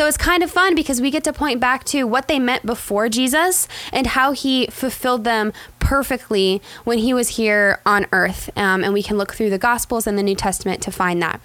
So 0.00 0.06
it's 0.06 0.16
kind 0.16 0.42
of 0.42 0.50
fun 0.50 0.74
because 0.74 0.98
we 0.98 1.10
get 1.10 1.24
to 1.24 1.32
point 1.34 1.60
back 1.60 1.84
to 1.84 2.04
what 2.04 2.26
they 2.26 2.38
meant 2.38 2.64
before 2.64 3.10
Jesus 3.10 3.68
and 3.92 4.06
how 4.06 4.32
he 4.32 4.66
fulfilled 4.68 5.24
them 5.24 5.52
perfectly 5.78 6.62
when 6.84 6.96
he 6.96 7.12
was 7.12 7.36
here 7.36 7.82
on 7.84 8.06
earth. 8.10 8.48
Um, 8.56 8.82
and 8.82 8.94
we 8.94 9.02
can 9.02 9.18
look 9.18 9.34
through 9.34 9.50
the 9.50 9.58
Gospels 9.58 10.06
and 10.06 10.16
the 10.16 10.22
New 10.22 10.34
Testament 10.34 10.80
to 10.84 10.90
find 10.90 11.20
that. 11.20 11.42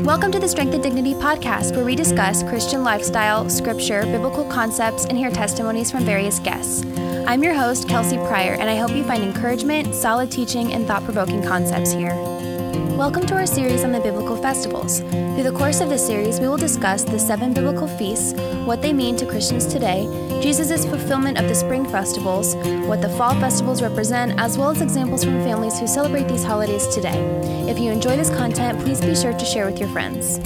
Welcome 0.00 0.30
to 0.32 0.38
the 0.38 0.46
Strength 0.46 0.74
and 0.74 0.82
Dignity 0.82 1.14
podcast, 1.14 1.74
where 1.74 1.86
we 1.86 1.96
discuss 1.96 2.42
Christian 2.42 2.84
lifestyle, 2.84 3.48
scripture, 3.48 4.02
biblical 4.02 4.44
concepts, 4.44 5.06
and 5.06 5.16
hear 5.16 5.30
testimonies 5.30 5.90
from 5.90 6.04
various 6.04 6.38
guests. 6.38 6.84
I'm 7.26 7.42
your 7.42 7.54
host, 7.54 7.88
Kelsey 7.88 8.18
Pryor, 8.18 8.56
and 8.60 8.68
I 8.68 8.76
hope 8.76 8.90
you 8.90 9.04
find 9.04 9.22
encouragement, 9.22 9.94
solid 9.94 10.30
teaching, 10.30 10.74
and 10.74 10.86
thought 10.86 11.04
provoking 11.04 11.42
concepts 11.42 11.92
here. 11.92 12.35
Welcome 12.96 13.26
to 13.26 13.34
our 13.34 13.44
series 13.44 13.84
on 13.84 13.92
the 13.92 14.00
biblical 14.00 14.38
festivals. 14.38 15.00
Through 15.00 15.42
the 15.42 15.52
course 15.52 15.82
of 15.82 15.90
this 15.90 16.06
series, 16.06 16.40
we 16.40 16.48
will 16.48 16.56
discuss 16.56 17.04
the 17.04 17.18
seven 17.18 17.52
biblical 17.52 17.86
feasts, 17.86 18.32
what 18.64 18.80
they 18.80 18.94
mean 18.94 19.18
to 19.18 19.26
Christians 19.26 19.66
today, 19.66 20.08
Jesus' 20.40 20.86
fulfillment 20.86 21.36
of 21.36 21.46
the 21.46 21.54
spring 21.54 21.84
festivals, 21.84 22.56
what 22.88 23.02
the 23.02 23.10
fall 23.10 23.34
festivals 23.34 23.82
represent, 23.82 24.40
as 24.40 24.56
well 24.56 24.70
as 24.70 24.80
examples 24.80 25.24
from 25.24 25.44
families 25.44 25.78
who 25.78 25.86
celebrate 25.86 26.26
these 26.26 26.42
holidays 26.42 26.86
today. 26.86 27.18
If 27.68 27.78
you 27.78 27.92
enjoy 27.92 28.16
this 28.16 28.30
content, 28.30 28.80
please 28.80 29.02
be 29.02 29.14
sure 29.14 29.34
to 29.34 29.44
share 29.44 29.66
with 29.66 29.78
your 29.78 29.90
friends. 29.90 30.38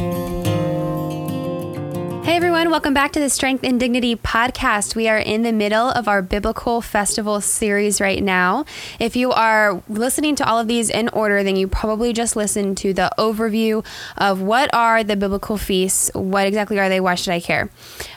Hey 2.22 2.36
everyone, 2.36 2.70
welcome 2.70 2.92
back 2.92 3.12
to 3.12 3.18
the 3.18 3.30
Strength 3.30 3.64
and 3.64 3.80
Dignity 3.80 4.14
podcast. 4.14 4.94
We 4.94 5.08
are 5.08 5.18
in 5.18 5.42
the 5.42 5.52
middle 5.52 5.88
of 5.88 6.06
our 6.06 6.20
biblical 6.20 6.82
festival 6.82 7.40
series 7.40 7.98
right 7.98 8.22
now. 8.22 8.66
If 9.00 9.16
you 9.16 9.32
are 9.32 9.82
listening 9.88 10.36
to 10.36 10.48
all 10.48 10.58
of 10.58 10.68
these 10.68 10.90
in 10.90 11.08
order, 11.08 11.42
then 11.42 11.56
you 11.56 11.66
probably 11.66 12.12
just 12.12 12.36
listened 12.36 12.76
to 12.78 12.92
the 12.92 13.10
overview 13.18 13.84
of 14.18 14.42
what 14.42 14.72
are 14.72 15.02
the 15.02 15.16
biblical 15.16 15.56
feasts, 15.56 16.10
what 16.14 16.46
exactly 16.46 16.78
are 16.78 16.90
they, 16.90 17.00
why 17.00 17.14
should 17.14 17.32
I 17.32 17.40
care? 17.40 17.70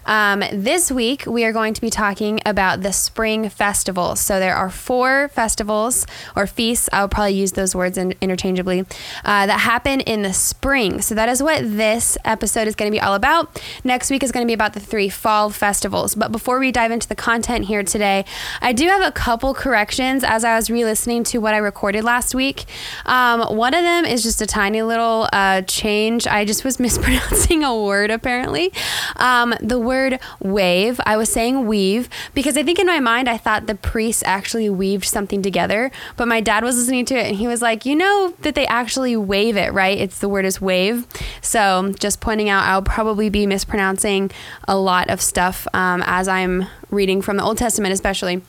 Um, 0.06 0.44
this 0.52 0.92
week, 0.92 1.26
we 1.26 1.46
are 1.46 1.54
going 1.54 1.74
to 1.74 1.82
be 1.82 1.90
talking 1.90 2.42
about 2.46 2.82
the 2.82 2.92
spring 2.92 3.50
festivals. 3.50 4.20
So 4.20 4.38
there 4.38 4.56
are 4.56 4.70
four 4.70 5.30
festivals 5.30 6.06
or 6.36 6.46
feasts, 6.46 6.90
I'll 6.92 7.08
probably 7.08 7.36
use 7.36 7.54
those 7.54 7.74
words 7.74 7.98
in, 7.98 8.14
interchangeably, 8.20 8.82
uh, 9.24 9.46
that 9.48 9.62
happen 9.62 10.02
in 10.02 10.24
the 10.24 10.34
spring. 10.34 11.02
So 11.02 11.16
that 11.16 11.30
is 11.30 11.42
what 11.42 11.62
this 11.64 12.18
episode 12.26 12.68
is 12.68 12.76
going 12.76 12.92
to 12.92 12.96
be 12.96 13.02
all 13.02 13.16
about. 13.16 13.62
Next 13.84 13.93
next 13.94 14.10
week 14.10 14.24
is 14.24 14.32
going 14.32 14.44
to 14.44 14.48
be 14.48 14.56
about 14.56 14.74
the 14.74 14.80
three 14.80 15.08
fall 15.08 15.52
festivals. 15.52 16.16
But 16.16 16.32
before 16.32 16.58
we 16.58 16.72
dive 16.72 16.90
into 16.90 17.08
the 17.08 17.14
content 17.14 17.66
here 17.66 17.84
today, 17.84 18.26
I 18.60 18.74
do 18.74 18.88
have 18.88 19.04
a 19.04 19.12
couple 19.12 19.54
corrections 19.54 20.24
as 20.24 20.44
I 20.44 20.56
was 20.56 20.72
re 20.72 20.84
listening 20.84 21.24
to 21.26 21.38
what 21.38 21.54
I 21.54 21.58
recorded 21.58 22.04
last 22.04 22.34
week. 22.34 22.66
Um, 23.06 23.56
one 23.56 23.76
of 23.76 23.84
them 23.84 24.04
is 24.04 24.24
just 24.24 24.42
a 24.42 24.48
tiny 24.48 24.82
little 24.82 25.30
uh, 25.32 25.62
change. 25.62 26.26
I 26.26 26.44
just 26.44 26.64
was 26.64 26.80
mispronouncing 26.88 27.64
a 27.64 27.80
word 27.80 28.10
apparently. 28.10 28.74
Um, 29.18 29.54
the 29.62 29.78
word 29.78 30.20
wave, 30.40 31.00
I 31.06 31.16
was 31.16 31.32
saying 31.32 31.68
weave 31.68 32.10
because 32.34 32.58
I 32.58 32.64
think 32.64 32.80
in 32.80 32.88
my 32.88 33.00
mind 33.00 33.30
I 33.30 33.38
thought 33.38 33.68
the 33.68 33.76
priests 33.76 34.24
actually 34.26 34.72
weaved 34.72 35.06
something 35.06 35.44
together. 35.44 35.92
But 36.18 36.28
my 36.28 36.42
dad 36.42 36.64
was 36.64 36.78
listening 36.78 37.06
to 37.06 37.16
it 37.16 37.28
and 37.28 37.36
he 37.36 37.46
was 37.46 37.62
like, 37.62 37.86
you 37.86 37.96
know 37.96 38.34
that 38.42 38.56
they 38.56 38.66
actually 38.66 39.16
wave 39.16 39.56
it, 39.56 39.72
right? 39.72 40.00
It's 40.00 40.18
the 40.18 40.30
word 40.30 40.46
is 40.46 40.60
wave. 40.60 41.06
So 41.42 41.94
just 42.00 42.22
pointing 42.22 42.50
out, 42.50 42.64
I'll 42.64 42.82
probably 42.82 43.30
be 43.30 43.46
mispronouncing 43.46 43.83
pronouncing 43.84 44.32
a 44.66 44.78
lot 44.78 45.10
of 45.10 45.22
stuff 45.22 45.68
um, 45.74 46.02
as 46.06 46.30
I'm 46.30 46.68
reading 46.90 47.22
from 47.22 47.36
the 47.36 47.44
Old 47.44 47.58
Testament, 47.58 47.92
especially. 47.94 48.42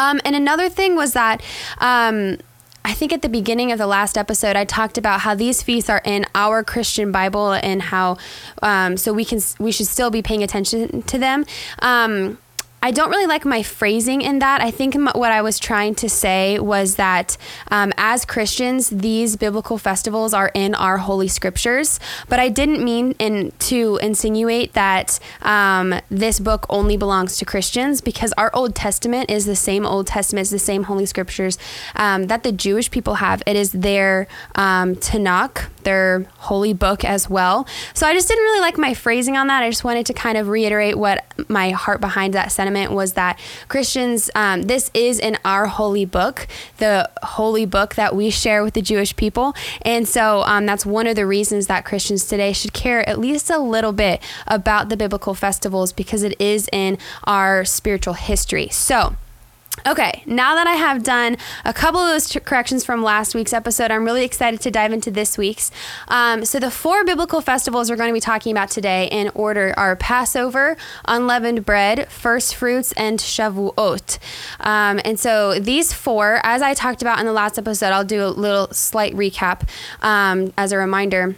Um, 0.00 0.20
and 0.24 0.34
another 0.34 0.68
thing 0.68 0.96
was 0.96 1.12
that. 1.12 1.42
Um, 1.78 2.38
I 2.84 2.94
think 2.94 3.12
at 3.12 3.22
the 3.22 3.28
beginning 3.28 3.70
of 3.70 3.78
the 3.78 3.86
last 3.86 4.16
episode, 4.16 4.56
I 4.56 4.64
talked 4.64 4.98
about 4.98 5.20
how 5.20 5.34
these 5.34 5.62
feasts 5.62 5.90
are 5.90 6.00
in 6.04 6.24
our 6.34 6.64
Christian 6.64 7.12
Bible 7.12 7.52
and 7.52 7.82
how 7.82 8.16
um, 8.62 8.96
so 8.96 9.12
we 9.12 9.24
can 9.24 9.40
we 9.58 9.70
should 9.72 9.86
still 9.86 10.10
be 10.10 10.22
paying 10.22 10.42
attention 10.42 11.02
to 11.02 11.18
them. 11.18 11.44
I 12.80 12.92
don't 12.92 13.10
really 13.10 13.26
like 13.26 13.44
my 13.44 13.62
phrasing 13.62 14.22
in 14.22 14.38
that. 14.38 14.60
I 14.60 14.70
think 14.70 14.94
what 14.94 15.32
I 15.32 15.42
was 15.42 15.58
trying 15.58 15.96
to 15.96 16.08
say 16.08 16.60
was 16.60 16.94
that 16.94 17.36
um, 17.72 17.92
as 17.96 18.24
Christians, 18.24 18.88
these 18.88 19.36
biblical 19.36 19.78
festivals 19.78 20.32
are 20.32 20.52
in 20.54 20.76
our 20.76 20.98
holy 20.98 21.26
scriptures, 21.26 21.98
but 22.28 22.38
I 22.38 22.48
didn't 22.48 22.84
mean 22.84 23.16
in, 23.18 23.52
to 23.70 23.98
insinuate 24.00 24.74
that 24.74 25.18
um, 25.42 26.00
this 26.08 26.38
book 26.38 26.66
only 26.70 26.96
belongs 26.96 27.36
to 27.38 27.44
Christians 27.44 28.00
because 28.00 28.32
our 28.38 28.50
Old 28.54 28.76
Testament 28.76 29.28
is 29.28 29.44
the 29.44 29.56
same 29.56 29.84
Old 29.84 30.06
Testament, 30.06 30.42
is 30.42 30.50
the 30.50 30.58
same 30.60 30.84
holy 30.84 31.06
scriptures 31.06 31.58
um, 31.96 32.28
that 32.28 32.44
the 32.44 32.52
Jewish 32.52 32.92
people 32.92 33.14
have. 33.14 33.42
It 33.44 33.56
is 33.56 33.72
their 33.72 34.28
um, 34.54 34.94
Tanakh, 34.94 35.66
their 35.88 36.26
holy 36.36 36.74
book 36.74 37.02
as 37.02 37.30
well. 37.30 37.66
So 37.94 38.06
I 38.06 38.12
just 38.12 38.28
didn't 38.28 38.44
really 38.44 38.60
like 38.60 38.76
my 38.76 38.92
phrasing 38.92 39.38
on 39.38 39.46
that. 39.46 39.62
I 39.62 39.70
just 39.70 39.84
wanted 39.84 40.04
to 40.06 40.12
kind 40.12 40.36
of 40.36 40.48
reiterate 40.48 40.98
what 40.98 41.24
my 41.48 41.70
heart 41.70 41.98
behind 42.02 42.34
that 42.34 42.52
sentiment 42.52 42.92
was 42.92 43.14
that 43.14 43.40
Christians, 43.68 44.30
um, 44.34 44.62
this 44.62 44.90
is 44.92 45.18
in 45.18 45.38
our 45.46 45.64
holy 45.66 46.04
book, 46.04 46.46
the 46.76 47.10
holy 47.22 47.64
book 47.64 47.94
that 47.94 48.14
we 48.14 48.28
share 48.28 48.62
with 48.62 48.74
the 48.74 48.82
Jewish 48.82 49.16
people. 49.16 49.54
And 49.80 50.06
so 50.06 50.42
um, 50.42 50.66
that's 50.66 50.84
one 50.84 51.06
of 51.06 51.16
the 51.16 51.24
reasons 51.24 51.68
that 51.68 51.86
Christians 51.86 52.26
today 52.26 52.52
should 52.52 52.74
care 52.74 53.08
at 53.08 53.18
least 53.18 53.48
a 53.48 53.58
little 53.58 53.92
bit 53.92 54.22
about 54.46 54.90
the 54.90 54.96
biblical 54.96 55.32
festivals 55.32 55.94
because 55.94 56.22
it 56.22 56.38
is 56.38 56.68
in 56.70 56.98
our 57.24 57.64
spiritual 57.64 58.12
history. 58.12 58.68
So, 58.68 59.16
Okay, 59.86 60.22
now 60.26 60.54
that 60.54 60.66
I 60.66 60.74
have 60.74 61.02
done 61.02 61.36
a 61.64 61.72
couple 61.72 62.00
of 62.00 62.08
those 62.08 62.28
t- 62.28 62.40
corrections 62.40 62.84
from 62.84 63.02
last 63.02 63.34
week's 63.34 63.52
episode, 63.52 63.90
I'm 63.90 64.04
really 64.04 64.24
excited 64.24 64.60
to 64.62 64.70
dive 64.70 64.92
into 64.92 65.10
this 65.10 65.38
week's. 65.38 65.70
Um, 66.08 66.44
so, 66.44 66.58
the 66.58 66.70
four 66.70 67.04
biblical 67.04 67.40
festivals 67.40 67.88
we're 67.88 67.96
going 67.96 68.10
to 68.10 68.14
be 68.14 68.20
talking 68.20 68.52
about 68.52 68.70
today 68.70 69.08
in 69.10 69.30
order 69.34 69.72
are 69.76 69.94
Passover, 69.96 70.76
unleavened 71.06 71.64
bread, 71.64 72.08
first 72.10 72.54
fruits, 72.56 72.92
and 72.92 73.18
Shavuot. 73.20 74.18
Um, 74.60 75.00
and 75.04 75.18
so, 75.18 75.58
these 75.60 75.92
four, 75.92 76.40
as 76.42 76.60
I 76.60 76.74
talked 76.74 77.02
about 77.02 77.20
in 77.20 77.26
the 77.26 77.32
last 77.32 77.58
episode, 77.58 77.92
I'll 77.92 78.04
do 78.04 78.24
a 78.24 78.28
little 78.28 78.68
slight 78.72 79.14
recap 79.14 79.68
um, 80.02 80.52
as 80.56 80.72
a 80.72 80.78
reminder 80.78 81.36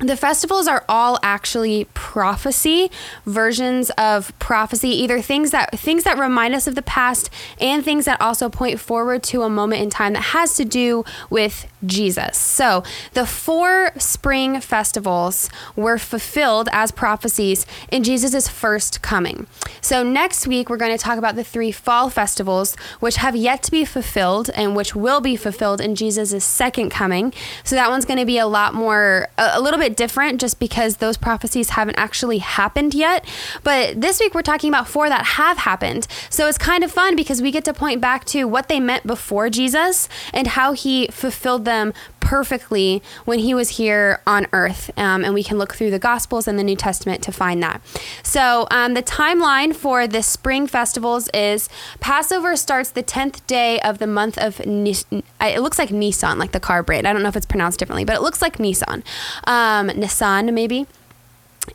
the 0.00 0.16
festivals 0.16 0.66
are 0.66 0.84
all 0.88 1.20
actually 1.22 1.86
prophecy 1.94 2.90
versions 3.24 3.90
of 3.90 4.36
prophecy 4.40 4.88
either 4.88 5.20
things 5.20 5.52
that 5.52 5.78
things 5.78 6.02
that 6.02 6.18
remind 6.18 6.52
us 6.52 6.66
of 6.66 6.74
the 6.74 6.82
past 6.82 7.30
and 7.60 7.84
things 7.84 8.04
that 8.04 8.20
also 8.20 8.48
point 8.48 8.80
forward 8.80 9.22
to 9.22 9.42
a 9.42 9.48
moment 9.48 9.80
in 9.80 9.90
time 9.90 10.12
that 10.14 10.20
has 10.20 10.54
to 10.56 10.64
do 10.64 11.04
with 11.30 11.68
Jesus. 11.86 12.36
So, 12.36 12.82
the 13.12 13.24
four 13.24 13.92
spring 13.96 14.60
festivals 14.60 15.48
were 15.76 15.98
fulfilled 15.98 16.68
as 16.72 16.90
prophecies 16.90 17.64
in 17.92 18.02
Jesus' 18.02 18.48
first 18.48 19.00
coming. 19.00 19.46
So, 19.80 20.02
next 20.02 20.48
week 20.48 20.68
we're 20.68 20.76
going 20.76 20.96
to 20.96 21.02
talk 21.02 21.18
about 21.18 21.36
the 21.36 21.44
three 21.44 21.70
fall 21.70 22.10
festivals 22.10 22.74
which 22.98 23.16
have 23.16 23.36
yet 23.36 23.62
to 23.64 23.70
be 23.70 23.84
fulfilled 23.84 24.50
and 24.56 24.74
which 24.74 24.96
will 24.96 25.20
be 25.20 25.36
fulfilled 25.36 25.80
in 25.80 25.94
Jesus' 25.94 26.44
second 26.44 26.90
coming. 26.90 27.32
So, 27.62 27.76
that 27.76 27.90
one's 27.90 28.04
going 28.04 28.18
to 28.18 28.26
be 28.26 28.38
a 28.38 28.46
lot 28.46 28.74
more 28.74 29.28
a, 29.38 29.52
a 29.54 29.60
little 29.60 29.78
bit 29.78 29.83
bit 29.84 29.96
different 29.98 30.40
just 30.40 30.58
because 30.58 30.96
those 30.96 31.18
prophecies 31.18 31.70
haven't 31.70 31.96
actually 31.96 32.38
happened 32.38 32.94
yet. 32.94 33.22
But 33.62 34.00
this 34.00 34.18
week 34.18 34.34
we're 34.34 34.40
talking 34.40 34.70
about 34.70 34.88
four 34.88 35.10
that 35.10 35.26
have 35.26 35.58
happened. 35.58 36.06
So 36.30 36.48
it's 36.48 36.56
kind 36.56 36.82
of 36.82 36.90
fun 36.90 37.16
because 37.16 37.42
we 37.42 37.50
get 37.50 37.66
to 37.66 37.74
point 37.74 38.00
back 38.00 38.24
to 38.26 38.44
what 38.44 38.68
they 38.68 38.80
meant 38.80 39.06
before 39.06 39.50
Jesus 39.50 40.08
and 40.32 40.46
how 40.46 40.72
he 40.72 41.08
fulfilled 41.08 41.66
them 41.66 41.92
perfectly 42.24 43.02
when 43.26 43.38
he 43.38 43.52
was 43.52 43.76
here 43.76 44.22
on 44.26 44.46
earth. 44.54 44.90
Um, 44.96 45.24
and 45.24 45.34
we 45.34 45.44
can 45.44 45.58
look 45.58 45.74
through 45.74 45.90
the 45.90 45.98
Gospels 45.98 46.48
and 46.48 46.58
the 46.58 46.64
New 46.64 46.74
Testament 46.74 47.22
to 47.24 47.32
find 47.32 47.62
that. 47.62 47.82
So 48.22 48.66
um, 48.70 48.94
the 48.94 49.02
timeline 49.02 49.76
for 49.76 50.06
the 50.06 50.22
spring 50.22 50.66
festivals 50.66 51.28
is 51.34 51.68
Passover 52.00 52.56
starts 52.56 52.90
the 52.90 53.02
10th 53.02 53.46
day 53.46 53.78
of 53.80 53.98
the 53.98 54.06
month 54.06 54.38
of 54.38 54.64
Nis- 54.64 55.04
it 55.12 55.60
looks 55.60 55.78
like 55.78 55.90
Nissan, 55.90 56.38
like 56.38 56.52
the 56.52 56.60
car 56.60 56.82
brand. 56.82 57.06
I 57.06 57.12
don't 57.12 57.22
know 57.22 57.28
if 57.28 57.36
it's 57.36 57.44
pronounced 57.44 57.78
differently, 57.78 58.06
but 58.06 58.16
it 58.16 58.22
looks 58.22 58.40
like 58.40 58.56
Nissan. 58.56 59.02
Um, 59.44 59.73
Nissan, 59.82 60.52
maybe. 60.52 60.86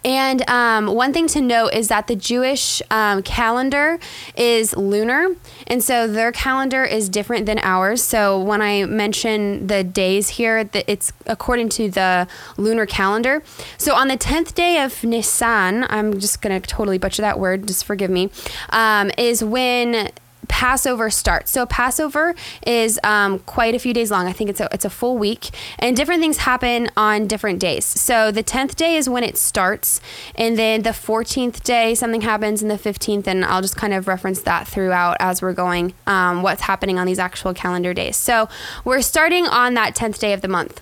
And 0.04 0.48
um, 0.50 0.88
one 0.88 1.14
thing 1.14 1.28
to 1.30 1.42
note 1.42 1.74
is 1.74 1.88
that 1.88 2.08
the 2.08 2.16
Jewish 2.16 2.82
um, 2.92 3.24
calendar 3.24 4.00
is 4.36 4.76
lunar. 4.76 5.36
And 5.68 5.84
so 5.84 6.08
their 6.08 6.32
calendar 6.32 6.84
is 6.84 7.10
different 7.10 7.46
than 7.46 7.60
ours. 7.60 8.04
So 8.04 8.40
when 8.40 8.62
I 8.62 8.86
mention 8.86 9.68
the 9.68 9.84
days 9.84 10.30
here, 10.30 10.70
it's 10.74 11.12
according 11.26 11.70
to 11.70 11.90
the 11.90 12.28
lunar 12.58 12.86
calendar. 12.86 13.44
So 13.78 13.96
on 13.96 14.08
the 14.08 14.18
10th 14.18 14.54
day 14.54 14.82
of 14.84 15.04
Nisan, 15.04 15.86
I'm 15.90 16.20
just 16.20 16.42
going 16.42 16.60
to 16.60 16.68
totally 16.68 16.98
butcher 16.98 17.22
that 17.22 17.40
word, 17.40 17.68
just 17.68 17.86
forgive 17.86 18.10
me, 18.12 18.30
um, 18.70 19.12
is 19.18 19.44
when 19.44 20.12
Passover 20.50 21.10
starts. 21.10 21.52
So 21.52 21.66
Passover 21.66 22.36
is 22.68 23.00
um, 23.04 23.40
quite 23.40 23.76
a 23.76 23.80
few 23.80 23.94
days 23.94 24.12
long. 24.12 24.28
I 24.28 24.34
think 24.34 24.50
it's 24.50 24.60
a 24.60 24.68
it's 24.74 24.84
a 24.84 24.90
full 24.90 25.18
week, 25.18 25.52
and 25.78 25.96
different 25.96 26.20
things 26.20 26.40
happen 26.40 26.90
on 26.98 27.28
different 27.28 27.60
days. 27.60 27.86
So 27.86 28.30
the 28.30 28.44
tenth 28.44 28.76
day 28.76 28.98
is 28.98 29.08
when 29.08 29.24
it 29.24 29.38
starts, 29.38 30.02
and 30.36 30.58
then 30.58 30.82
the 30.82 30.92
fourteenth 30.92 31.64
day 31.64 31.96
something 31.96 32.22
happens, 32.22 32.62
and 32.62 32.70
the 32.70 32.78
fifteenth, 32.78 33.26
and 33.28 33.46
I'll 33.46 33.62
just 33.62 33.78
kind 33.78 33.94
of 33.94 34.10
reference 34.10 34.42
that 34.42 34.68
throughout 34.68 35.16
as 35.22 35.42
we're 35.42 35.54
going. 35.54 35.94
Um, 36.06 36.42
what's 36.42 36.64
happening 36.64 37.00
on 37.00 37.08
these 37.08 37.20
actual 37.20 37.54
calendar 37.54 37.94
days? 37.94 38.18
So 38.18 38.50
we're 38.84 39.02
starting 39.02 39.46
on 39.46 39.76
that 39.76 39.96
tenth 39.96 40.20
day 40.20 40.34
of 40.34 40.42
the 40.42 40.50
month. 40.50 40.82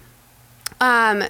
Um, 0.81 1.23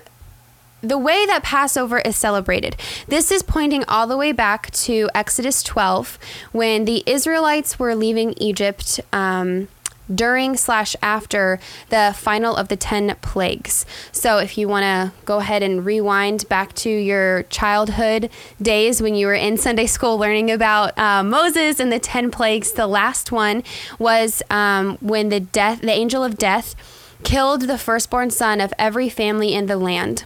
the 0.82 0.98
way 0.98 1.26
that 1.26 1.44
Passover 1.44 2.00
is 2.00 2.16
celebrated. 2.16 2.76
This 3.08 3.32
is 3.32 3.44
pointing 3.44 3.84
all 3.86 4.08
the 4.08 4.18
way 4.18 4.32
back 4.32 4.72
to 4.72 5.10
Exodus 5.16 5.64
12 5.64 6.20
when 6.52 6.86
the 6.86 7.04
Israelites 7.06 7.80
were 7.80 7.96
leaving 7.96 8.34
Egypt. 8.38 9.00
Um, 9.12 9.68
during 10.14 10.56
slash 10.56 10.96
after 11.02 11.60
the 11.90 12.14
final 12.16 12.56
of 12.56 12.70
the 12.70 12.78
10 12.78 13.18
plagues. 13.22 13.86
So 14.14 14.38
if 14.38 14.58
you 14.58 14.68
want 14.68 14.84
to 14.84 15.12
go 15.26 15.40
ahead 15.40 15.64
and 15.64 15.86
rewind 15.86 16.48
back 16.48 16.74
to 16.76 16.90
your 16.90 17.44
childhood 17.44 18.30
days 18.62 19.02
when 19.02 19.16
you 19.16 19.28
were 19.28 19.34
in 19.34 19.58
Sunday 19.58 19.86
school 19.86 20.18
learning 20.18 20.50
about 20.50 20.98
uh, 20.98 21.24
Moses 21.24 21.80
and 21.80 21.92
the 21.92 22.00
10 22.00 22.32
plagues, 22.32 22.72
the 22.72 22.88
last 22.88 23.32
one 23.32 23.64
was 24.00 24.42
um, 24.50 24.98
when 25.02 25.30
the 25.30 25.40
death, 25.40 25.82
the 25.82 25.92
angel 25.92 26.24
of 26.24 26.38
death 26.38 26.76
killed 27.24 27.64
the 27.64 27.78
firstborn 27.78 28.30
son 28.30 28.62
of 28.62 28.74
every 28.80 29.10
family 29.10 29.54
in 29.54 29.66
the 29.66 29.78
land. 29.78 30.24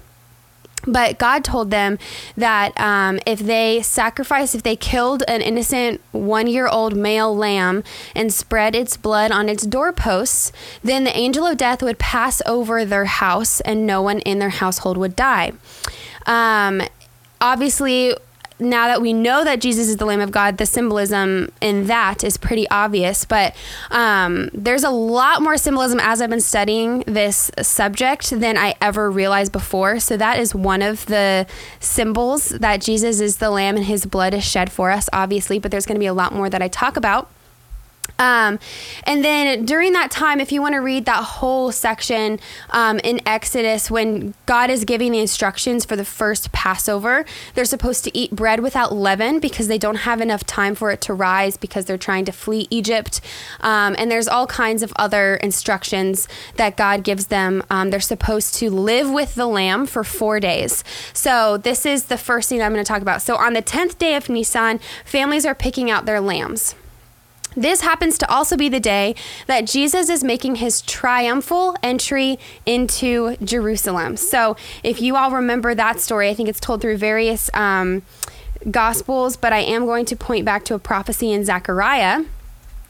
But 0.87 1.19
God 1.19 1.43
told 1.43 1.69
them 1.69 1.99
that 2.35 2.79
um, 2.79 3.19
if 3.25 3.39
they 3.39 3.81
sacrificed, 3.81 4.55
if 4.55 4.63
they 4.63 4.75
killed 4.75 5.23
an 5.27 5.41
innocent 5.41 6.01
one 6.11 6.47
year 6.47 6.67
old 6.67 6.95
male 6.95 7.35
lamb 7.35 7.83
and 8.15 8.33
spread 8.33 8.75
its 8.75 8.97
blood 8.97 9.31
on 9.31 9.47
its 9.47 9.65
doorposts, 9.65 10.51
then 10.83 11.03
the 11.03 11.15
angel 11.15 11.45
of 11.45 11.57
death 11.57 11.83
would 11.83 11.99
pass 11.99 12.41
over 12.45 12.83
their 12.83 13.05
house 13.05 13.59
and 13.61 13.85
no 13.85 14.01
one 14.01 14.19
in 14.19 14.39
their 14.39 14.49
household 14.49 14.97
would 14.97 15.15
die. 15.15 15.53
Um, 16.25 16.81
obviously, 17.39 18.15
now 18.61 18.87
that 18.87 19.01
we 19.01 19.11
know 19.11 19.43
that 19.43 19.59
Jesus 19.59 19.89
is 19.89 19.97
the 19.97 20.05
Lamb 20.05 20.21
of 20.21 20.31
God, 20.31 20.57
the 20.57 20.65
symbolism 20.65 21.51
in 21.59 21.87
that 21.87 22.23
is 22.23 22.37
pretty 22.37 22.69
obvious. 22.69 23.25
But 23.25 23.55
um, 23.89 24.49
there's 24.53 24.83
a 24.83 24.89
lot 24.89 25.41
more 25.41 25.57
symbolism 25.57 25.99
as 25.99 26.21
I've 26.21 26.29
been 26.29 26.39
studying 26.39 26.99
this 27.07 27.51
subject 27.61 28.29
than 28.29 28.57
I 28.57 28.75
ever 28.79 29.09
realized 29.09 29.51
before. 29.51 29.99
So 29.99 30.15
that 30.17 30.39
is 30.39 30.53
one 30.53 30.81
of 30.81 31.05
the 31.07 31.47
symbols 31.79 32.49
that 32.49 32.81
Jesus 32.81 33.19
is 33.19 33.37
the 33.37 33.49
Lamb 33.49 33.75
and 33.75 33.85
his 33.85 34.05
blood 34.05 34.33
is 34.33 34.43
shed 34.43 34.71
for 34.71 34.91
us, 34.91 35.09
obviously. 35.11 35.59
But 35.59 35.71
there's 35.71 35.85
going 35.85 35.95
to 35.95 35.99
be 35.99 36.05
a 36.05 36.13
lot 36.13 36.33
more 36.33 36.49
that 36.49 36.61
I 36.61 36.67
talk 36.67 36.95
about. 36.95 37.29
Um, 38.19 38.59
and 39.03 39.23
then 39.23 39.65
during 39.65 39.93
that 39.93 40.11
time, 40.11 40.39
if 40.39 40.51
you 40.51 40.61
want 40.61 40.73
to 40.73 40.79
read 40.79 41.05
that 41.05 41.23
whole 41.23 41.71
section 41.71 42.39
um, 42.69 42.99
in 42.99 43.19
Exodus, 43.25 43.89
when 43.89 44.33
God 44.45 44.69
is 44.69 44.85
giving 44.85 45.11
the 45.11 45.19
instructions 45.19 45.85
for 45.85 45.95
the 45.95 46.05
first 46.05 46.51
Passover, 46.51 47.25
they're 47.53 47.65
supposed 47.65 48.03
to 48.03 48.17
eat 48.17 48.31
bread 48.31 48.59
without 48.59 48.93
leaven 48.93 49.39
because 49.39 49.67
they 49.67 49.77
don't 49.77 49.97
have 49.97 50.21
enough 50.21 50.45
time 50.45 50.75
for 50.75 50.91
it 50.91 51.01
to 51.01 51.13
rise 51.13 51.57
because 51.57 51.85
they're 51.85 51.97
trying 51.97 52.25
to 52.25 52.31
flee 52.31 52.67
Egypt. 52.69 53.21
Um, 53.59 53.95
and 53.97 54.11
there's 54.11 54.27
all 54.27 54.47
kinds 54.47 54.83
of 54.83 54.93
other 54.95 55.35
instructions 55.37 56.27
that 56.57 56.77
God 56.77 57.03
gives 57.03 57.27
them. 57.27 57.63
Um, 57.69 57.89
they're 57.89 57.99
supposed 57.99 58.55
to 58.55 58.69
live 58.69 59.09
with 59.09 59.35
the 59.35 59.47
lamb 59.47 59.85
for 59.85 60.03
four 60.03 60.39
days. 60.39 60.83
So 61.13 61.57
this 61.57 61.85
is 61.85 62.05
the 62.05 62.17
first 62.17 62.49
thing 62.49 62.61
I'm 62.61 62.73
going 62.73 62.83
to 62.83 62.87
talk 62.87 63.01
about. 63.01 63.21
So 63.21 63.35
on 63.35 63.53
the 63.53 63.61
10th 63.61 63.97
day 63.97 64.15
of 64.15 64.29
Nisan, 64.29 64.79
families 65.05 65.45
are 65.45 65.55
picking 65.55 65.89
out 65.89 66.05
their 66.05 66.21
lambs. 66.21 66.75
This 67.55 67.81
happens 67.81 68.17
to 68.19 68.31
also 68.31 68.55
be 68.55 68.69
the 68.69 68.79
day 68.79 69.15
that 69.47 69.65
Jesus 69.67 70.09
is 70.09 70.23
making 70.23 70.55
his 70.55 70.81
triumphal 70.81 71.75
entry 71.83 72.39
into 72.65 73.35
Jerusalem. 73.43 74.15
So, 74.17 74.55
if 74.83 75.01
you 75.01 75.15
all 75.15 75.31
remember 75.31 75.75
that 75.75 75.99
story, 75.99 76.29
I 76.29 76.33
think 76.33 76.47
it's 76.47 76.59
told 76.59 76.81
through 76.81 76.97
various 76.97 77.49
um, 77.53 78.03
gospels, 78.69 79.35
but 79.35 79.51
I 79.51 79.59
am 79.59 79.85
going 79.85 80.05
to 80.05 80.15
point 80.15 80.45
back 80.45 80.63
to 80.65 80.75
a 80.75 80.79
prophecy 80.79 81.31
in 81.31 81.43
Zechariah 81.43 82.23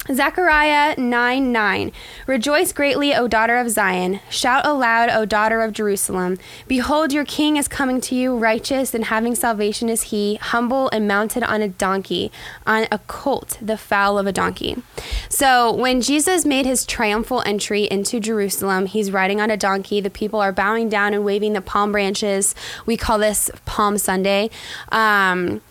Zechariah 0.08 0.96
9 0.98 1.52
9. 1.52 1.92
Rejoice 2.26 2.74
greatly, 2.74 3.14
O 3.14 3.28
daughter 3.28 3.58
of 3.58 3.70
Zion. 3.70 4.20
Shout 4.32 4.66
aloud, 4.66 5.10
O 5.10 5.26
daughter 5.26 5.62
of 5.62 5.74
Jerusalem. 5.74 6.40
Behold, 6.68 7.14
your 7.14 7.24
king 7.24 7.56
is 7.56 7.68
coming 7.68 8.02
to 8.02 8.16
you, 8.16 8.36
righteous 8.36 8.96
and 8.96 9.06
having 9.06 9.36
salvation 9.36 9.90
is 9.90 10.04
he, 10.04 10.36
humble 10.36 10.90
and 10.90 11.08
mounted 11.08 11.44
on 11.44 11.62
a 11.62 11.68
donkey, 11.68 12.32
on 12.66 12.88
a 12.92 12.98
colt, 12.98 13.60
the 13.62 13.78
foal 13.78 14.18
of 14.18 14.26
a 14.26 14.32
donkey. 14.32 14.82
So, 15.30 15.72
when 15.72 16.02
Jesus 16.02 16.46
made 16.46 16.66
his 16.66 16.84
triumphal 16.84 17.44
entry 17.46 17.84
into 17.84 18.20
Jerusalem, 18.20 18.88
he's 18.88 19.12
riding 19.12 19.40
on 19.40 19.52
a 19.52 19.58
donkey. 19.58 20.02
The 20.02 20.10
people 20.10 20.42
are 20.42 20.52
bowing 20.52 20.90
down 20.90 21.14
and 21.14 21.24
waving 21.24 21.54
the 21.54 21.62
palm 21.62 21.92
branches. 21.92 22.56
We 22.88 22.98
call 22.98 23.20
this 23.20 23.52
Palm 23.66 24.00
Sunday. 24.00 24.50
Um, 24.92 25.62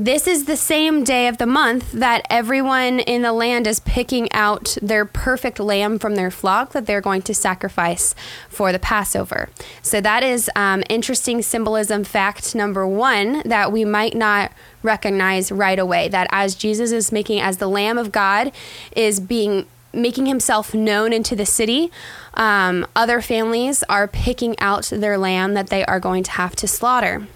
this 0.00 0.26
is 0.26 0.46
the 0.46 0.56
same 0.56 1.04
day 1.04 1.28
of 1.28 1.36
the 1.36 1.46
month 1.46 1.92
that 1.92 2.26
everyone 2.30 3.00
in 3.00 3.20
the 3.20 3.34
land 3.34 3.66
is 3.66 3.80
picking 3.80 4.32
out 4.32 4.78
their 4.80 5.04
perfect 5.04 5.60
lamb 5.60 5.98
from 5.98 6.14
their 6.14 6.30
flock 6.30 6.72
that 6.72 6.86
they're 6.86 7.02
going 7.02 7.20
to 7.20 7.34
sacrifice 7.34 8.14
for 8.48 8.72
the 8.72 8.78
Passover. 8.78 9.50
So 9.82 10.00
that 10.00 10.22
is 10.22 10.50
um, 10.56 10.82
interesting 10.88 11.42
symbolism 11.42 12.04
fact 12.04 12.54
number 12.54 12.86
one 12.86 13.42
that 13.44 13.72
we 13.72 13.84
might 13.84 14.14
not 14.14 14.52
recognize 14.82 15.52
right 15.52 15.78
away. 15.78 16.08
That 16.08 16.28
as 16.30 16.54
Jesus 16.54 16.92
is 16.92 17.12
making, 17.12 17.40
as 17.40 17.58
the 17.58 17.68
Lamb 17.68 17.98
of 17.98 18.10
God 18.10 18.52
is 18.96 19.20
being 19.20 19.66
making 19.92 20.24
himself 20.24 20.72
known 20.72 21.12
into 21.12 21.36
the 21.36 21.44
city, 21.44 21.90
um, 22.34 22.86
other 22.96 23.20
families 23.20 23.82
are 23.82 24.08
picking 24.08 24.58
out 24.60 24.84
their 24.84 25.18
lamb 25.18 25.52
that 25.54 25.68
they 25.68 25.84
are 25.84 26.00
going 26.00 26.22
to 26.22 26.30
have 26.30 26.56
to 26.56 26.66
slaughter. 26.66 27.26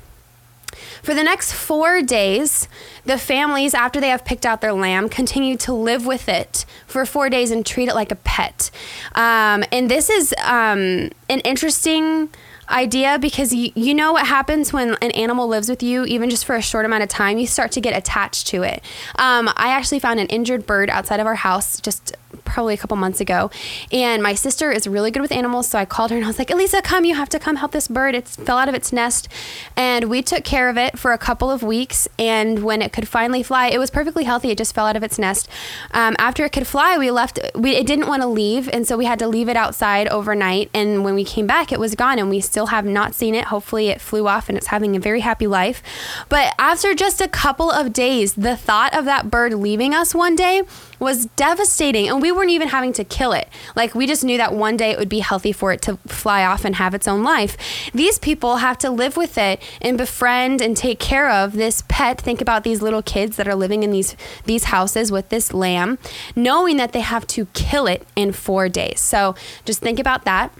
For 1.05 1.13
the 1.13 1.23
next 1.23 1.53
four 1.53 2.01
days, 2.01 2.67
the 3.05 3.19
families, 3.19 3.75
after 3.75 4.01
they 4.01 4.09
have 4.09 4.25
picked 4.25 4.47
out 4.47 4.63
their 4.63 4.73
lamb, 4.73 5.11
continue 5.11 5.55
to 5.59 5.75
live 5.75 6.07
with 6.07 6.31
it 6.31 6.65
for 6.87 7.05
four 7.05 7.29
days 7.29 7.51
and 7.51 7.65
treat 7.65 7.91
it 7.91 7.95
like 7.95 8.11
a 8.11 8.17
pet. 8.17 8.71
Um, 9.15 9.65
and 9.71 9.91
this 9.91 10.09
is 10.09 10.35
um, 10.43 11.11
an 11.29 11.41
interesting 11.45 12.31
idea 12.71 13.19
because 13.19 13.53
you, 13.53 13.71
you 13.75 13.93
know 13.93 14.15
what 14.15 14.27
happens 14.27 14.73
when 14.73 14.95
an 15.03 15.11
animal 15.11 15.47
lives 15.47 15.69
with 15.69 15.83
you, 15.83 16.07
even 16.07 16.31
just 16.31 16.47
for 16.47 16.57
a 16.57 16.63
short 16.63 16.87
amount 16.87 17.03
of 17.03 17.11
time, 17.11 17.37
you 17.37 17.47
start 17.47 17.73
to 17.73 17.83
get 17.83 17.95
attached 17.95 18.47
to 18.47 18.63
it. 18.63 18.83
Um, 19.17 19.49
I 19.57 19.69
actually 19.69 19.99
found 19.99 20.21
an 20.21 20.29
injured 20.29 20.65
bird 20.65 20.89
outside 20.89 21.21
of 21.21 21.27
our 21.27 21.35
house 21.35 21.81
just 21.81 22.17
probably 22.45 22.75
a 22.75 22.77
couple 22.77 22.97
months 22.97 23.21
ago. 23.21 23.51
And 23.93 24.23
my 24.23 24.35
sister 24.35 24.71
is 24.71 24.87
really 24.87 25.11
good 25.11 25.23
with 25.23 25.33
animals, 25.33 25.69
so 25.69 25.79
I 25.79 25.85
called 25.85 26.11
her 26.11 26.17
and 26.17 26.25
I 26.25 26.29
was 26.29 26.39
like, 26.39 26.51
Elisa, 26.51 26.83
come, 26.83 27.05
you 27.05 27.15
have 27.15 27.29
to 27.31 27.39
come 27.39 27.57
help 27.57 27.73
this 27.73 27.89
bird. 27.89 28.15
It 28.15 28.29
fell 28.29 28.59
out 28.59 28.69
of 28.69 28.75
its 28.75 28.93
nest. 28.93 29.29
And 29.77 30.07
we 30.07 30.23
took 30.23 30.45
care 30.45 30.69
of 30.69 30.77
it 30.77 30.94
for 30.99 31.13
a 31.13 31.19
couple 31.19 31.51
of 31.51 31.63
weeks. 31.63 32.09
And 32.19 32.65
when 32.65 32.83
it 32.83 32.93
could 32.93 33.09
finally 33.09 33.43
fly, 33.43 33.69
it 33.69 33.79
was 33.79 33.91
perfectly 33.91 34.25
healthy. 34.25 34.51
It 34.51 34.59
just 34.59 34.75
fell 34.75 34.87
out 34.87 34.97
of 34.97 35.03
its 35.03 35.19
nest. 35.19 35.49
Um, 35.93 36.15
after 36.19 36.45
it 36.45 36.53
could 36.53 36.67
fly, 36.67 36.99
we 36.99 37.11
left, 37.11 37.39
we, 37.55 37.77
it 37.77 37.87
didn't 37.87 38.09
want 38.09 38.23
to 38.23 38.29
leave. 38.29 38.69
And 38.69 38.87
so 38.87 38.97
we 38.97 39.05
had 39.05 39.19
to 39.19 39.29
leave 39.29 39.49
it 39.49 39.57
outside 39.57 40.09
overnight. 40.09 40.71
And 40.75 41.05
when 41.05 41.15
we 41.15 41.25
came 41.25 41.47
back, 41.47 41.73
it 41.73 41.81
was 41.81 41.95
gone. 41.95 42.19
And 42.19 42.31
we 42.31 42.41
still 42.41 42.67
have 42.67 42.85
not 42.85 43.15
seen 43.15 43.35
it. 43.35 43.47
Hopefully, 43.47 43.89
it 43.89 44.01
flew 44.01 44.27
off 44.27 44.49
and 44.49 44.57
it's 44.57 44.69
having 44.69 44.97
a 44.97 45.01
very 45.01 45.21
happy 45.21 45.47
life. 45.47 45.83
But 46.29 46.55
after 46.59 46.95
just 46.95 47.21
a 47.21 47.29
couple 47.29 47.71
of 47.71 47.93
days, 47.93 48.35
the 48.35 48.57
thought 48.57 48.95
of 48.95 49.05
that 49.05 49.31
bird 49.31 49.55
leaving 49.55 49.95
us 49.95 50.15
one 50.15 50.37
day 50.37 50.63
was 51.05 51.27
devastating. 51.37 52.09
And 52.09 52.21
we 52.21 52.33
weren't 52.33 52.51
even 52.51 52.69
having 52.69 52.93
to 52.95 53.05
kill 53.05 53.33
it. 53.33 53.49
Like, 53.77 53.95
we 53.95 54.07
just 54.07 54.25
knew 54.25 54.37
that 54.37 54.53
one 54.55 54.77
day 54.77 54.91
it 54.91 54.99
would 54.99 55.09
be 55.09 55.21
healthy 55.21 55.53
for 55.53 55.73
it 55.73 55.81
to 55.83 55.97
fly 56.07 56.45
off 56.45 56.65
and 56.65 56.77
have 56.77 56.95
its 56.95 57.07
own 57.07 57.23
life. 57.23 57.57
These 57.93 58.19
people 58.19 58.57
have 58.57 58.79
to 58.79 58.91
live 58.91 59.17
with 59.17 59.39
it 59.39 59.63
and 59.81 59.97
befriend 59.97 60.61
and 60.61 60.77
take 60.77 60.99
care 60.99 61.31
of 61.31 61.53
this 61.53 61.85
pet. 61.89 62.21
Think 62.21 62.41
about 62.41 62.65
these 62.65 62.83
little 62.83 63.03
kids 63.03 63.37
that 63.37 63.47
are 63.47 63.55
living 63.55 63.83
in 63.83 63.93
these, 63.93 64.17
these 64.45 64.65
houses 64.65 65.13
with 65.13 65.29
this 65.29 65.55
lamb, 65.55 65.99
knowing 66.35 66.77
that 66.79 66.93
they 66.93 67.01
have 67.01 67.27
to 67.29 67.47
kill 67.53 67.87
it 67.87 68.07
in 68.17 68.33
four 68.33 68.69
days. 68.69 69.01
So 69.01 69.35
just 69.65 69.81
think 69.81 70.01
about 70.01 70.25
that. 70.25 70.53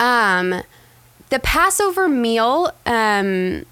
Um, 0.00 0.62
the 1.30 1.38
Passover 1.38 2.08
meal, 2.08 2.72
um, 2.86 3.64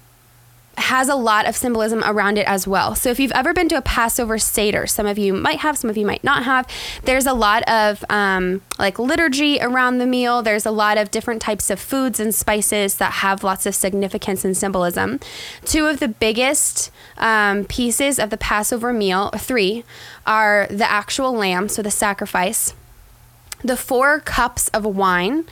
has 0.77 1.09
a 1.09 1.15
lot 1.15 1.47
of 1.47 1.55
symbolism 1.55 2.03
around 2.05 2.37
it 2.37 2.47
as 2.47 2.67
well. 2.67 2.93
So 2.93 3.09
if 3.09 3.19
you've 3.19 3.31
ever 3.31 3.53
been 3.53 3.67
to 3.69 3.77
a 3.77 3.81
Passover 3.81 4.37
Seder, 4.37 4.85
some 4.85 5.07
of 5.07 5.17
you 5.17 5.33
might 5.33 5.59
have, 5.59 5.77
some 5.77 5.89
of 5.89 5.97
you 5.97 6.05
might 6.05 6.23
not 6.23 6.43
have, 6.43 6.67
there's 7.03 7.25
a 7.25 7.33
lot 7.33 7.67
of 7.67 8.05
um, 8.09 8.61
like 8.77 8.99
liturgy 8.99 9.59
around 9.59 9.97
the 9.97 10.05
meal. 10.05 10.43
There's 10.43 10.65
a 10.65 10.71
lot 10.71 10.97
of 10.97 11.09
different 11.09 11.41
types 11.41 11.69
of 11.69 11.79
foods 11.79 12.19
and 12.19 12.33
spices 12.33 12.97
that 12.97 13.13
have 13.13 13.43
lots 13.43 13.65
of 13.65 13.73
significance 13.73 14.45
and 14.45 14.55
symbolism. 14.55 15.19
Two 15.65 15.87
of 15.87 15.99
the 15.99 16.07
biggest 16.07 16.91
um, 17.17 17.65
pieces 17.65 18.19
of 18.19 18.29
the 18.29 18.37
Passover 18.37 18.93
meal, 18.93 19.31
three, 19.31 19.83
are 20.27 20.67
the 20.69 20.89
actual 20.89 21.33
lamb, 21.33 21.69
so 21.69 21.81
the 21.81 21.91
sacrifice, 21.91 22.75
the 23.63 23.77
four 23.77 24.19
cups 24.19 24.67
of 24.69 24.85
wine 24.85 25.45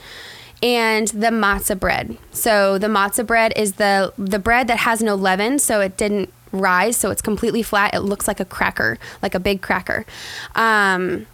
and 0.65 1.09
the 1.09 1.27
matzah 1.27 1.79
bread. 1.79 2.17
So 2.31 2.79
the 2.79 2.87
matzah 2.87 3.25
bread 3.25 3.53
is 3.55 3.73
the 3.73 4.11
the 4.17 4.39
bread 4.39 4.67
that 4.67 4.79
has 4.79 5.01
no 5.01 5.13
leaven, 5.13 5.59
so 5.59 5.79
it 5.79 5.95
didn't 5.95 6.33
rise, 6.51 6.97
so 6.97 7.11
it's 7.11 7.21
completely 7.21 7.61
flat. 7.61 7.93
It 7.93 7.99
looks 7.99 8.27
like 8.27 8.39
a 8.39 8.45
cracker, 8.45 8.97
like 9.21 9.35
a 9.35 9.39
big 9.39 9.61
cracker. 9.61 10.07
Um, 10.55 11.27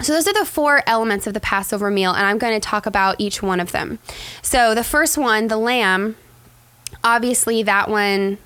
so 0.00 0.14
those 0.14 0.26
are 0.26 0.32
the 0.32 0.46
four 0.46 0.82
elements 0.86 1.26
of 1.26 1.34
the 1.34 1.40
Passover 1.40 1.90
meal, 1.90 2.12
and 2.12 2.26
I'm 2.26 2.38
going 2.38 2.58
to 2.58 2.66
talk 2.66 2.86
about 2.86 3.16
each 3.18 3.42
one 3.42 3.60
of 3.60 3.72
them. 3.72 3.98
So 4.40 4.74
the 4.74 4.82
first 4.82 5.18
one, 5.18 5.48
the 5.48 5.58
lamb, 5.58 6.16
obviously 7.04 7.62
that 7.64 7.90
one 7.90 8.38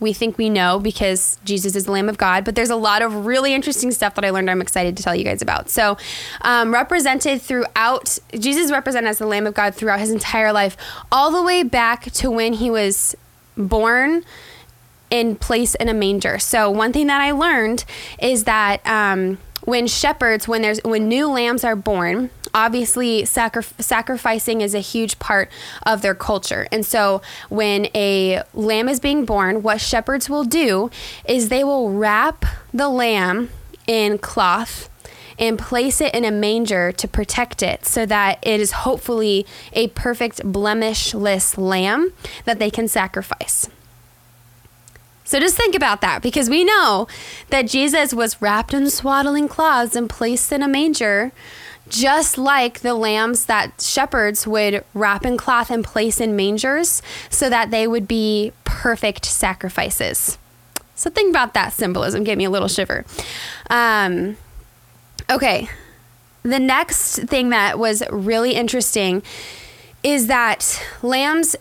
we 0.00 0.12
think 0.12 0.36
we 0.38 0.50
know 0.50 0.78
because 0.78 1.38
Jesus 1.44 1.76
is 1.76 1.84
the 1.86 1.92
Lamb 1.92 2.08
of 2.08 2.18
God, 2.18 2.44
but 2.44 2.54
there's 2.54 2.70
a 2.70 2.76
lot 2.76 3.02
of 3.02 3.26
really 3.26 3.54
interesting 3.54 3.90
stuff 3.90 4.14
that 4.16 4.24
I 4.24 4.30
learned 4.30 4.50
I'm 4.50 4.60
excited 4.60 4.96
to 4.96 5.02
tell 5.02 5.14
you 5.14 5.24
guys 5.24 5.40
about. 5.40 5.70
So, 5.70 5.96
um, 6.42 6.72
represented 6.72 7.40
throughout, 7.40 8.18
Jesus 8.38 8.70
represented 8.70 9.08
as 9.08 9.18
the 9.18 9.26
Lamb 9.26 9.46
of 9.46 9.54
God 9.54 9.74
throughout 9.74 10.00
his 10.00 10.10
entire 10.10 10.52
life, 10.52 10.76
all 11.10 11.30
the 11.30 11.42
way 11.42 11.62
back 11.62 12.10
to 12.12 12.30
when 12.30 12.54
he 12.54 12.70
was 12.70 13.16
born 13.56 14.24
in 15.10 15.36
place 15.36 15.74
in 15.76 15.88
a 15.88 15.94
manger. 15.94 16.38
So, 16.38 16.70
one 16.70 16.92
thing 16.92 17.06
that 17.06 17.20
I 17.20 17.30
learned 17.30 17.84
is 18.18 18.44
that 18.44 18.84
um, 18.86 19.38
when 19.62 19.86
shepherds, 19.86 20.48
when 20.48 20.62
there's 20.62 20.80
when 20.82 21.08
new 21.08 21.28
lambs 21.28 21.64
are 21.64 21.76
born, 21.76 22.30
obviously 22.54 23.24
sacri- 23.24 23.64
sacrificing 23.78 24.60
is 24.60 24.74
a 24.74 24.80
huge 24.80 25.18
part 25.18 25.50
of 25.84 26.02
their 26.02 26.14
culture. 26.14 26.66
And 26.70 26.86
so 26.86 27.20
when 27.48 27.88
a 27.94 28.42
lamb 28.54 28.88
is 28.88 29.00
being 29.00 29.24
born, 29.24 29.62
what 29.62 29.80
shepherds 29.80 30.30
will 30.30 30.44
do 30.44 30.90
is 31.26 31.48
they 31.48 31.64
will 31.64 31.90
wrap 31.90 32.44
the 32.72 32.88
lamb 32.88 33.50
in 33.86 34.18
cloth 34.18 34.88
and 35.38 35.58
place 35.58 36.00
it 36.00 36.14
in 36.14 36.24
a 36.24 36.30
manger 36.30 36.92
to 36.92 37.08
protect 37.08 37.62
it 37.62 37.84
so 37.84 38.06
that 38.06 38.38
it 38.42 38.60
is 38.60 38.70
hopefully 38.70 39.44
a 39.72 39.88
perfect 39.88 40.40
blemishless 40.44 41.58
lamb 41.58 42.12
that 42.44 42.58
they 42.58 42.70
can 42.70 42.86
sacrifice. 42.86 43.68
So 45.24 45.40
just 45.40 45.56
think 45.56 45.74
about 45.74 46.02
that 46.02 46.22
because 46.22 46.50
we 46.50 46.64
know 46.64 47.08
that 47.48 47.66
Jesus 47.66 48.12
was 48.12 48.40
wrapped 48.42 48.74
in 48.74 48.90
swaddling 48.90 49.48
cloths 49.48 49.96
and 49.96 50.08
placed 50.08 50.52
in 50.52 50.62
a 50.62 50.68
manger 50.68 51.32
just 51.88 52.38
like 52.38 52.80
the 52.80 52.94
lambs 52.94 53.44
that 53.46 53.80
shepherds 53.80 54.46
would 54.46 54.84
wrap 54.94 55.24
in 55.24 55.36
cloth 55.36 55.70
and 55.70 55.84
place 55.84 56.20
in 56.20 56.34
mangers 56.34 57.02
so 57.28 57.50
that 57.50 57.70
they 57.70 57.86
would 57.86 58.08
be 58.08 58.52
perfect 58.64 59.24
sacrifices. 59.24 60.38
So 60.94 61.10
think 61.10 61.30
about 61.30 61.54
that 61.54 61.72
symbolism. 61.72 62.24
Gave 62.24 62.38
me 62.38 62.44
a 62.44 62.50
little 62.50 62.68
shiver. 62.68 63.04
Um, 63.68 64.36
okay. 65.30 65.68
The 66.42 66.58
next 66.58 67.20
thing 67.20 67.50
that 67.50 67.78
was 67.78 68.02
really 68.10 68.52
interesting 68.52 69.22
is 70.02 70.26
that 70.26 70.82
lambs, 71.02 71.56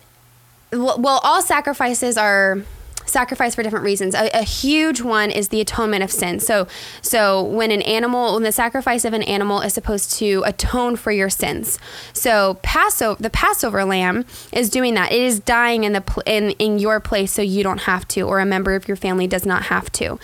well, 0.72 1.22
all 1.24 1.42
sacrifices 1.42 2.18
are 2.18 2.63
sacrifice 3.05 3.55
for 3.55 3.63
different 3.63 3.86
reasons. 3.86 4.15
A, 4.15 4.29
a, 4.33 4.43
huge 4.43 5.01
one 5.01 5.31
is 5.31 5.50
the 5.50 5.62
atonement 5.62 6.03
of 6.03 6.12
sin. 6.12 6.39
So, 6.39 6.67
so 7.01 7.43
when 7.43 7.72
an 7.72 7.81
animal, 7.83 8.33
when 8.36 8.43
the 8.43 8.51
sacrifice 8.51 9.05
of 9.05 9.13
an 9.13 9.24
animal 9.24 9.62
is 9.62 9.74
supposed 9.74 10.13
to 10.17 10.43
atone 10.45 10.95
for 10.95 11.12
your 11.12 11.29
sins. 11.29 11.79
So 12.13 12.60
Passover, 12.62 13.22
the 13.22 13.29
Passover 13.29 13.83
lamb 13.86 14.25
is 14.51 14.69
doing 14.69 14.93
that. 14.95 15.12
It 15.12 15.22
is 15.22 15.39
dying 15.39 15.83
in 15.83 15.93
the 15.93 16.24
in 16.25 16.51
in 16.51 16.79
your 16.79 17.00
place, 17.00 17.31
so 17.31 17.41
you 17.41 17.63
don't 17.63 17.81
have 17.81 18.07
to, 18.10 18.22
or 18.22 18.39
a 18.39 18.45
member 18.45 18.75
of 18.75 18.88
your 18.88 18.98
family 18.98 19.27
does 19.27 19.45
not 19.45 19.63
have 19.63 19.91
to. 19.93 20.19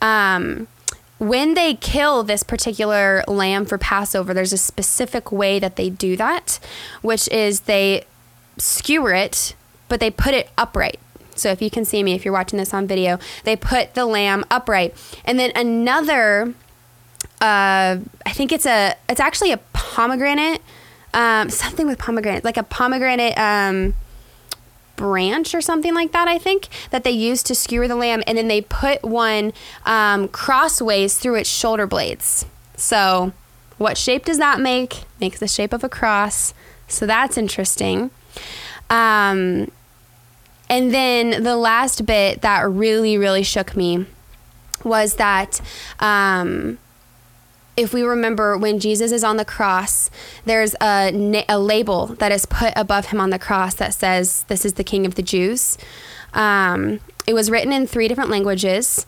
Um, 0.00 0.68
when 1.18 1.54
they 1.54 1.74
kill 1.74 2.24
this 2.24 2.42
particular 2.42 3.22
lamb 3.28 3.64
for 3.64 3.78
Passover, 3.78 4.34
there's 4.34 4.52
a 4.52 4.58
specific 4.58 5.30
way 5.30 5.60
that 5.60 5.76
they 5.76 5.88
do 5.88 6.16
that, 6.16 6.58
which 7.00 7.28
is 7.28 7.60
they 7.60 8.04
skewer 8.58 9.12
it, 9.12 9.54
but 9.88 10.00
they 10.00 10.10
put 10.10 10.34
it 10.34 10.50
upright. 10.58 10.98
So 11.42 11.50
if 11.50 11.60
you 11.60 11.70
can 11.70 11.84
see 11.84 12.02
me, 12.02 12.14
if 12.14 12.24
you're 12.24 12.32
watching 12.32 12.58
this 12.58 12.72
on 12.72 12.86
video, 12.86 13.18
they 13.44 13.56
put 13.56 13.94
the 13.94 14.06
lamb 14.06 14.44
upright. 14.50 14.94
And 15.24 15.38
then 15.38 15.52
another, 15.56 16.54
uh, 17.40 17.98
I 18.26 18.32
think 18.32 18.52
it's 18.52 18.66
a, 18.66 18.94
it's 19.08 19.20
actually 19.20 19.52
a 19.52 19.58
pomegranate, 19.72 20.62
um, 21.12 21.50
something 21.50 21.86
with 21.86 21.98
pomegranate, 21.98 22.44
like 22.44 22.56
a 22.56 22.62
pomegranate, 22.62 23.36
um, 23.36 23.94
branch 24.96 25.54
or 25.54 25.60
something 25.60 25.94
like 25.94 26.12
that, 26.12 26.28
I 26.28 26.38
think, 26.38 26.68
that 26.90 27.02
they 27.02 27.10
use 27.10 27.42
to 27.44 27.54
skewer 27.56 27.88
the 27.88 27.96
lamb. 27.96 28.22
And 28.26 28.38
then 28.38 28.46
they 28.46 28.60
put 28.60 29.02
one 29.02 29.52
um, 29.84 30.28
crossways 30.28 31.18
through 31.18 31.34
its 31.36 31.50
shoulder 31.50 31.86
blades. 31.88 32.46
So, 32.76 33.32
what 33.78 33.98
shape 33.98 34.24
does 34.24 34.38
that 34.38 34.60
make? 34.60 35.04
Makes 35.20 35.40
the 35.40 35.48
shape 35.48 35.72
of 35.72 35.82
a 35.82 35.88
cross. 35.88 36.54
So, 36.86 37.04
that's 37.04 37.36
interesting. 37.36 38.10
Um, 38.90 39.72
and 40.72 40.90
then 40.90 41.42
the 41.42 41.54
last 41.54 42.06
bit 42.06 42.40
that 42.40 42.66
really, 42.66 43.18
really 43.18 43.42
shook 43.42 43.76
me 43.76 44.06
was 44.82 45.16
that 45.16 45.60
um, 46.00 46.78
if 47.76 47.92
we 47.92 48.02
remember 48.02 48.56
when 48.56 48.78
Jesus 48.78 49.12
is 49.12 49.22
on 49.22 49.36
the 49.36 49.44
cross, 49.44 50.08
there's 50.46 50.74
a, 50.80 51.44
a 51.46 51.58
label 51.58 52.06
that 52.06 52.32
is 52.32 52.46
put 52.46 52.72
above 52.74 53.06
him 53.08 53.20
on 53.20 53.28
the 53.28 53.38
cross 53.38 53.74
that 53.74 53.92
says, 53.92 54.44
This 54.48 54.64
is 54.64 54.72
the 54.74 54.82
King 54.82 55.04
of 55.04 55.14
the 55.14 55.22
Jews. 55.22 55.76
Um, 56.32 57.00
it 57.26 57.34
was 57.34 57.50
written 57.50 57.70
in 57.70 57.86
three 57.86 58.08
different 58.08 58.30
languages. 58.30 59.04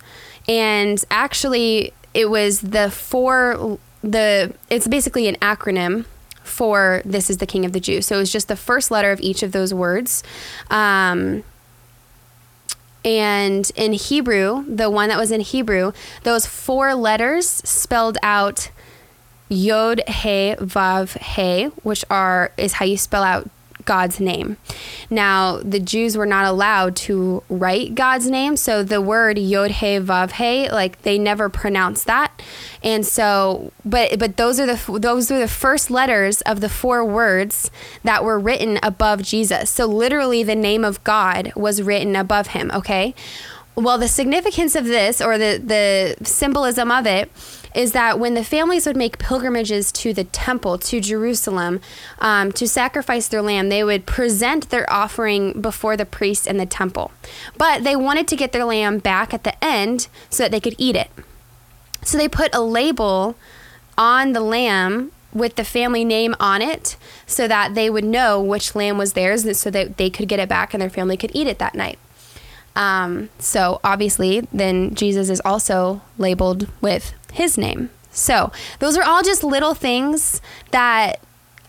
And 0.46 1.02
actually, 1.10 1.94
it 2.12 2.28
was 2.28 2.60
the 2.60 2.90
four, 2.90 3.78
the, 4.02 4.52
it's 4.68 4.86
basically 4.86 5.28
an 5.28 5.36
acronym 5.36 6.04
for 6.42 7.00
This 7.06 7.30
is 7.30 7.38
the 7.38 7.46
King 7.46 7.64
of 7.64 7.72
the 7.72 7.80
Jews. 7.80 8.04
So 8.04 8.16
it 8.16 8.18
was 8.18 8.30
just 8.30 8.48
the 8.48 8.56
first 8.56 8.90
letter 8.90 9.12
of 9.12 9.20
each 9.22 9.42
of 9.42 9.52
those 9.52 9.72
words. 9.72 10.22
Um, 10.70 11.42
and 13.04 13.70
in 13.76 13.92
Hebrew, 13.92 14.64
the 14.66 14.88
one 14.88 15.08
that 15.10 15.18
was 15.18 15.30
in 15.30 15.40
Hebrew, 15.40 15.92
those 16.22 16.46
four 16.46 16.94
letters 16.94 17.46
spelled 17.46 18.16
out 18.22 18.70
Yod 19.48 20.02
He 20.08 20.54
Vav 20.58 21.18
He, 21.18 21.64
which 21.82 22.04
are 22.08 22.52
is 22.56 22.74
how 22.74 22.84
you 22.84 22.96
spell 22.96 23.22
out 23.22 23.50
God's 23.84 24.20
name. 24.20 24.56
Now, 25.10 25.58
the 25.58 25.80
Jews 25.80 26.16
were 26.16 26.26
not 26.26 26.46
allowed 26.46 26.96
to 26.96 27.42
write 27.48 27.94
God's 27.94 28.28
name, 28.28 28.56
so 28.56 28.82
the 28.82 29.00
word 29.00 29.38
Yod 29.38 29.70
He 29.72 29.98
Vav 29.98 30.32
He, 30.32 30.68
like 30.70 31.02
they 31.02 31.18
never 31.18 31.48
pronounced 31.48 32.06
that. 32.06 32.42
And 32.82 33.06
so, 33.06 33.72
but 33.84 34.18
but 34.18 34.36
those 34.36 34.60
are 34.60 34.66
the 34.66 34.98
those 34.98 35.30
are 35.30 35.38
the 35.38 35.48
first 35.48 35.90
letters 35.90 36.40
of 36.42 36.60
the 36.60 36.68
four 36.68 37.04
words 37.04 37.70
that 38.02 38.24
were 38.24 38.38
written 38.38 38.78
above 38.82 39.22
Jesus. 39.22 39.70
So 39.70 39.86
literally, 39.86 40.42
the 40.42 40.56
name 40.56 40.84
of 40.84 41.02
God 41.04 41.52
was 41.56 41.82
written 41.82 42.16
above 42.16 42.48
him. 42.48 42.70
Okay. 42.74 43.14
Well, 43.76 43.98
the 43.98 44.06
significance 44.06 44.76
of 44.76 44.84
this, 44.84 45.20
or 45.20 45.36
the 45.36 45.60
the 45.64 46.24
symbolism 46.24 46.90
of 46.90 47.06
it, 47.06 47.30
is 47.74 47.92
that 47.92 48.18
when 48.18 48.34
the 48.34 48.44
families 48.44 48.86
would 48.86 48.96
make 48.96 49.18
pilgrimages 49.18 49.90
to 49.92 50.12
the 50.12 50.24
temple, 50.24 50.78
to 50.78 51.00
Jerusalem, 51.00 51.80
um, 52.20 52.52
to 52.52 52.68
sacrifice 52.68 53.28
their 53.28 53.42
lamb, 53.42 53.68
they 53.68 53.82
would 53.82 54.06
present 54.06 54.70
their 54.70 54.90
offering 54.92 55.60
before 55.60 55.96
the 55.96 56.06
priest 56.06 56.46
in 56.46 56.56
the 56.56 56.66
temple. 56.66 57.10
But 57.58 57.84
they 57.84 57.96
wanted 57.96 58.28
to 58.28 58.36
get 58.36 58.52
their 58.52 58.64
lamb 58.64 58.98
back 58.98 59.34
at 59.34 59.44
the 59.44 59.62
end 59.62 60.08
so 60.30 60.44
that 60.44 60.52
they 60.52 60.60
could 60.60 60.76
eat 60.78 60.96
it. 60.96 61.10
So 62.02 62.16
they 62.16 62.28
put 62.28 62.54
a 62.54 62.60
label 62.60 63.34
on 63.98 64.32
the 64.32 64.40
lamb 64.40 65.10
with 65.32 65.56
the 65.56 65.64
family 65.64 66.04
name 66.04 66.34
on 66.38 66.62
it 66.62 66.96
so 67.26 67.48
that 67.48 67.74
they 67.74 67.90
would 67.90 68.04
know 68.04 68.40
which 68.40 68.76
lamb 68.76 68.96
was 68.96 69.14
theirs 69.14 69.58
so 69.58 69.70
that 69.70 69.96
they 69.96 70.08
could 70.08 70.28
get 70.28 70.38
it 70.38 70.48
back 70.48 70.72
and 70.72 70.80
their 70.80 70.90
family 70.90 71.16
could 71.16 71.32
eat 71.34 71.48
it 71.48 71.58
that 71.58 71.74
night. 71.74 71.98
Um, 72.76 73.30
so 73.38 73.80
obviously, 73.84 74.46
then 74.52 74.94
Jesus 74.94 75.30
is 75.30 75.40
also 75.44 76.02
labeled 76.18 76.68
with 76.80 77.14
his 77.34 77.58
name. 77.58 77.90
So 78.10 78.52
those 78.78 78.96
are 78.96 79.02
all 79.02 79.22
just 79.22 79.42
little 79.42 79.74
things 79.74 80.40
that 80.70 81.20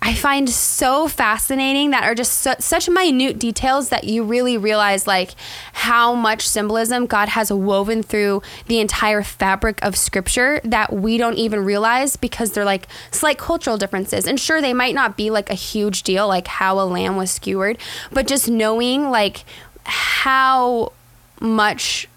I 0.05 0.13
find 0.13 0.47
so 0.47 1.07
fascinating 1.07 1.89
that 1.89 2.03
are 2.03 2.13
just 2.13 2.33
su- 2.33 2.53
such 2.59 2.87
minute 2.87 3.39
details 3.39 3.89
that 3.89 4.03
you 4.03 4.23
really 4.23 4.55
realize 4.55 5.07
like 5.07 5.33
how 5.73 6.13
much 6.13 6.47
symbolism 6.47 7.07
God 7.07 7.29
has 7.29 7.51
woven 7.51 8.03
through 8.03 8.43
the 8.67 8.79
entire 8.79 9.23
fabric 9.23 9.83
of 9.83 9.97
scripture 9.97 10.61
that 10.63 10.93
we 10.93 11.17
don't 11.17 11.39
even 11.39 11.65
realize 11.65 12.17
because 12.17 12.51
they're 12.51 12.63
like 12.63 12.87
slight 13.09 13.39
cultural 13.39 13.79
differences. 13.79 14.27
And 14.27 14.39
sure 14.39 14.61
they 14.61 14.73
might 14.73 14.93
not 14.93 15.17
be 15.17 15.31
like 15.31 15.49
a 15.49 15.55
huge 15.55 16.03
deal 16.03 16.27
like 16.27 16.45
how 16.45 16.79
a 16.79 16.85
lamb 16.85 17.15
was 17.15 17.31
skewered, 17.31 17.79
but 18.11 18.27
just 18.27 18.47
knowing 18.47 19.09
like 19.09 19.43
how 19.85 20.93
much 21.39 22.07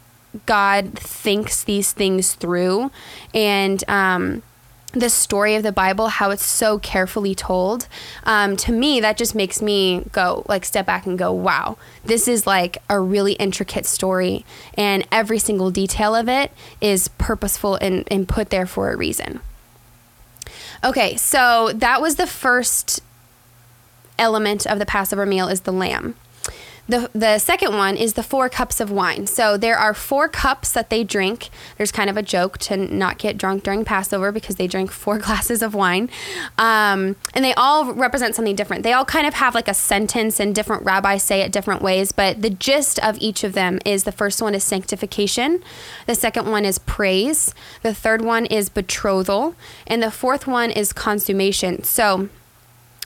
God 0.47 0.99
thinks 0.99 1.65
these 1.65 1.93
things 1.93 2.35
through 2.35 2.91
and 3.35 3.83
um, 3.89 4.43
the 4.93 5.11
story 5.11 5.55
of 5.55 5.63
the 5.63 5.73
Bible, 5.73 6.09
how 6.09 6.31
it's 6.31 6.45
so 6.45 6.79
carefully 6.79 7.35
told, 7.35 7.89
um, 8.25 8.57
to 8.57 8.73
me, 8.73 9.01
that 9.01 9.17
just 9.17 9.35
makes 9.35 9.61
me 9.61 10.05
go, 10.13 10.45
like, 10.49 10.65
step 10.65 10.87
back 10.87 11.07
and 11.07 11.19
go, 11.19 11.31
wow, 11.31 11.77
this 12.05 12.27
is 12.27 12.47
like 12.47 12.79
a 12.89 12.99
really 12.99 13.35
intricate 13.35 13.85
story. 13.85 14.45
And 14.75 15.07
every 15.13 15.39
single 15.39 15.71
detail 15.71 16.15
of 16.15 16.29
it 16.29 16.53
is 16.81 17.09
purposeful 17.09 17.77
and, 17.77 18.09
and 18.11 18.27
put 18.27 18.51
there 18.51 18.67
for 18.67 18.91
a 18.91 18.97
reason. 18.97 19.41
Okay, 20.83 21.17
so 21.17 21.73
that 21.75 22.01
was 22.01 22.17
the 22.17 22.27
first 22.27 23.01
element 24.19 24.67
of 24.67 24.79
the 24.79 24.87
Passover 24.87 25.27
meal 25.27 25.49
is 25.49 25.63
the 25.63 25.73
lamb. 25.73 26.15
The, 26.89 27.11
the 27.13 27.39
second 27.39 27.77
one 27.77 27.97
is 27.97 28.15
the 28.15 28.23
four 28.23 28.49
cups 28.49 28.81
of 28.81 28.91
wine. 28.91 29.27
So 29.27 29.59
there 29.59 29.77
are 29.77 29.93
four 29.93 30.27
cups 30.27 30.73
that 30.73 30.89
they 30.89 31.05
drink. 31.05 31.51
There's 31.77 31.93
kind 31.93 32.09
of 32.09 32.17
a 32.17 32.23
joke 32.23 32.57
to 32.59 32.77
not 32.77 33.19
get 33.19 33.37
drunk 33.37 33.63
during 33.63 33.85
Passover 33.85 34.33
because 34.33 34.57
they 34.57 34.67
drink 34.67 34.91
four 34.91 35.19
glasses 35.27 35.61
of 35.63 35.75
wine. 35.75 36.09
Um, 36.57 37.17
and 37.35 37.45
they 37.45 37.53
all 37.55 37.93
represent 37.93 38.35
something 38.35 38.57
different. 38.57 38.85
They 38.85 38.95
all 38.95 39.05
kind 39.05 39.27
of 39.27 39.35
have 39.35 39.55
like 39.55 39.69
a 39.69 39.75
sentence, 39.75 40.41
and 40.41 40.55
different 40.55 40.85
rabbis 40.85 41.23
say 41.23 41.43
it 41.43 41.53
different 41.53 41.83
ways. 41.83 42.11
But 42.11 42.41
the 42.41 42.51
gist 42.51 42.99
of 43.01 43.19
each 43.21 43.45
of 43.45 43.53
them 43.53 43.81
is 43.85 44.05
the 44.05 44.13
first 44.13 44.41
one 44.41 44.55
is 44.55 44.65
sanctification, 44.65 45.63
the 46.07 46.15
second 46.15 46.51
one 46.51 46.65
is 46.65 46.79
praise, 46.79 47.55
the 47.83 47.93
third 47.93 48.23
one 48.23 48.47
is 48.47 48.71
betrothal, 48.71 49.55
and 49.87 50.03
the 50.03 50.11
fourth 50.11 50.47
one 50.47 50.71
is 50.71 50.95
consummation. 50.95 51.83
So 51.83 52.31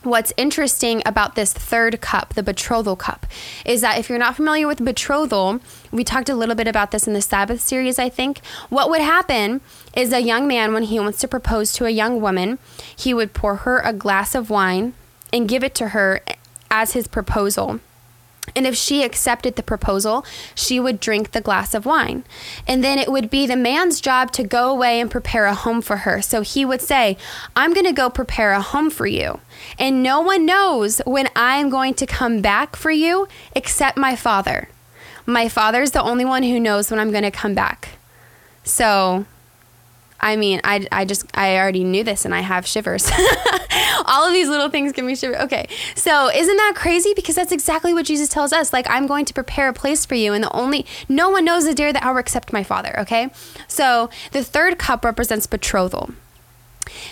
What's 0.02 0.32
interesting 0.36 1.00
about 1.06 1.36
this 1.36 1.52
third 1.52 2.00
cup, 2.00 2.34
the 2.34 2.42
betrothal 2.42 2.96
cup, 2.96 3.24
is 3.64 3.82
that 3.82 3.98
if 3.98 4.08
you're 4.08 4.18
not 4.18 4.34
familiar 4.34 4.66
with 4.66 4.84
betrothal, 4.84 5.60
we 5.92 6.02
talked 6.02 6.28
a 6.28 6.34
little 6.34 6.56
bit 6.56 6.66
about 6.66 6.90
this 6.90 7.06
in 7.06 7.12
the 7.12 7.22
Sabbath 7.22 7.60
series, 7.60 8.00
I 8.00 8.08
think. 8.08 8.40
What 8.68 8.90
would 8.90 9.00
happen 9.00 9.60
is 9.94 10.12
a 10.12 10.20
young 10.20 10.48
man, 10.48 10.72
when 10.72 10.82
he 10.82 10.98
wants 10.98 11.20
to 11.20 11.28
propose 11.28 11.72
to 11.74 11.86
a 11.86 11.90
young 11.90 12.20
woman, 12.20 12.58
he 12.96 13.14
would 13.14 13.32
pour 13.32 13.56
her 13.56 13.78
a 13.78 13.92
glass 13.92 14.34
of 14.34 14.50
wine 14.50 14.94
and 15.32 15.48
give 15.48 15.62
it 15.62 15.74
to 15.76 15.90
her 15.90 16.20
as 16.68 16.94
his 16.94 17.06
proposal. 17.06 17.78
And 18.54 18.66
if 18.66 18.74
she 18.74 19.02
accepted 19.02 19.56
the 19.56 19.62
proposal, 19.62 20.26
she 20.54 20.80
would 20.80 21.00
drink 21.00 21.30
the 21.30 21.40
glass 21.40 21.74
of 21.74 21.86
wine. 21.86 22.24
And 22.66 22.82
then 22.82 22.98
it 22.98 23.10
would 23.10 23.30
be 23.30 23.46
the 23.46 23.56
man's 23.56 24.00
job 24.00 24.32
to 24.32 24.42
go 24.42 24.70
away 24.70 25.00
and 25.00 25.10
prepare 25.10 25.46
a 25.46 25.54
home 25.54 25.80
for 25.80 25.98
her. 25.98 26.20
So 26.20 26.42
he 26.42 26.64
would 26.64 26.82
say, 26.82 27.16
I'm 27.54 27.72
going 27.72 27.86
to 27.86 27.92
go 27.92 28.10
prepare 28.10 28.52
a 28.52 28.60
home 28.60 28.90
for 28.90 29.06
you. 29.06 29.40
And 29.78 30.02
no 30.02 30.20
one 30.20 30.44
knows 30.44 31.00
when 31.06 31.28
I'm 31.36 31.70
going 31.70 31.94
to 31.94 32.06
come 32.06 32.40
back 32.40 32.76
for 32.76 32.90
you 32.90 33.28
except 33.54 33.96
my 33.96 34.16
father. 34.16 34.68
My 35.24 35.48
father's 35.48 35.92
the 35.92 36.02
only 36.02 36.24
one 36.24 36.42
who 36.42 36.58
knows 36.58 36.90
when 36.90 36.98
I'm 36.98 37.12
going 37.12 37.22
to 37.22 37.30
come 37.30 37.54
back. 37.54 37.90
So 38.64 39.24
I 40.22 40.36
mean, 40.36 40.60
I, 40.62 40.86
I 40.92 41.04
just, 41.04 41.26
I 41.36 41.56
already 41.58 41.82
knew 41.82 42.04
this 42.04 42.24
and 42.24 42.32
I 42.32 42.40
have 42.40 42.64
shivers. 42.64 43.10
All 44.06 44.26
of 44.26 44.32
these 44.32 44.48
little 44.48 44.70
things 44.70 44.92
give 44.92 45.04
me 45.04 45.16
shivers. 45.16 45.38
Okay. 45.42 45.68
So 45.96 46.30
isn't 46.30 46.56
that 46.56 46.74
crazy? 46.76 47.12
Because 47.14 47.34
that's 47.34 47.50
exactly 47.50 47.92
what 47.92 48.06
Jesus 48.06 48.28
tells 48.28 48.52
us. 48.52 48.72
Like, 48.72 48.88
I'm 48.88 49.08
going 49.08 49.24
to 49.24 49.34
prepare 49.34 49.68
a 49.68 49.72
place 49.72 50.06
for 50.06 50.14
you. 50.14 50.32
And 50.32 50.44
the 50.44 50.52
only, 50.52 50.86
no 51.08 51.28
one 51.28 51.44
knows 51.44 51.64
the 51.64 51.74
day 51.74 51.86
or 51.88 51.92
the 51.92 52.04
hour 52.04 52.20
except 52.20 52.52
my 52.52 52.62
Father. 52.62 52.98
Okay. 53.00 53.30
So 53.66 54.10
the 54.30 54.44
third 54.44 54.78
cup 54.78 55.04
represents 55.04 55.48
betrothal. 55.48 56.10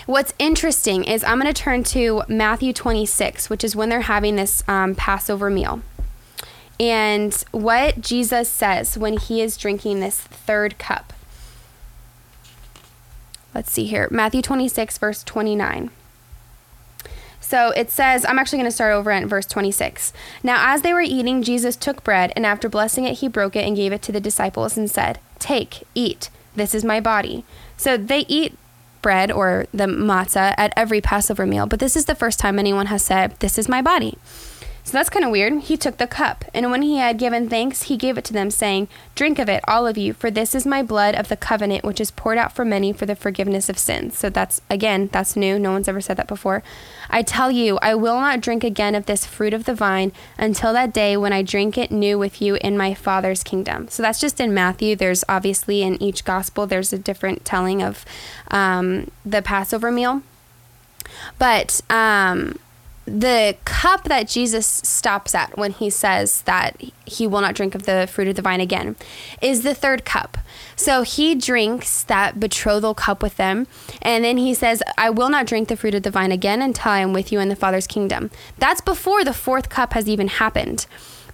What's 0.05 0.33
interesting 0.39 1.03
is 1.03 1.23
I'm 1.23 1.39
going 1.39 1.53
to 1.53 1.61
turn 1.61 1.83
to 1.85 2.23
Matthew 2.29 2.71
26, 2.71 3.49
which 3.49 3.63
is 3.63 3.75
when 3.75 3.89
they're 3.89 4.01
having 4.01 4.37
this 4.37 4.63
um, 4.67 4.95
Passover 4.95 5.49
meal. 5.49 5.81
And 6.79 7.33
what 7.51 8.01
Jesus 8.01 8.49
says 8.49 8.97
when 8.97 9.17
he 9.17 9.41
is 9.41 9.57
drinking 9.57 9.99
this 9.99 10.19
third 10.19 10.77
cup 10.77 11.13
let's 13.53 13.71
see 13.71 13.85
here 13.85 14.07
Matthew 14.11 14.41
26, 14.41 14.97
verse 14.97 15.23
29. 15.23 15.91
So 17.51 17.71
it 17.71 17.91
says, 17.91 18.23
I'm 18.23 18.39
actually 18.39 18.59
going 18.59 18.69
to 18.69 18.75
start 18.75 18.93
over 18.93 19.11
at 19.11 19.27
verse 19.27 19.45
26. 19.45 20.13
Now, 20.41 20.73
as 20.73 20.83
they 20.83 20.93
were 20.93 21.01
eating, 21.01 21.43
Jesus 21.43 21.75
took 21.75 22.01
bread, 22.01 22.31
and 22.35 22.45
after 22.45 22.69
blessing 22.69 23.03
it, 23.03 23.17
he 23.17 23.27
broke 23.27 23.57
it 23.57 23.67
and 23.67 23.75
gave 23.75 23.91
it 23.91 24.01
to 24.03 24.13
the 24.13 24.21
disciples 24.21 24.77
and 24.77 24.89
said, 24.89 25.19
Take, 25.37 25.83
eat, 25.93 26.29
this 26.55 26.73
is 26.73 26.85
my 26.85 27.01
body. 27.01 27.43
So 27.75 27.97
they 27.97 28.19
eat 28.29 28.57
bread 29.01 29.31
or 29.31 29.65
the 29.73 29.85
matzah 29.85 30.53
at 30.57 30.71
every 30.77 31.01
Passover 31.01 31.45
meal, 31.45 31.65
but 31.65 31.79
this 31.79 31.97
is 31.97 32.05
the 32.05 32.15
first 32.15 32.39
time 32.39 32.57
anyone 32.57 32.85
has 32.85 33.03
said, 33.03 33.37
This 33.39 33.57
is 33.57 33.67
my 33.67 33.81
body. 33.81 34.17
So 34.83 34.93
that's 34.93 35.09
kind 35.09 35.23
of 35.23 35.31
weird. 35.31 35.61
He 35.61 35.77
took 35.77 35.97
the 35.97 36.07
cup, 36.07 36.43
and 36.53 36.71
when 36.71 36.81
he 36.81 36.97
had 36.97 37.19
given 37.19 37.47
thanks, 37.47 37.83
he 37.83 37.97
gave 37.97 38.17
it 38.17 38.25
to 38.25 38.33
them, 38.33 38.49
saying, 38.49 38.87
Drink 39.13 39.37
of 39.37 39.47
it, 39.47 39.63
all 39.67 39.85
of 39.85 39.97
you, 39.97 40.11
for 40.13 40.31
this 40.31 40.55
is 40.55 40.65
my 40.65 40.81
blood 40.81 41.13
of 41.13 41.27
the 41.27 41.37
covenant, 41.37 41.83
which 41.83 42.01
is 42.01 42.09
poured 42.09 42.37
out 42.37 42.51
for 42.51 42.65
many 42.65 42.91
for 42.91 43.05
the 43.05 43.15
forgiveness 43.15 43.69
of 43.69 43.77
sins. 43.77 44.17
So 44.17 44.29
that's, 44.29 44.59
again, 44.69 45.09
that's 45.11 45.35
new. 45.35 45.59
No 45.59 45.71
one's 45.71 45.87
ever 45.87 46.01
said 46.01 46.17
that 46.17 46.27
before. 46.27 46.63
I 47.09 47.21
tell 47.21 47.51
you, 47.51 47.77
I 47.81 47.93
will 47.93 48.19
not 48.19 48.41
drink 48.41 48.63
again 48.63 48.95
of 48.95 49.05
this 49.05 49.25
fruit 49.25 49.53
of 49.53 49.65
the 49.65 49.75
vine 49.75 50.11
until 50.37 50.73
that 50.73 50.93
day 50.93 51.15
when 51.15 51.33
I 51.33 51.43
drink 51.43 51.77
it 51.77 51.91
new 51.91 52.17
with 52.17 52.41
you 52.41 52.55
in 52.55 52.77
my 52.77 52.93
Father's 52.93 53.43
kingdom. 53.43 53.87
So 53.87 54.01
that's 54.01 54.19
just 54.19 54.39
in 54.39 54.53
Matthew. 54.53 54.95
There's 54.95 55.23
obviously 55.29 55.83
in 55.83 56.01
each 56.01 56.25
gospel, 56.25 56.65
there's 56.65 56.91
a 56.91 56.97
different 56.97 57.45
telling 57.45 57.83
of 57.83 58.03
um, 58.49 59.11
the 59.23 59.41
Passover 59.41 59.91
meal. 59.91 60.23
But, 61.37 61.81
um, 61.89 62.57
the 63.19 63.57
cup 63.65 64.05
that 64.05 64.27
Jesus 64.27 64.65
stops 64.65 65.35
at 65.35 65.57
when 65.57 65.71
he 65.71 65.89
says 65.89 66.43
that 66.43 66.81
he 67.05 67.27
will 67.27 67.41
not 67.41 67.55
drink 67.55 67.75
of 67.75 67.83
the 67.83 68.07
fruit 68.09 68.27
of 68.27 68.35
the 68.35 68.41
vine 68.41 68.61
again 68.61 68.95
is 69.41 69.63
the 69.63 69.75
third 69.75 70.05
cup. 70.05 70.37
So 70.75 71.01
he 71.01 71.35
drinks 71.35 72.03
that 72.03 72.39
betrothal 72.39 72.93
cup 72.93 73.21
with 73.21 73.37
them, 73.37 73.67
and 74.01 74.23
then 74.23 74.37
he 74.37 74.53
says, 74.53 74.81
I 74.97 75.09
will 75.09 75.29
not 75.29 75.45
drink 75.45 75.67
the 75.67 75.75
fruit 75.75 75.93
of 75.93 76.03
the 76.03 76.11
vine 76.11 76.31
again 76.31 76.61
until 76.61 76.91
I 76.91 76.99
am 76.99 77.13
with 77.13 77.31
you 77.31 77.39
in 77.39 77.49
the 77.49 77.55
Father's 77.55 77.87
kingdom. 77.87 78.31
That's 78.57 78.81
before 78.81 79.23
the 79.23 79.33
fourth 79.33 79.69
cup 79.69 79.93
has 79.93 80.07
even 80.07 80.27
happened. 80.27 80.85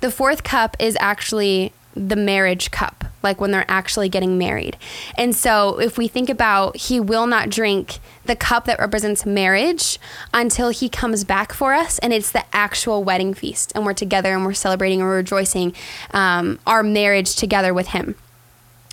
The 0.02 0.12
fourth 0.12 0.44
cup 0.44 0.76
is 0.80 0.98
actually 1.00 1.74
the 1.96 2.16
marriage 2.16 2.72
cup, 2.72 3.06
like 3.28 3.42
when 3.42 3.52
they're 3.52 3.66
actually 3.68 4.10
getting 4.10 4.38
married. 4.38 4.78
And 5.18 5.36
so 5.36 5.80
if 5.80 5.98
we 5.98 6.08
think 6.08 6.30
about 6.30 6.78
he 6.78 7.00
will 7.00 7.28
not 7.28 7.50
drink 7.50 8.00
the 8.26 8.36
cup 8.36 8.66
that 8.66 8.80
represents 8.80 9.26
marriage 9.26 10.00
until 10.34 10.70
he 10.70 10.90
comes 10.90 11.24
back 11.24 11.54
for 11.54 11.74
us, 11.74 12.00
and 12.00 12.13
it's 12.13 12.32
the 12.32 12.44
actual 12.54 13.04
wedding 13.04 13.34
feast, 13.34 13.72
and 13.76 13.86
we're 13.86 13.94
together 13.94 14.34
and 14.34 14.46
we're 14.46 14.54
celebrating 14.54 15.02
and 15.02 15.10
we're 15.10 15.18
rejoicing 15.18 15.74
um, 16.12 16.60
our 16.66 16.84
marriage 16.84 17.36
together 17.36 17.74
with 17.74 17.88
him. 17.88 18.16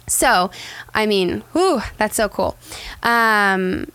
So, 0.07 0.51
I 0.93 1.07
mean, 1.07 1.43
whew, 1.53 1.81
that's 1.97 2.17
so 2.17 2.29
cool. 2.29 2.57
Um, 3.03 3.91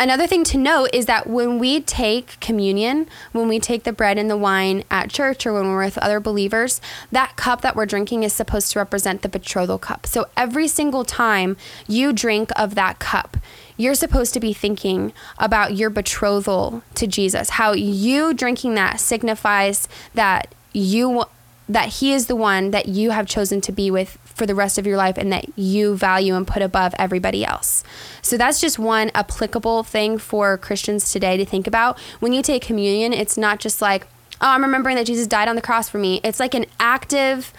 Another 0.00 0.28
thing 0.28 0.44
to 0.44 0.58
note 0.58 0.90
is 0.92 1.06
that 1.06 1.26
when 1.26 1.58
we 1.58 1.80
take 1.80 2.38
communion, 2.38 3.08
when 3.32 3.48
we 3.48 3.58
take 3.58 3.82
the 3.82 3.92
bread 3.92 4.16
and 4.16 4.30
the 4.30 4.36
wine 4.36 4.84
at 4.92 5.10
church 5.10 5.44
or 5.44 5.52
when 5.52 5.66
we're 5.66 5.84
with 5.84 5.98
other 5.98 6.20
believers, 6.20 6.80
that 7.10 7.34
cup 7.34 7.62
that 7.62 7.74
we're 7.74 7.84
drinking 7.84 8.22
is 8.22 8.32
supposed 8.32 8.70
to 8.72 8.78
represent 8.78 9.22
the 9.22 9.28
betrothal 9.28 9.76
cup. 9.76 10.06
So 10.06 10.26
every 10.36 10.68
single 10.68 11.04
time 11.04 11.56
you 11.88 12.12
drink 12.12 12.50
of 12.54 12.76
that 12.76 13.00
cup, 13.00 13.38
you're 13.76 13.96
supposed 13.96 14.34
to 14.34 14.40
be 14.40 14.52
thinking 14.52 15.12
about 15.36 15.74
your 15.74 15.90
betrothal 15.90 16.82
to 16.94 17.08
Jesus. 17.08 17.50
How 17.50 17.72
you 17.72 18.32
drinking 18.34 18.76
that 18.76 19.00
signifies 19.00 19.88
that 20.14 20.54
you 20.72 21.24
that 21.68 21.88
he 21.88 22.12
is 22.12 22.28
the 22.28 22.36
one 22.36 22.70
that 22.70 22.88
you 22.88 23.10
have 23.10 23.26
chosen 23.26 23.60
to 23.60 23.72
be 23.72 23.90
with 23.90 24.16
for 24.38 24.46
the 24.46 24.54
rest 24.54 24.78
of 24.78 24.86
your 24.86 24.96
life 24.96 25.18
and 25.18 25.32
that 25.32 25.46
you 25.58 25.96
value 25.96 26.34
and 26.34 26.46
put 26.46 26.62
above 26.62 26.94
everybody 26.98 27.44
else. 27.44 27.84
So 28.22 28.36
that's 28.36 28.60
just 28.60 28.78
one 28.78 29.10
applicable 29.14 29.82
thing 29.82 30.16
for 30.16 30.56
Christians 30.56 31.12
today 31.12 31.36
to 31.36 31.44
think 31.44 31.66
about. 31.66 31.98
When 32.20 32.32
you 32.32 32.42
take 32.42 32.62
communion, 32.62 33.12
it's 33.12 33.36
not 33.36 33.58
just 33.58 33.82
like, 33.82 34.06
oh, 34.40 34.48
I'm 34.48 34.62
remembering 34.62 34.96
that 34.96 35.06
Jesus 35.06 35.26
died 35.26 35.48
on 35.48 35.56
the 35.56 35.62
cross 35.62 35.88
for 35.88 35.98
me. 35.98 36.20
It's 36.22 36.40
like 36.40 36.54
an 36.54 36.66
active, 36.78 37.52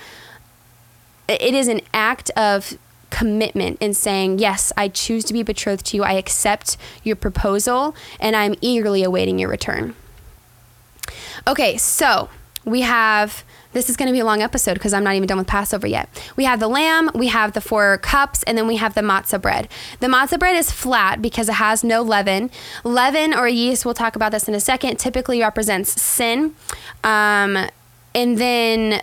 it 1.28 1.54
is 1.54 1.68
an 1.68 1.82
act 1.94 2.32
of 2.32 2.78
commitment 3.10 3.78
in 3.82 3.94
saying, 3.94 4.40
yes, 4.40 4.72
I 4.78 4.88
choose 4.88 5.26
to 5.26 5.34
be 5.34 5.44
betrothed 5.44 5.86
to 5.88 5.98
you. 5.98 6.04
I 6.04 6.14
accept 6.14 6.78
your 7.04 7.16
proposal 7.16 7.96
and 8.20 8.36
I'm 8.36 8.56
eagerly 8.62 9.04
awaiting 9.04 9.40
your 9.40 9.50
return. 9.50 9.96
Okay, 11.48 11.78
so 11.78 12.30
we 12.66 12.82
have 12.82 13.44
this 13.72 13.90
is 13.90 13.96
going 13.98 14.08
to 14.08 14.14
be 14.14 14.20
a 14.20 14.26
long 14.26 14.42
episode 14.42 14.74
because 14.74 14.94
I'm 14.94 15.04
not 15.04 15.16
even 15.16 15.28
done 15.28 15.38
with 15.38 15.48
Passover 15.48 15.88
yet. 15.88 16.10
We 16.36 16.44
have 16.46 16.60
the 16.60 16.68
lamb, 16.68 17.12
we 17.14 17.28
have 17.28 17.54
the 17.54 17.62
four 17.62 17.98
cups, 18.00 18.44
and 18.44 18.58
then 18.58 18.68
we 18.68 18.78
have 18.78 18.96
the 18.96 19.02
matzah 19.02 19.42
bread. 19.42 19.68
The 20.00 20.08
matzah 20.08 20.40
bread 20.40 20.56
is 20.56 20.72
flat 20.72 21.22
because 21.22 21.50
it 21.50 21.56
has 21.56 21.84
no 21.84 22.02
leaven. 22.02 22.50
Leaven 22.84 23.34
or 23.34 23.48
yeast, 23.48 23.86
we'll 23.86 23.94
talk 23.94 24.16
about 24.16 24.32
this 24.32 24.48
in 24.48 24.56
a 24.56 24.60
second, 24.60 24.98
typically 24.98 25.42
represents 25.42 26.02
sin. 26.02 26.56
Um, 27.04 27.68
and 28.16 28.38
then 28.38 29.02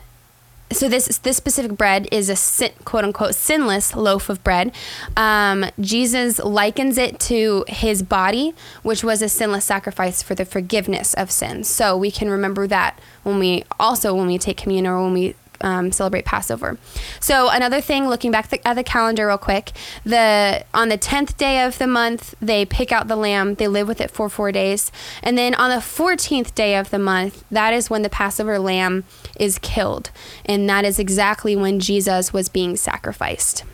so 0.73 0.89
this 0.89 1.19
this 1.19 1.37
specific 1.37 1.77
bread 1.77 2.09
is 2.11 2.29
a 2.29 2.37
sin, 2.37 2.73
quote 2.85 3.05
unquote 3.05 3.35
sinless 3.35 3.95
loaf 3.95 4.29
of 4.29 4.43
bread. 4.43 4.73
Um, 5.17 5.67
Jesus 5.81 6.39
likens 6.39 6.99
it 6.99 7.21
to 7.21 7.65
his 7.69 8.03
body, 8.03 8.55
which 8.83 9.05
was 9.05 9.23
a 9.23 9.29
sinless 9.29 9.65
sacrifice 9.65 10.23
for 10.23 10.35
the 10.35 10.45
forgiveness 10.45 11.15
of 11.15 11.31
sins. 11.31 11.69
So 11.69 11.97
we 11.97 12.11
can 12.11 12.31
remember 12.31 12.67
that 12.67 12.99
when 13.23 13.39
we 13.39 13.65
also 13.79 14.15
when 14.15 14.27
we 14.27 14.39
take 14.39 14.57
communion 14.57 14.87
or 14.87 15.03
when 15.03 15.13
we 15.13 15.35
um, 15.61 15.93
celebrate 15.93 16.25
Passover. 16.25 16.79
So 17.21 17.49
another 17.51 17.81
thing, 17.81 18.09
looking 18.09 18.31
back 18.31 18.53
at 18.65 18.75
the 18.75 18.85
calendar 18.85 19.29
real 19.29 19.39
quick, 19.39 19.73
the 20.05 20.65
on 20.75 20.89
the 20.89 20.97
tenth 20.97 21.37
day 21.37 21.65
of 21.65 21.79
the 21.79 21.87
month 21.87 22.35
they 22.41 22.65
pick 22.65 22.93
out 22.93 23.09
the 23.09 23.17
lamb. 23.17 23.55
They 23.55 23.69
live 23.69 23.89
with 23.89 24.01
it 24.01 24.11
for 24.11 24.29
four 24.29 24.53
days, 24.53 24.91
and 25.23 25.37
then 25.39 25.55
on 25.55 25.71
the 25.71 25.81
fourteenth 25.81 26.55
day 26.55 26.77
of 26.77 26.91
the 26.91 26.99
month, 26.99 27.45
that 27.51 27.73
is 27.73 27.89
when 27.91 28.03
the 28.03 28.11
Passover 28.11 28.59
lamb 28.59 29.05
is 29.39 29.59
killed, 29.59 30.11
and 30.45 30.69
that 30.69 30.85
is 30.85 30.99
exactly 30.99 31.57
when 31.57 31.81
Jesus 31.81 32.33
was 32.33 32.49
being 32.49 32.77
sacrificed. 32.77 33.65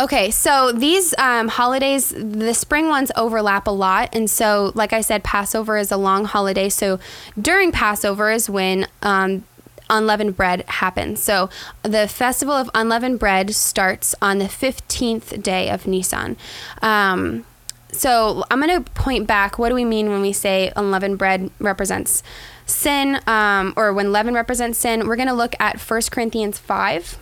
Okay, 0.00 0.30
so 0.30 0.70
these 0.70 1.12
um, 1.18 1.48
holidays, 1.48 2.14
the 2.16 2.54
spring 2.54 2.86
ones 2.86 3.10
overlap 3.16 3.66
a 3.66 3.72
lot. 3.72 4.08
And 4.14 4.30
so, 4.30 4.70
like 4.76 4.92
I 4.92 5.00
said, 5.00 5.24
Passover 5.24 5.76
is 5.76 5.90
a 5.90 5.96
long 5.96 6.24
holiday. 6.24 6.68
So 6.68 7.00
during 7.40 7.72
Passover 7.72 8.30
is 8.30 8.48
when 8.48 8.86
um, 9.02 9.42
unleavened 9.90 10.36
bread 10.36 10.64
happens. 10.68 11.20
So 11.20 11.50
the 11.82 12.06
festival 12.06 12.54
of 12.54 12.70
unleavened 12.74 13.18
bread 13.18 13.54
starts 13.54 14.14
on 14.22 14.38
the 14.38 14.44
15th 14.44 15.42
day 15.42 15.68
of 15.68 15.86
Nisan. 15.86 16.36
Um, 16.80 17.44
so 17.90 18.44
I'm 18.50 18.60
going 18.60 18.84
to 18.84 18.90
point 18.92 19.26
back. 19.26 19.58
What 19.58 19.70
do 19.70 19.74
we 19.74 19.84
mean 19.84 20.10
when 20.10 20.20
we 20.20 20.32
say 20.32 20.70
unleavened 20.76 21.18
bread 21.18 21.50
represents 21.58 22.22
sin, 22.68 23.20
um, 23.26 23.72
or 23.76 23.92
when 23.92 24.12
leaven 24.12 24.34
represents 24.34 24.78
sin? 24.78 25.08
We're 25.08 25.16
going 25.16 25.28
to 25.28 25.34
look 25.34 25.54
at 25.58 25.80
1 25.80 26.00
Corinthians 26.10 26.58
5 26.58 27.18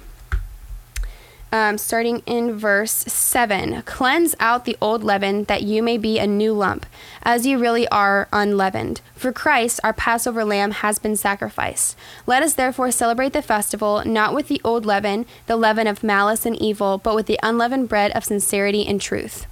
um, 1.52 1.78
starting 1.78 2.22
in 2.26 2.56
verse 2.58 2.92
7. 2.92 3.82
Cleanse 3.82 4.34
out 4.40 4.64
the 4.64 4.76
old 4.80 5.02
leaven 5.02 5.44
that 5.44 5.62
you 5.62 5.82
may 5.82 5.96
be 5.96 6.18
a 6.18 6.26
new 6.26 6.52
lump, 6.52 6.86
as 7.22 7.46
you 7.46 7.58
really 7.58 7.88
are 7.88 8.28
unleavened. 8.32 9.00
For 9.14 9.32
Christ, 9.32 9.80
our 9.82 9.92
Passover 9.92 10.44
lamb, 10.44 10.72
has 10.72 10.98
been 10.98 11.16
sacrificed. 11.16 11.96
Let 12.26 12.42
us 12.42 12.54
therefore 12.54 12.90
celebrate 12.90 13.32
the 13.32 13.42
festival 13.42 14.02
not 14.04 14.34
with 14.34 14.48
the 14.48 14.60
old 14.64 14.84
leaven, 14.84 15.26
the 15.46 15.56
leaven 15.56 15.86
of 15.86 16.02
malice 16.02 16.46
and 16.46 16.60
evil, 16.60 16.98
but 16.98 17.14
with 17.14 17.26
the 17.26 17.40
unleavened 17.42 17.88
bread 17.88 18.10
of 18.12 18.24
sincerity 18.24 18.86
and 18.86 19.00
truth. 19.00 19.46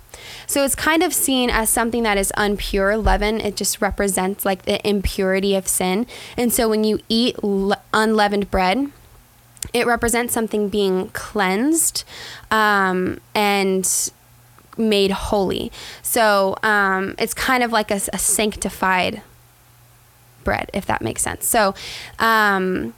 So 0.47 0.65
it's 0.65 0.75
kind 0.75 1.03
of 1.03 1.13
seen 1.13 1.51
as 1.51 1.71
something 1.71 2.03
that 2.05 2.19
is 2.19 2.33
unpure. 2.37 3.03
Leaven, 3.03 3.41
it 3.41 3.57
just 3.57 3.81
represents 3.81 4.45
like 4.45 4.63
the 4.63 4.87
impurity 4.87 5.55
of 5.55 5.69
sin. 5.69 6.07
And 6.37 6.53
so 6.53 6.69
when 6.69 6.85
you 6.85 7.01
eat 7.09 7.43
le- 7.43 7.81
unleavened 7.93 8.51
bread, 8.51 8.91
it 9.73 9.87
represents 9.87 10.33
something 10.33 10.69
being 10.69 11.09
cleansed 11.11 12.05
um, 12.51 13.21
and 13.35 14.11
made 14.77 15.11
holy. 15.11 15.73
So 16.03 16.57
um, 16.63 17.15
it's 17.19 17.35
kind 17.35 17.63
of 17.63 17.73
like 17.73 17.91
a, 17.91 18.01
a, 18.13 18.19
sanctified 18.19 19.23
bread, 20.43 20.71
if 20.75 20.87
that 20.87 21.03
makes 21.03 21.23
sense. 21.23 21.47
So 21.47 21.75
um, 22.19 22.95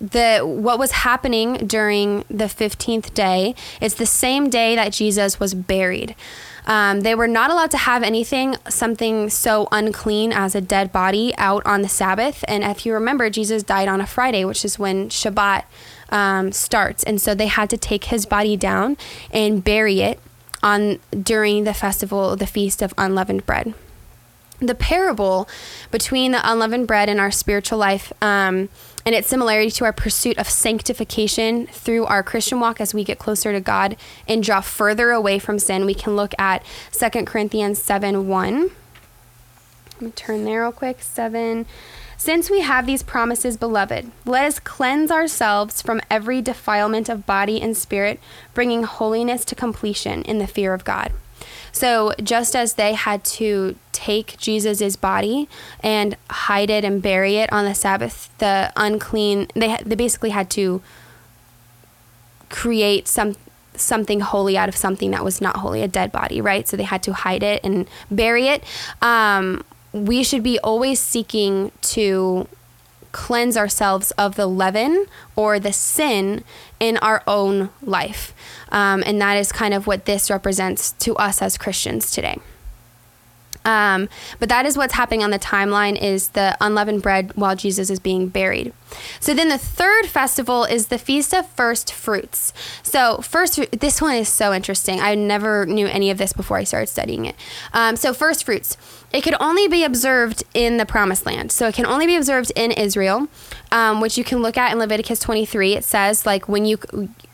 the 0.00 0.40
what 0.40 0.78
was 0.78 0.92
happening 0.92 1.66
during 1.66 2.24
the 2.28 2.44
15th 2.44 3.14
day 3.14 3.54
is 3.80 3.94
the 3.94 4.06
same 4.06 4.50
day 4.50 4.74
that 4.74 4.92
Jesus 4.92 5.40
was 5.40 5.54
buried. 5.54 6.14
Um, 6.66 7.00
they 7.00 7.14
were 7.14 7.28
not 7.28 7.50
allowed 7.50 7.70
to 7.72 7.78
have 7.78 8.02
anything, 8.02 8.56
something 8.68 9.28
so 9.28 9.68
unclean 9.70 10.32
as 10.32 10.54
a 10.54 10.60
dead 10.60 10.92
body, 10.92 11.34
out 11.36 11.64
on 11.66 11.82
the 11.82 11.88
Sabbath. 11.88 12.44
And 12.48 12.64
if 12.64 12.86
you 12.86 12.94
remember, 12.94 13.28
Jesus 13.28 13.62
died 13.62 13.88
on 13.88 14.00
a 14.00 14.06
Friday, 14.06 14.44
which 14.44 14.64
is 14.64 14.78
when 14.78 15.08
Shabbat 15.10 15.64
um, 16.10 16.52
starts, 16.52 17.02
and 17.04 17.20
so 17.20 17.34
they 17.34 17.48
had 17.48 17.68
to 17.70 17.76
take 17.76 18.04
his 18.04 18.24
body 18.24 18.56
down 18.56 18.96
and 19.30 19.62
bury 19.62 20.00
it 20.00 20.20
on 20.62 20.98
during 21.12 21.64
the 21.64 21.74
festival, 21.74 22.36
the 22.36 22.46
feast 22.46 22.80
of 22.80 22.94
unleavened 22.96 23.44
bread. 23.44 23.74
The 24.60 24.74
parable 24.74 25.48
between 25.90 26.32
the 26.32 26.40
unleavened 26.50 26.86
bread 26.86 27.08
and 27.08 27.20
our 27.20 27.30
spiritual 27.30 27.78
life. 27.78 28.12
Um, 28.22 28.68
and 29.06 29.14
its 29.14 29.28
similarity 29.28 29.70
to 29.70 29.84
our 29.84 29.92
pursuit 29.92 30.38
of 30.38 30.48
sanctification 30.48 31.66
through 31.66 32.04
our 32.06 32.22
Christian 32.22 32.60
walk 32.60 32.80
as 32.80 32.94
we 32.94 33.04
get 33.04 33.18
closer 33.18 33.52
to 33.52 33.60
God 33.60 33.96
and 34.26 34.42
draw 34.42 34.60
further 34.60 35.10
away 35.10 35.38
from 35.38 35.58
sin, 35.58 35.84
we 35.84 35.94
can 35.94 36.16
look 36.16 36.34
at 36.38 36.64
2 36.92 37.24
Corinthians 37.24 37.80
7 37.80 38.28
1. 38.28 38.70
Let 39.94 40.02
me 40.02 40.10
turn 40.12 40.44
there 40.44 40.62
real 40.62 40.72
quick. 40.72 41.02
7 41.02 41.66
since 42.16 42.48
we 42.48 42.60
have 42.60 42.86
these 42.86 43.02
promises, 43.02 43.58
beloved, 43.58 44.10
let 44.24 44.46
us 44.46 44.58
cleanse 44.58 45.10
ourselves 45.10 45.82
from 45.82 46.00
every 46.10 46.40
defilement 46.40 47.10
of 47.10 47.26
body 47.26 47.60
and 47.60 47.76
spirit, 47.76 48.18
bringing 48.54 48.84
holiness 48.84 49.44
to 49.44 49.54
completion 49.54 50.22
in 50.22 50.38
the 50.38 50.46
fear 50.46 50.72
of 50.72 50.84
God. 50.84 51.12
So, 51.74 52.12
just 52.22 52.54
as 52.54 52.74
they 52.74 52.92
had 52.92 53.24
to 53.24 53.74
take 53.90 54.38
Jesus' 54.38 54.94
body 54.94 55.48
and 55.80 56.16
hide 56.30 56.70
it 56.70 56.84
and 56.84 57.02
bury 57.02 57.36
it 57.38 57.52
on 57.52 57.64
the 57.64 57.74
Sabbath, 57.74 58.30
the 58.38 58.72
unclean, 58.76 59.48
they, 59.54 59.76
they 59.84 59.96
basically 59.96 60.30
had 60.30 60.50
to 60.50 60.80
create 62.48 63.08
some 63.08 63.34
something 63.74 64.20
holy 64.20 64.56
out 64.56 64.68
of 64.68 64.76
something 64.76 65.10
that 65.10 65.24
was 65.24 65.40
not 65.40 65.56
holy, 65.56 65.82
a 65.82 65.88
dead 65.88 66.12
body, 66.12 66.40
right? 66.40 66.68
So 66.68 66.76
they 66.76 66.84
had 66.84 67.02
to 67.02 67.12
hide 67.12 67.42
it 67.42 67.60
and 67.64 67.90
bury 68.08 68.46
it. 68.46 68.62
Um, 69.02 69.64
we 69.92 70.22
should 70.22 70.44
be 70.44 70.60
always 70.60 71.00
seeking 71.00 71.72
to 71.82 72.46
cleanse 73.14 73.56
ourselves 73.56 74.10
of 74.12 74.34
the 74.34 74.46
leaven 74.46 75.06
or 75.36 75.60
the 75.60 75.72
sin 75.72 76.42
in 76.80 76.98
our 76.98 77.22
own 77.26 77.70
life. 77.80 78.34
Um, 78.70 79.04
and 79.06 79.20
that 79.22 79.36
is 79.36 79.52
kind 79.52 79.72
of 79.72 79.86
what 79.86 80.04
this 80.04 80.30
represents 80.30 80.92
to 80.92 81.16
us 81.16 81.40
as 81.40 81.56
Christians 81.56 82.10
today. 82.10 82.38
Um, 83.64 84.10
but 84.38 84.48
that 84.50 84.66
is 84.66 84.76
what's 84.76 84.92
happening 84.92 85.22
on 85.22 85.30
the 85.30 85.38
timeline 85.38 86.00
is 86.00 86.28
the 86.28 86.56
unleavened 86.60 87.02
bread 87.02 87.32
while 87.34 87.56
Jesus 87.56 87.88
is 87.88 87.98
being 87.98 88.28
buried. 88.28 88.74
So 89.20 89.32
then 89.32 89.48
the 89.48 89.58
third 89.58 90.06
festival 90.06 90.64
is 90.64 90.88
the 90.88 90.98
Feast 90.98 91.32
of 91.32 91.48
First 91.48 91.92
Fruits. 91.92 92.52
So 92.82 93.18
first, 93.18 93.58
this 93.72 94.02
one 94.02 94.16
is 94.16 94.28
so 94.28 94.52
interesting. 94.52 95.00
I 95.00 95.14
never 95.14 95.64
knew 95.64 95.86
any 95.86 96.10
of 96.10 96.18
this 96.18 96.32
before 96.32 96.58
I 96.58 96.64
started 96.64 96.88
studying 96.88 97.24
it. 97.24 97.36
Um, 97.72 97.96
so 97.96 98.12
first 98.12 98.44
fruits, 98.44 98.76
it 99.14 99.22
could 99.22 99.36
only 99.38 99.68
be 99.68 99.84
observed 99.84 100.42
in 100.54 100.76
the 100.76 100.84
Promised 100.84 101.24
Land. 101.24 101.52
So 101.52 101.68
it 101.68 101.74
can 101.76 101.86
only 101.86 102.04
be 102.04 102.16
observed 102.16 102.50
in 102.56 102.72
Israel, 102.72 103.28
um, 103.70 104.00
which 104.00 104.18
you 104.18 104.24
can 104.24 104.42
look 104.42 104.58
at 104.58 104.72
in 104.72 104.78
Leviticus 104.80 105.20
23. 105.20 105.74
It 105.74 105.84
says 105.84 106.26
like 106.26 106.48
when 106.48 106.64
you 106.64 106.78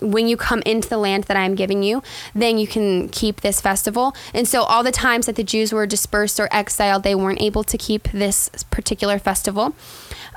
when 0.01 0.29
you 0.29 0.37
come 0.37 0.63
into 0.67 0.91
the 0.91 0.99
land 0.99 1.25
that 1.25 1.39
I 1.39 1.45
am 1.45 1.55
giving 1.55 1.83
you, 1.83 2.03
then 2.35 2.59
you 2.59 2.67
can 2.67 3.09
keep 3.09 3.41
this 3.41 3.63
festival. 3.63 4.15
And 4.35 4.47
so 4.47 4.63
all 4.63 4.83
the 4.83 4.93
times 4.93 5.25
that 5.25 5.37
the 5.37 5.43
Jews 5.43 5.73
were 5.73 5.87
dispersed 5.87 6.39
or 6.39 6.51
exiled, 6.53 7.03
they 7.03 7.15
weren't 7.15 7.41
able 7.41 7.65
to 7.65 7.79
keep 7.79 8.11
this 8.11 8.51
particular 8.71 9.19
festival. 9.19 9.75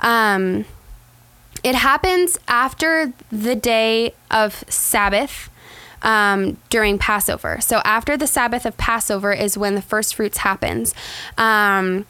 Um, 0.00 0.64
it 1.62 1.74
happens 1.74 2.38
after 2.48 3.12
the 3.30 3.54
day 3.54 4.14
of 4.30 4.64
Sabbath 4.68 5.50
um, 6.04 6.58
during 6.70 6.98
Passover. 6.98 7.60
So 7.60 7.80
after 7.84 8.16
the 8.16 8.28
Sabbath 8.28 8.64
of 8.64 8.76
Passover 8.76 9.32
is 9.32 9.58
when 9.58 9.74
the 9.74 9.82
first 9.82 10.14
fruits 10.14 10.38
happens. 10.38 10.94
Um, 11.36 12.06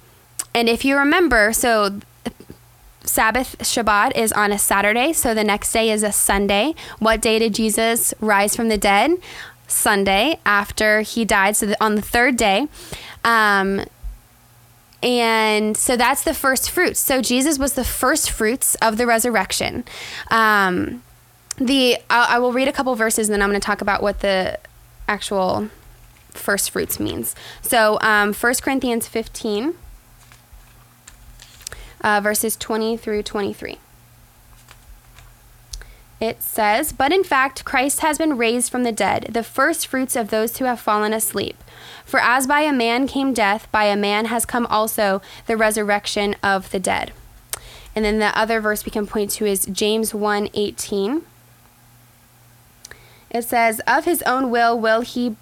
and 0.55 0.69
if 0.69 0.85
you 0.85 0.99
remember, 0.99 1.53
so 1.53 2.01
Sabbath 3.05 3.57
Shabbat 3.61 4.17
is 4.17 4.33
on 4.33 4.53
a 4.53 4.59
Saturday, 4.59 5.13
so 5.13 5.33
the 5.33 5.45
next 5.45 5.73
day 5.73 5.91
is 5.91 6.03
a 6.03 6.13
Sunday. 6.13 6.75
What 6.99 7.23
day 7.23 7.39
did 7.39 7.55
Jesus 7.55 8.13
rise 8.21 8.55
from 8.55 8.69
the 8.69 8.79
dead? 8.79 9.13
Sunday 9.67 10.39
after 10.45 11.01
he 11.01 11.25
died. 11.25 11.57
So 11.57 11.75
on 11.81 11.95
the 11.95 12.03
third 12.03 12.37
day. 12.37 12.69
Um, 13.25 13.85
and 15.03 15.77
so 15.77 15.97
that's 15.97 16.25
the 16.25 16.35
first 16.35 16.71
fruits. 16.71 16.99
So 16.99 17.21
Jesus 17.21 17.59
was 17.59 17.75
the 17.75 17.85
first 17.85 18.31
fruits 18.31 18.75
of 18.77 18.97
the 18.97 19.07
resurrection. 19.07 19.85
Um, 20.31 21.03
the 21.57 21.99
I, 22.11 22.37
I 22.37 22.39
will 22.39 22.53
read 22.53 22.69
a 22.69 22.73
couple 22.73 22.95
verses 22.95 23.29
and 23.29 23.35
then 23.35 23.43
I'm 23.43 23.49
going 23.49 23.61
to 23.61 23.65
talk 23.65 23.81
about 23.81 24.03
what 24.03 24.21
the 24.21 24.59
actual 25.09 25.69
first 26.31 26.71
fruits 26.71 26.99
means. 26.99 27.35
So 27.63 27.99
um, 28.01 28.35
1 28.35 28.55
Corinthians 28.63 29.07
15, 29.07 29.75
uh, 32.01 32.21
verses 32.23 32.57
20 32.57 32.97
through 32.97 33.23
23. 33.23 33.79
It 36.21 36.43
says, 36.43 36.93
But 36.93 37.13
in 37.13 37.25
fact, 37.25 37.65
Christ 37.65 38.01
has 38.01 38.19
been 38.19 38.37
raised 38.37 38.71
from 38.71 38.85
the 38.85 38.93
dead, 38.93 39.29
the 39.31 39.43
first 39.43 39.87
fruits 39.87 40.17
of 40.17 40.31
those 40.31 40.57
who 40.57 40.65
have 40.65 40.81
fallen 40.81 41.13
asleep. 41.13 41.57
For 42.05 42.21
as 42.21 42.47
by 42.47 42.61
a 42.61 42.73
man 42.73 43.07
came 43.07 43.35
death, 43.35 43.71
by 43.73 43.85
a 43.85 43.97
man 43.97 44.27
has 44.27 44.47
come 44.47 44.67
also 44.67 45.21
the 45.47 45.57
resurrection 45.57 46.37
of 46.43 46.71
the 46.71 46.79
dead. 46.79 47.13
And 47.95 48.05
then 48.05 48.19
the 48.19 48.37
other 48.39 48.61
verse 48.61 48.85
we 48.85 48.91
can 48.91 49.07
point 49.07 49.31
to 49.33 49.47
is 49.47 49.67
James 49.67 50.15
1 50.15 50.49
18. 50.55 51.23
It 53.35 53.43
says, 53.43 53.81
Of 53.81 54.05
his 54.05 54.23
own 54.23 54.51
will 54.51 54.79
will 54.79 55.03
he 55.03 55.37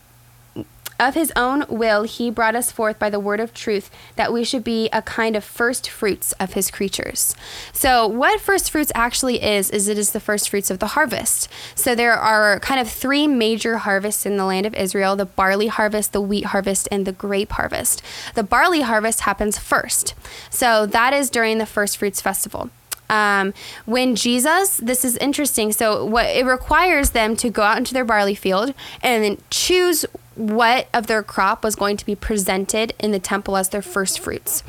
of 1.01 1.15
his 1.15 1.33
own 1.35 1.65
will, 1.69 2.05
he 2.05 2.31
brought 2.31 2.55
us 2.55 2.71
forth 2.71 2.97
by 2.97 3.11
the 3.11 3.19
word 3.19 3.41
of 3.41 3.53
truth, 3.53 3.91
that 4.15 4.33
we 4.33 4.45
should 4.45 4.63
be 4.63 4.89
a 4.93 5.03
kind 5.03 5.35
of 5.35 5.43
first 5.43 5.91
fruits 5.91 6.31
of 6.39 6.53
his 6.53 6.71
creatures. 6.71 7.35
So, 7.73 8.07
what 8.07 8.41
first 8.41 8.71
fruits 8.71 8.93
actually 8.95 9.43
is, 9.43 9.69
is 9.71 9.89
it 9.89 9.99
is 9.99 10.13
the 10.13 10.21
first 10.21 10.49
fruits 10.49 10.71
of 10.71 10.79
the 10.79 10.89
harvest. 10.89 11.49
So, 11.75 11.97
there 11.97 12.15
are 12.15 12.61
kind 12.61 12.81
of 12.81 12.89
three 12.89 13.27
major 13.27 13.79
harvests 13.79 14.25
in 14.25 14.37
the 14.37 14.45
land 14.45 14.65
of 14.65 14.77
Israel 14.77 15.17
the 15.17 15.27
barley 15.27 15.67
harvest, 15.67 16.13
the 16.13 16.21
wheat 16.21 16.47
harvest, 16.47 16.87
and 16.93 17.05
the 17.05 17.13
grape 17.13 17.51
harvest. 17.53 18.01
The 18.37 18.45
barley 18.45 18.83
harvest 18.83 19.23
happens 19.23 19.59
first. 19.59 20.15
So, 20.51 20.87
that 20.87 21.13
is 21.13 21.31
during 21.31 21.59
the 21.59 21.67
first 21.67 21.97
fruits 21.97 22.21
festival. 22.21 22.71
Um, 23.13 23.53
when 23.85 24.17
Jesus, 24.17 24.79
this 24.79 25.05
is 25.05 25.19
interesting. 25.19 25.71
So, 25.71 26.03
what 26.03 26.27
it 26.27 26.47
requires 26.47 27.11
them 27.11 27.37
to 27.37 27.51
go 27.51 27.61
out 27.61 27.77
into 27.77 27.93
their 27.93 28.07
barley 28.07 28.35
field 28.35 28.73
and 29.03 29.23
then 29.23 29.39
choose 29.51 30.07
what 30.35 30.89
of 30.95 31.09
their 31.09 31.23
crop 31.23 31.63
was 31.63 31.77
going 31.77 31.99
to 31.99 32.07
be 32.07 32.17
presented 32.17 32.95
in 32.99 33.13
the 33.13 33.19
temple 33.19 33.59
as 33.59 33.69
their 33.69 33.83
first 33.83 34.19
fruits. 34.19 34.63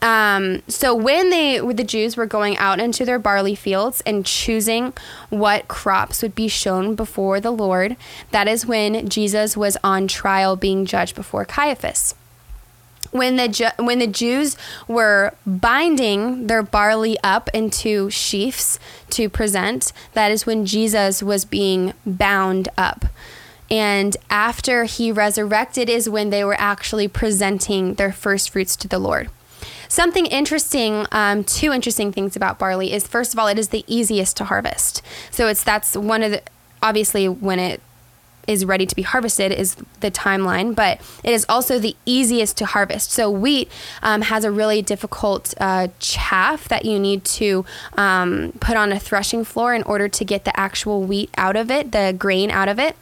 Um, 0.00 0.62
so 0.66 0.94
when 0.94 1.30
they 1.30 1.58
the 1.58 1.84
Jews 1.84 2.16
were 2.16 2.26
going 2.26 2.56
out 2.56 2.80
into 2.80 3.04
their 3.04 3.20
barley 3.20 3.54
fields 3.54 4.00
and 4.04 4.26
choosing 4.26 4.92
what 5.30 5.68
crops 5.68 6.22
would 6.22 6.34
be 6.34 6.48
shown 6.48 6.94
before 6.96 7.40
the 7.40 7.52
Lord, 7.52 7.96
that 8.32 8.48
is 8.48 8.66
when 8.66 9.08
Jesus 9.08 9.56
was 9.56 9.76
on 9.84 10.08
trial 10.08 10.56
being 10.56 10.86
judged 10.86 11.14
before 11.14 11.44
Caiaphas. 11.44 12.14
When 13.12 13.36
the 13.36 13.46
Ju- 13.46 13.70
when 13.78 14.00
the 14.00 14.06
Jews 14.06 14.56
were 14.88 15.34
binding 15.46 16.48
their 16.48 16.62
barley 16.62 17.16
up 17.22 17.48
into 17.54 18.10
sheaths 18.10 18.80
to 19.10 19.28
present, 19.28 19.92
that 20.14 20.32
is 20.32 20.44
when 20.44 20.66
Jesus 20.66 21.22
was 21.22 21.44
being 21.44 21.94
bound 22.04 22.68
up. 22.76 23.04
And 23.70 24.16
after 24.28 24.84
he 24.84 25.12
resurrected 25.12 25.88
is 25.88 26.08
when 26.08 26.30
they 26.30 26.44
were 26.44 26.56
actually 26.58 27.08
presenting 27.08 27.94
their 27.94 28.12
first 28.12 28.50
fruits 28.50 28.76
to 28.76 28.88
the 28.88 28.98
Lord. 28.98 29.30
Something 29.88 30.26
interesting, 30.26 31.06
um, 31.12 31.44
two 31.44 31.72
interesting 31.72 32.12
things 32.12 32.34
about 32.34 32.58
barley 32.58 32.92
is 32.92 33.06
first 33.06 33.32
of 33.32 33.38
all, 33.38 33.46
it 33.46 33.58
is 33.58 33.68
the 33.68 33.84
easiest 33.86 34.36
to 34.38 34.44
harvest. 34.44 35.02
So 35.30 35.48
it's 35.48 35.62
that's 35.62 35.96
one 35.96 36.22
of 36.22 36.32
the 36.32 36.42
obviously 36.82 37.28
when 37.28 37.58
it 37.58 37.80
is 38.46 38.64
ready 38.64 38.86
to 38.86 38.94
be 38.94 39.02
harvested 39.02 39.52
is 39.52 39.76
the 40.00 40.10
timeline, 40.10 40.74
but 40.74 41.00
it 41.22 41.32
is 41.32 41.46
also 41.48 41.78
the 41.78 41.96
easiest 42.04 42.56
to 42.58 42.66
harvest. 42.66 43.10
So 43.12 43.30
wheat 43.30 43.70
um, 44.02 44.22
has 44.22 44.44
a 44.44 44.50
really 44.50 44.82
difficult 44.82 45.54
uh, 45.60 45.88
chaff 45.98 46.68
that 46.68 46.84
you 46.84 46.98
need 46.98 47.24
to 47.24 47.64
um, 47.96 48.52
put 48.60 48.76
on 48.76 48.92
a 48.92 48.98
threshing 48.98 49.44
floor 49.44 49.74
in 49.74 49.82
order 49.84 50.08
to 50.08 50.24
get 50.24 50.44
the 50.44 50.58
actual 50.58 51.02
wheat 51.02 51.30
out 51.36 51.56
of 51.56 51.70
it, 51.70 51.92
the 51.92 52.14
grain 52.18 52.50
out 52.50 52.68
of 52.68 52.78
it. 52.78 52.96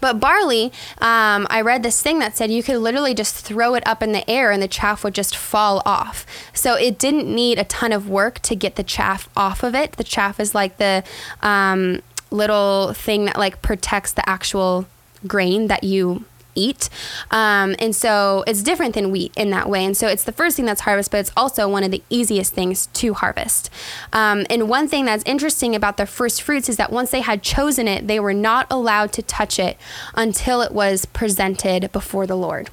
But 0.00 0.20
barley, 0.20 0.66
um, 0.98 1.46
I 1.50 1.60
read 1.62 1.82
this 1.82 2.02
thing 2.02 2.18
that 2.20 2.36
said 2.36 2.50
you 2.50 2.62
could 2.62 2.78
literally 2.78 3.14
just 3.14 3.34
throw 3.34 3.74
it 3.74 3.86
up 3.86 4.02
in 4.02 4.12
the 4.12 4.28
air 4.28 4.50
and 4.50 4.62
the 4.62 4.68
chaff 4.68 5.04
would 5.04 5.14
just 5.14 5.36
fall 5.36 5.82
off. 5.84 6.26
So 6.52 6.74
it 6.74 6.98
didn't 6.98 7.32
need 7.32 7.58
a 7.58 7.64
ton 7.64 7.92
of 7.92 8.08
work 8.08 8.38
to 8.40 8.54
get 8.56 8.76
the 8.76 8.82
chaff 8.82 9.28
off 9.36 9.62
of 9.62 9.74
it. 9.74 9.92
The 9.92 10.04
chaff 10.04 10.40
is 10.40 10.54
like 10.54 10.78
the 10.78 11.04
um, 11.42 12.02
little 12.30 12.92
thing 12.92 13.26
that 13.26 13.38
like 13.38 13.62
protects 13.62 14.12
the 14.12 14.28
actual 14.28 14.86
grain 15.26 15.68
that 15.68 15.84
you 15.84 16.24
eat. 16.56 16.88
Um, 17.30 17.76
and 17.78 17.94
so 17.94 18.42
it's 18.46 18.62
different 18.62 18.94
than 18.94 19.10
wheat 19.10 19.32
in 19.36 19.50
that 19.50 19.68
way. 19.68 19.84
And 19.84 19.96
so 19.96 20.08
it's 20.08 20.24
the 20.24 20.32
first 20.32 20.56
thing 20.56 20.64
that's 20.64 20.80
harvested, 20.82 21.12
but 21.12 21.18
it's 21.18 21.32
also 21.36 21.68
one 21.68 21.84
of 21.84 21.90
the 21.90 22.02
easiest 22.10 22.52
things 22.52 22.86
to 22.86 23.14
harvest. 23.14 23.70
Um, 24.12 24.46
and 24.50 24.68
one 24.68 24.88
thing 24.88 25.04
that's 25.04 25.22
interesting 25.24 25.74
about 25.74 25.98
the 25.98 26.06
first 26.06 26.42
fruits 26.42 26.68
is 26.68 26.78
that 26.78 26.90
once 26.90 27.10
they 27.10 27.20
had 27.20 27.42
chosen 27.42 27.86
it, 27.86 28.08
they 28.08 28.18
were 28.18 28.34
not 28.34 28.66
allowed 28.70 29.12
to 29.12 29.22
touch 29.22 29.58
it 29.58 29.76
until 30.14 30.62
it 30.62 30.72
was 30.72 31.04
presented 31.04 31.92
before 31.92 32.26
the 32.26 32.36
Lord. 32.36 32.70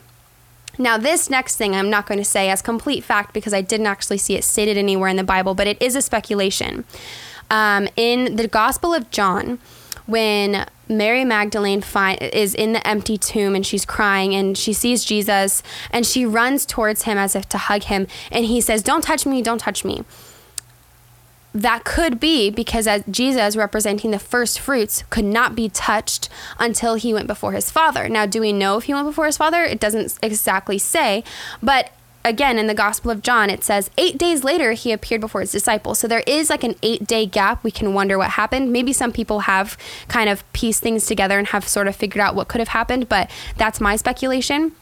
Now, 0.80 0.98
this 0.98 1.30
next 1.30 1.58
thing 1.58 1.76
I'm 1.76 1.92
not 1.92 2.08
going 2.08 2.18
to 2.18 2.26
say 2.26 2.50
as 2.50 2.64
complete 2.64 3.04
fact 3.04 3.32
because 3.34 3.54
I 3.54 3.62
didn't 3.62 3.86
actually 3.86 4.18
see 4.18 4.34
it 4.36 4.44
stated 4.44 4.76
anywhere 4.76 5.10
in 5.10 5.18
the 5.18 5.24
Bible, 5.24 5.54
but 5.54 5.68
it 5.68 5.80
is 5.80 5.96
a 5.96 6.02
speculation 6.02 6.84
um, 7.54 7.88
in 7.96 8.36
the 8.36 8.48
Gospel 8.48 8.96
of 8.96 9.12
John 9.12 9.60
when 10.08 10.66
Mary 10.90 11.24
Magdalene 11.24 11.84
is 12.20 12.56
in 12.56 12.74
the 12.74 12.86
empty 12.86 13.16
tomb 13.18 13.56
and 13.56 13.66
she's 13.66 13.86
crying 13.86 14.34
and 14.34 14.58
she 14.58 14.74
sees 14.74 15.06
Jesus 15.06 15.62
and 15.92 16.06
she 16.06 16.26
runs 16.26 16.66
towards 16.66 17.04
him 17.04 17.18
as 17.18 17.36
if 17.36 17.48
to 17.50 17.58
hug 17.60 17.84
him 17.84 18.08
and 18.32 18.46
he 18.46 18.60
says, 18.60 18.82
"Don't 18.82 19.04
touch 19.04 19.26
me, 19.28 19.44
don't 19.44 19.60
touch 19.60 19.86
me." 19.86 20.04
That 21.54 21.84
could 21.84 22.20
be 22.20 22.50
because 22.50 22.88
as 22.88 23.04
Jesus 23.10 23.56
representing 23.56 24.10
the 24.10 24.18
first 24.18 24.60
fruits 24.60 25.04
could 25.12 25.24
not 25.24 25.54
be 25.56 25.70
touched 25.70 26.30
until 26.58 26.96
he 26.96 27.14
went 27.14 27.28
before 27.28 27.52
his 27.52 27.70
father. 27.70 28.10
Now, 28.10 28.26
do 28.26 28.42
we 28.42 28.52
know 28.52 28.78
if 28.78 28.86
he 28.86 28.94
went 28.96 29.06
before 29.06 29.28
his 29.28 29.38
father? 29.38 29.64
It 29.64 29.80
doesn't 29.80 30.18
exactly 30.24 30.80
say, 30.80 31.24
but 31.62 31.92
again 32.26 32.58
in 32.58 32.68
the 32.68 32.74
Gospel 32.74 33.12
of 33.12 33.22
John, 33.22 33.50
it 33.50 33.64
says 33.64 33.90
eight 33.98 34.18
days 34.18 34.44
later 34.44 34.74
he 34.74 34.92
appeared 34.92 35.22
before 35.22 35.42
his 35.42 35.52
disciples. 35.52 36.00
So 36.00 36.08
there 36.08 36.24
is 36.26 36.50
like 36.50 36.64
an 36.64 36.76
eight 36.82 37.06
day 37.08 37.26
gap. 37.26 37.64
We 37.64 37.72
can 37.72 37.94
wonder 37.94 38.18
what 38.18 38.32
happened. 38.32 38.72
Maybe 38.72 38.94
some 38.94 39.12
people 39.12 39.42
have 39.42 39.78
kind 40.08 40.30
of 40.30 40.50
pieced 40.54 40.82
things 40.82 41.06
together 41.06 41.38
and 41.38 41.48
have 41.48 41.68
sort 41.68 41.88
of 41.88 41.96
figured 41.96 42.22
out 42.22 42.36
what 42.36 42.48
could 42.48 42.60
have 42.60 42.70
happened, 42.70 43.10
but 43.10 43.30
that's 43.58 43.82
my 43.82 43.96
speculation. 43.96 44.74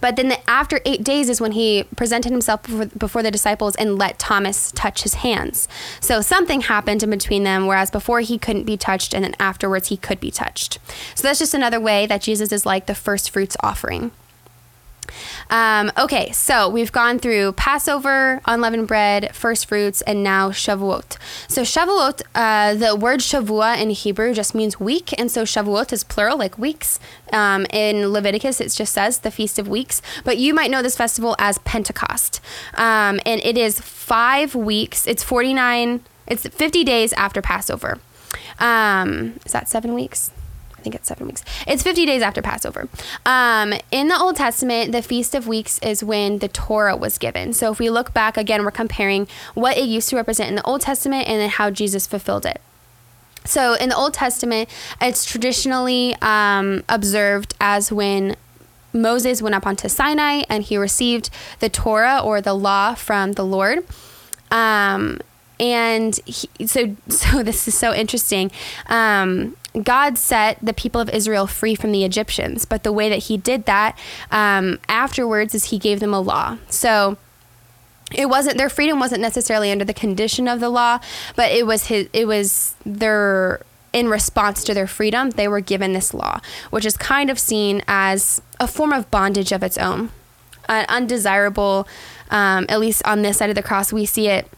But 0.00 0.16
then 0.16 0.28
the, 0.28 0.50
after 0.50 0.80
eight 0.84 1.02
days 1.02 1.28
is 1.28 1.40
when 1.40 1.52
he 1.52 1.84
presented 1.96 2.30
himself 2.30 2.62
before, 2.62 2.86
before, 2.86 3.22
the 3.22 3.30
disciples 3.30 3.74
and 3.76 3.98
let 3.98 4.18
Thomas 4.18 4.72
touch 4.72 5.02
his 5.02 5.14
hands. 5.14 5.68
So 6.00 6.20
something 6.20 6.62
happened 6.62 7.02
in 7.02 7.10
between 7.10 7.44
them, 7.44 7.66
whereas 7.66 7.90
before 7.90 8.20
he 8.20 8.38
couldn't 8.38 8.64
be 8.64 8.76
touched, 8.76 9.14
and 9.14 9.24
then 9.24 9.34
afterwards 9.40 9.88
he 9.88 9.96
could 9.96 10.20
be 10.20 10.30
touched. 10.30 10.78
So 11.14 11.22
that's 11.22 11.38
just 11.38 11.54
another 11.54 11.80
way 11.80 12.06
that 12.06 12.22
Jesus 12.22 12.52
is 12.52 12.64
like 12.64 12.86
the 12.86 12.94
first 12.94 13.30
fruits 13.30 13.56
offering. 13.60 14.12
Um, 15.50 15.90
okay, 15.98 16.30
so 16.32 16.68
we've 16.68 16.92
gone 16.92 17.18
through 17.18 17.52
Passover, 17.52 18.40
unleavened 18.44 18.86
bread, 18.86 19.34
first 19.34 19.66
fruits, 19.66 20.02
and 20.02 20.22
now 20.22 20.50
Shavuot. 20.50 21.16
So 21.48 21.62
Shavuot, 21.62 22.22
uh, 22.34 22.74
the 22.74 22.94
word 22.94 23.20
Shavua 23.20 23.80
in 23.80 23.90
Hebrew 23.90 24.32
just 24.32 24.54
means 24.54 24.78
week, 24.78 25.18
and 25.18 25.30
so 25.30 25.42
Shavuot 25.42 25.92
is 25.92 26.04
plural, 26.04 26.38
like 26.38 26.58
weeks. 26.58 27.00
Um, 27.32 27.66
in 27.70 28.08
Leviticus, 28.08 28.60
it 28.60 28.70
just 28.70 28.92
says 28.92 29.18
the 29.18 29.30
Feast 29.30 29.58
of 29.58 29.68
Weeks, 29.68 30.00
but 30.24 30.38
you 30.38 30.54
might 30.54 30.70
know 30.70 30.82
this 30.82 30.96
festival 30.96 31.34
as 31.38 31.58
Pentecost, 31.58 32.40
um, 32.74 33.20
and 33.26 33.40
it 33.42 33.58
is 33.58 33.80
five 33.80 34.54
weeks. 34.54 35.06
It's 35.06 35.22
forty 35.24 35.54
nine. 35.54 36.00
It's 36.26 36.46
fifty 36.46 36.84
days 36.84 37.12
after 37.14 37.42
Passover. 37.42 37.98
Um, 38.58 39.40
is 39.44 39.52
that 39.52 39.68
seven 39.68 39.94
weeks? 39.94 40.30
I 40.80 40.82
think 40.82 40.94
it's 40.94 41.08
seven 41.08 41.26
weeks. 41.26 41.44
It's 41.66 41.82
50 41.82 42.06
days 42.06 42.22
after 42.22 42.40
Passover. 42.40 42.88
Um, 43.26 43.74
in 43.90 44.08
the 44.08 44.18
Old 44.18 44.36
Testament, 44.36 44.92
the 44.92 45.02
Feast 45.02 45.34
of 45.34 45.46
Weeks 45.46 45.78
is 45.80 46.02
when 46.02 46.38
the 46.38 46.48
Torah 46.48 46.96
was 46.96 47.18
given. 47.18 47.52
So 47.52 47.70
if 47.70 47.78
we 47.78 47.90
look 47.90 48.14
back 48.14 48.38
again, 48.38 48.64
we're 48.64 48.70
comparing 48.70 49.28
what 49.52 49.76
it 49.76 49.84
used 49.84 50.08
to 50.08 50.16
represent 50.16 50.48
in 50.48 50.54
the 50.54 50.64
Old 50.64 50.80
Testament 50.80 51.28
and 51.28 51.38
then 51.38 51.50
how 51.50 51.70
Jesus 51.70 52.06
fulfilled 52.06 52.46
it. 52.46 52.62
So 53.44 53.74
in 53.74 53.90
the 53.90 53.96
Old 53.96 54.14
Testament, 54.14 54.70
it's 55.02 55.26
traditionally 55.26 56.16
um, 56.22 56.82
observed 56.88 57.52
as 57.60 57.92
when 57.92 58.36
Moses 58.94 59.42
went 59.42 59.54
up 59.54 59.66
onto 59.66 59.86
Sinai 59.90 60.44
and 60.48 60.64
he 60.64 60.78
received 60.78 61.28
the 61.58 61.68
Torah 61.68 62.22
or 62.24 62.40
the 62.40 62.54
law 62.54 62.94
from 62.94 63.32
the 63.32 63.44
Lord. 63.44 63.84
Um, 64.50 65.20
and 65.60 66.18
he, 66.24 66.66
so, 66.66 66.96
so 67.08 67.42
this 67.42 67.68
is 67.68 67.74
so 67.74 67.94
interesting. 67.94 68.50
God 69.82 70.18
set 70.18 70.58
the 70.60 70.72
people 70.72 71.00
of 71.00 71.08
Israel 71.10 71.46
free 71.46 71.74
from 71.74 71.92
the 71.92 72.04
Egyptians, 72.04 72.64
but 72.64 72.82
the 72.82 72.92
way 72.92 73.08
that 73.08 73.24
He 73.24 73.36
did 73.36 73.66
that 73.66 73.98
um, 74.30 74.78
afterwards 74.88 75.54
is 75.54 75.66
He 75.66 75.78
gave 75.78 76.00
them 76.00 76.12
a 76.12 76.20
law. 76.20 76.58
So 76.68 77.16
it 78.12 78.28
wasn't 78.28 78.58
their 78.58 78.68
freedom 78.68 78.98
wasn't 78.98 79.20
necessarily 79.20 79.70
under 79.70 79.84
the 79.84 79.94
condition 79.94 80.48
of 80.48 80.60
the 80.60 80.68
law, 80.68 80.98
but 81.36 81.52
it 81.52 81.66
was 81.66 81.86
his. 81.86 82.08
It 82.12 82.26
was 82.26 82.74
their 82.84 83.60
in 83.92 84.08
response 84.08 84.62
to 84.64 84.74
their 84.74 84.86
freedom 84.86 85.30
they 85.30 85.48
were 85.48 85.60
given 85.60 85.92
this 85.92 86.14
law, 86.14 86.40
which 86.70 86.84
is 86.84 86.96
kind 86.96 87.30
of 87.30 87.38
seen 87.38 87.82
as 87.88 88.40
a 88.58 88.66
form 88.66 88.92
of 88.92 89.10
bondage 89.10 89.52
of 89.52 89.62
its 89.62 89.78
own, 89.78 90.10
an 90.68 90.86
undesirable. 90.88 91.86
Um, 92.30 92.66
at 92.68 92.78
least 92.78 93.02
on 93.04 93.22
this 93.22 93.38
side 93.38 93.50
of 93.50 93.56
the 93.56 93.62
cross, 93.62 93.92
we 93.92 94.06
see 94.06 94.28
it 94.28 94.48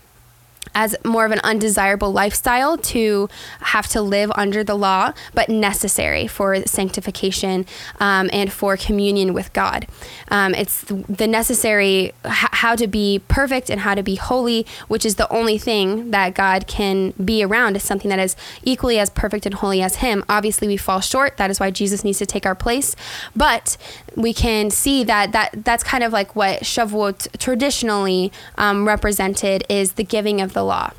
as 0.75 0.97
more 1.05 1.25
of 1.25 1.33
an 1.33 1.41
undesirable 1.45 2.13
lifestyle 2.13 2.77
to 2.79 3.29
have 3.61 3.89
to 3.89 4.03
live 4.03 4.31
under 4.35 4.65
the 4.65 4.75
law, 4.75 5.13
but 5.35 5.49
necessary 5.49 6.27
for 6.27 6.63
sanctification 6.67 7.67
um, 8.01 8.29
and 8.33 8.53
for 8.53 8.77
communion 8.77 9.35
with 9.35 9.53
God. 9.53 9.87
Um, 10.29 10.55
it's 10.55 10.83
the 10.83 11.27
necessary 11.27 12.13
h- 12.25 12.53
how 12.53 12.77
to 12.77 12.87
be 12.87 13.21
perfect 13.29 13.71
and 13.71 13.81
how 13.81 13.95
to 13.95 14.03
be 14.03 14.17
holy, 14.17 14.67
which 14.89 15.05
is 15.05 15.17
the 15.17 15.31
only 15.33 15.59
thing 15.59 16.11
that 16.11 16.35
God 16.35 16.67
can 16.67 17.11
be 17.23 17.43
around, 17.43 17.77
is 17.77 17.83
something 17.83 18.09
that 18.09 18.19
is 18.19 18.37
equally 18.63 18.99
as 18.99 19.11
perfect 19.11 19.47
and 19.47 19.55
holy 19.55 19.83
as 19.83 19.97
Him. 19.97 20.25
Obviously, 20.29 20.69
we 20.69 20.77
fall 20.77 21.01
short. 21.01 21.37
That 21.37 21.51
is 21.51 21.61
why 21.61 21.71
Jesus 21.71 22.05
needs 22.05 22.19
to 22.19 22.27
take 22.27 22.47
our 22.47 22.55
place. 22.55 22.97
But 23.35 23.77
we 24.17 24.33
can 24.33 24.71
see 24.71 25.05
that, 25.05 25.33
that 25.33 25.65
that's 25.65 25.83
kind 25.83 26.05
of 26.05 26.13
like 26.13 26.35
what 26.37 26.61
Shavuot 26.61 27.39
traditionally 27.39 28.33
um, 28.57 28.87
represented 28.87 29.65
is 29.69 29.93
the 29.93 30.05
giving 30.05 30.41
of 30.41 30.53
the 30.53 30.62
law. 30.63 30.93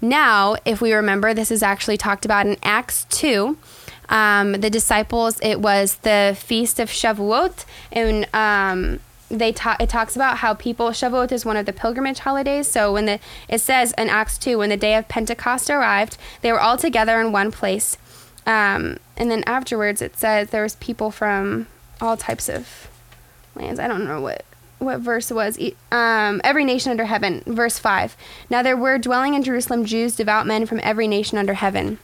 Now, 0.00 0.56
if 0.64 0.80
we 0.80 0.92
remember, 0.92 1.32
this 1.32 1.50
is 1.50 1.62
actually 1.62 1.96
talked 1.96 2.24
about 2.24 2.46
in 2.46 2.56
Acts 2.62 3.06
2. 3.10 3.56
Um, 4.08 4.52
the 4.52 4.70
disciples, 4.70 5.40
it 5.42 5.60
was 5.60 5.96
the 5.96 6.36
feast 6.38 6.78
of 6.78 6.88
Shavuot, 6.88 7.64
and 7.90 8.28
um, 8.32 9.00
they 9.28 9.52
ta- 9.52 9.76
it 9.80 9.88
talks 9.88 10.14
about 10.14 10.38
how 10.38 10.54
people 10.54 10.90
Shavuot 10.90 11.32
is 11.32 11.44
one 11.44 11.56
of 11.56 11.66
the 11.66 11.72
pilgrimage 11.72 12.20
holidays. 12.20 12.68
So 12.68 12.92
when 12.92 13.06
the 13.06 13.18
it 13.48 13.60
says 13.60 13.92
in 13.98 14.08
Acts 14.08 14.38
two, 14.38 14.58
when 14.58 14.68
the 14.70 14.76
day 14.76 14.94
of 14.94 15.08
Pentecost 15.08 15.70
arrived, 15.70 16.18
they 16.42 16.52
were 16.52 16.60
all 16.60 16.76
together 16.76 17.20
in 17.20 17.32
one 17.32 17.50
place, 17.50 17.98
um, 18.46 18.98
and 19.16 19.28
then 19.28 19.42
afterwards 19.44 20.00
it 20.00 20.16
says 20.16 20.50
there 20.50 20.62
was 20.62 20.76
people 20.76 21.10
from 21.10 21.66
all 22.00 22.16
types 22.16 22.48
of 22.48 22.88
lands. 23.56 23.80
I 23.80 23.88
don't 23.88 24.04
know 24.04 24.20
what 24.20 24.44
what 24.78 25.00
verse 25.00 25.30
was. 25.30 25.58
Um, 25.90 26.40
every 26.44 26.64
nation 26.64 26.90
under 26.90 27.04
heaven, 27.04 27.42
verse 27.46 27.78
5. 27.78 28.16
Now 28.50 28.62
there 28.62 28.76
were 28.76 28.98
dwelling 28.98 29.34
in 29.34 29.42
Jerusalem 29.42 29.84
Jews, 29.84 30.16
devout 30.16 30.46
men 30.46 30.66
from 30.66 30.80
every 30.82 31.08
nation 31.08 31.38
under 31.38 31.54
heaven. 31.54 31.98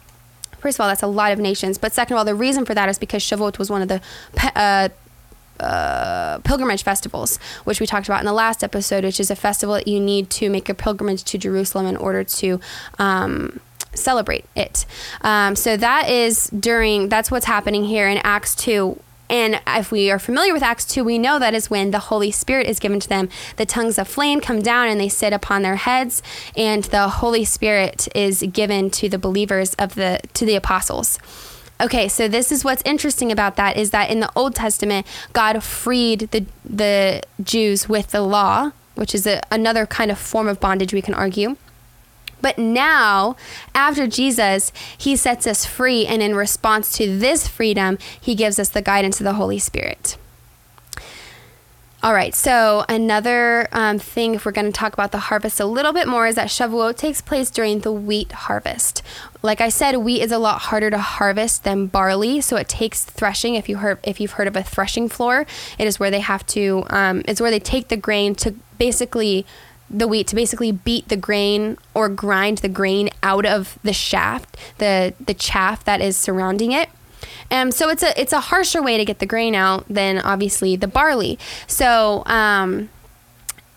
First 0.58 0.76
of 0.76 0.82
all, 0.82 0.88
that's 0.88 1.02
a 1.02 1.08
lot 1.08 1.32
of 1.32 1.38
nations. 1.38 1.76
But 1.76 1.92
second 1.92 2.14
of 2.14 2.18
all, 2.18 2.24
the 2.24 2.34
reason 2.34 2.64
for 2.64 2.74
that 2.74 2.88
is 2.88 2.98
because 2.98 3.22
Shavuot 3.22 3.58
was 3.58 3.68
one 3.68 3.82
of 3.82 3.88
the 3.88 4.00
uh, 4.54 4.88
uh, 5.58 6.38
pilgrimage 6.38 6.82
festivals, 6.82 7.38
which 7.64 7.80
we 7.80 7.86
talked 7.86 8.06
about 8.06 8.20
in 8.20 8.26
the 8.26 8.32
last 8.32 8.62
episode, 8.62 9.04
which 9.04 9.20
is 9.20 9.30
a 9.30 9.36
festival 9.36 9.74
that 9.74 9.88
you 9.88 10.00
need 10.00 10.30
to 10.30 10.48
make 10.48 10.68
a 10.68 10.74
pilgrimage 10.74 11.24
to 11.24 11.38
Jerusalem 11.38 11.86
in 11.86 11.96
order 11.96 12.24
to. 12.24 12.60
Um, 12.98 13.60
celebrate 13.94 14.46
it. 14.56 14.86
Um, 15.20 15.54
so 15.54 15.76
that 15.76 16.08
is 16.08 16.46
during, 16.46 17.10
that's 17.10 17.30
what's 17.30 17.44
happening 17.44 17.84
here 17.84 18.08
in 18.08 18.18
Acts 18.24 18.54
2 18.54 18.98
And 19.32 19.62
if 19.66 19.90
we 19.90 20.10
are 20.10 20.18
familiar 20.18 20.52
with 20.52 20.62
Acts 20.62 20.84
2, 20.84 21.02
we 21.02 21.18
know 21.18 21.38
that 21.38 21.54
is 21.54 21.70
when 21.70 21.90
the 21.90 21.98
Holy 21.98 22.30
Spirit 22.30 22.66
is 22.66 22.78
given 22.78 23.00
to 23.00 23.08
them. 23.08 23.30
The 23.56 23.64
tongues 23.64 23.98
of 23.98 24.06
flame 24.06 24.42
come 24.42 24.60
down 24.60 24.88
and 24.88 25.00
they 25.00 25.08
sit 25.08 25.32
upon 25.32 25.62
their 25.62 25.76
heads, 25.76 26.22
and 26.54 26.84
the 26.84 27.08
Holy 27.08 27.46
Spirit 27.46 28.08
is 28.14 28.42
given 28.52 28.90
to 28.90 29.08
the 29.08 29.18
believers 29.18 29.72
of 29.74 29.94
the 29.94 30.20
to 30.34 30.44
the 30.44 30.54
apostles. 30.54 31.18
Okay, 31.80 32.08
so 32.08 32.28
this 32.28 32.52
is 32.52 32.62
what's 32.62 32.82
interesting 32.84 33.32
about 33.32 33.56
that 33.56 33.78
is 33.78 33.90
that 33.90 34.10
in 34.10 34.20
the 34.20 34.30
Old 34.36 34.54
Testament, 34.54 35.06
God 35.32 35.64
freed 35.64 36.30
the 36.30 36.44
the 36.62 37.22
Jews 37.42 37.88
with 37.88 38.10
the 38.10 38.20
law, 38.20 38.72
which 38.96 39.14
is 39.14 39.26
a, 39.26 39.40
another 39.50 39.86
kind 39.86 40.10
of 40.10 40.18
form 40.18 40.46
of 40.46 40.60
bondage 40.60 40.92
we 40.92 41.00
can 41.00 41.14
argue. 41.14 41.56
But 42.42 42.58
now, 42.58 43.36
after 43.74 44.06
Jesus, 44.06 44.72
he 44.98 45.16
sets 45.16 45.46
us 45.46 45.64
free. 45.64 46.06
And 46.06 46.20
in 46.20 46.34
response 46.34 46.92
to 46.98 47.18
this 47.18 47.48
freedom, 47.48 47.96
he 48.20 48.34
gives 48.34 48.58
us 48.58 48.68
the 48.68 48.82
guidance 48.82 49.20
of 49.20 49.24
the 49.24 49.34
Holy 49.34 49.58
Spirit. 49.58 50.18
All 52.04 52.12
right, 52.12 52.34
so 52.34 52.84
another 52.88 53.68
um, 53.70 54.00
thing, 54.00 54.34
if 54.34 54.44
we're 54.44 54.50
going 54.50 54.66
to 54.66 54.72
talk 54.72 54.92
about 54.92 55.12
the 55.12 55.18
harvest 55.18 55.60
a 55.60 55.64
little 55.64 55.92
bit 55.92 56.08
more, 56.08 56.26
is 56.26 56.34
that 56.34 56.48
Shavuot 56.48 56.96
takes 56.96 57.20
place 57.20 57.48
during 57.48 57.78
the 57.78 57.92
wheat 57.92 58.32
harvest. 58.32 59.02
Like 59.40 59.60
I 59.60 59.68
said, 59.68 59.98
wheat 59.98 60.20
is 60.20 60.32
a 60.32 60.38
lot 60.38 60.62
harder 60.62 60.90
to 60.90 60.98
harvest 60.98 61.62
than 61.62 61.86
barley, 61.86 62.40
so 62.40 62.56
it 62.56 62.68
takes 62.68 63.04
threshing. 63.04 63.54
If 63.54 63.68
you 63.68 63.76
heard, 63.76 64.00
if 64.02 64.18
you've 64.18 64.32
heard 64.32 64.48
of 64.48 64.56
a 64.56 64.64
threshing 64.64 65.08
floor, 65.08 65.46
it 65.78 65.86
is 65.86 66.00
where 66.00 66.10
they 66.10 66.18
have 66.18 66.44
to. 66.46 66.82
Um, 66.90 67.22
it's 67.28 67.40
where 67.40 67.52
they 67.52 67.60
take 67.60 67.86
the 67.86 67.96
grain 67.96 68.34
to 68.36 68.56
basically 68.78 69.46
the 69.92 70.08
wheat 70.08 70.26
to 70.28 70.34
basically 70.34 70.72
beat 70.72 71.08
the 71.08 71.16
grain 71.16 71.76
or 71.94 72.08
grind 72.08 72.58
the 72.58 72.68
grain 72.68 73.10
out 73.22 73.46
of 73.46 73.78
the 73.82 73.92
shaft, 73.92 74.56
the 74.78 75.14
the 75.24 75.34
chaff 75.34 75.84
that 75.84 76.00
is 76.00 76.16
surrounding 76.16 76.72
it. 76.72 76.88
Um, 77.50 77.70
so 77.70 77.88
it's 77.90 78.02
a 78.02 78.18
it's 78.20 78.32
a 78.32 78.40
harsher 78.40 78.82
way 78.82 78.96
to 78.96 79.04
get 79.04 79.18
the 79.18 79.26
grain 79.26 79.54
out 79.54 79.84
than 79.88 80.18
obviously 80.18 80.74
the 80.76 80.88
barley. 80.88 81.38
So 81.66 82.22
um, 82.26 82.88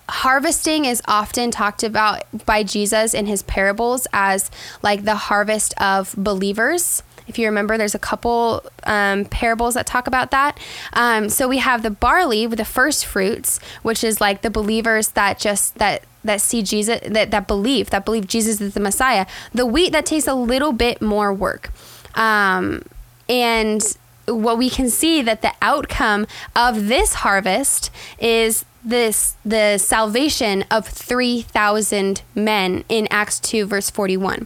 harvesting 0.08 0.86
is 0.86 1.02
often 1.06 1.52
talked 1.52 1.84
about 1.84 2.24
by 2.46 2.64
Jesus 2.64 3.14
in 3.14 3.26
his 3.26 3.44
parables 3.44 4.08
as 4.14 4.50
like 4.82 5.04
the 5.04 5.16
harvest 5.16 5.74
of 5.82 6.16
believers. 6.18 7.04
If 7.28 7.40
you 7.40 7.48
remember, 7.48 7.78
there's 7.78 7.96
a 7.96 8.00
couple 8.00 8.64
um, 8.84 9.26
parables 9.26 9.74
that 9.74 9.86
talk 9.86 10.08
about 10.08 10.32
that. 10.32 10.60
Um, 10.94 11.30
so 11.30 11.48
we 11.48 11.58
have 11.58 11.84
the 11.84 11.90
barley 11.90 12.48
with 12.48 12.60
the 12.60 12.66
first 12.66 13.06
fruits, 13.06 13.60
which 13.82 14.04
is 14.04 14.22
like 14.22 14.42
the 14.42 14.50
believers 14.50 15.10
that 15.10 15.40
just 15.40 15.76
that 15.76 16.04
that 16.24 16.42
see 16.42 16.62
Jesus, 16.62 17.00
that 17.08 17.32
that 17.32 17.48
believe 17.48 17.90
that 17.92 18.06
believe 18.06 18.28
Jesus 18.28 18.62
is 18.62 18.74
the 18.74 18.80
Messiah. 18.80 19.26
The 19.54 19.66
wheat 19.66 19.92
that 19.92 20.06
takes 20.06 20.28
a 20.28 20.36
little 20.36 20.72
bit 20.72 21.02
more 21.02 21.34
work, 21.34 21.72
um, 22.16 22.84
and 23.28 23.82
what 24.28 24.58
we 24.58 24.70
can 24.70 24.90
see 24.90 25.22
that 25.22 25.42
the 25.42 25.54
outcome 25.62 26.26
of 26.56 26.88
this 26.88 27.16
harvest 27.16 27.92
is 28.20 28.66
this 28.84 29.36
the 29.44 29.78
salvation 29.78 30.64
of 30.70 30.88
3000 30.88 32.22
men 32.36 32.84
in 32.88 33.08
Acts 33.10 33.40
2 33.40 33.66
verse 33.66 33.90
41 33.90 34.46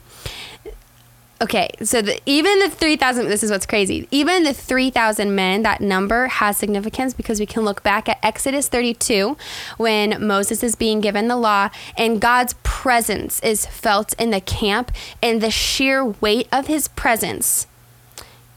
Okay, 1.41 1.69
so 1.81 2.01
the, 2.01 2.19
even 2.25 2.59
the 2.59 2.69
3,000, 2.69 3.29
this 3.29 3.43
is 3.43 3.51
what's 3.51 3.65
crazy. 3.65 4.09
Even 4.11 4.43
the 4.43 4.53
3,000 4.53 5.33
men, 5.33 5.63
that 5.63 5.79
number 5.79 6.27
has 6.27 6.57
significance 6.57 7.13
because 7.13 7.39
we 7.39 7.45
can 7.45 7.63
look 7.63 7.81
back 7.81 8.09
at 8.09 8.19
Exodus 8.21 8.67
32 8.67 9.37
when 9.77 10.25
Moses 10.25 10.63
is 10.63 10.75
being 10.75 10.99
given 10.99 11.29
the 11.29 11.37
law 11.37 11.69
and 11.97 12.19
God's 12.19 12.55
presence 12.63 13.39
is 13.39 13.65
felt 13.65 14.13
in 14.19 14.31
the 14.31 14.41
camp, 14.41 14.91
and 15.23 15.39
the 15.39 15.49
sheer 15.49 16.03
weight 16.03 16.49
of 16.51 16.67
his 16.67 16.89
presence 16.89 17.67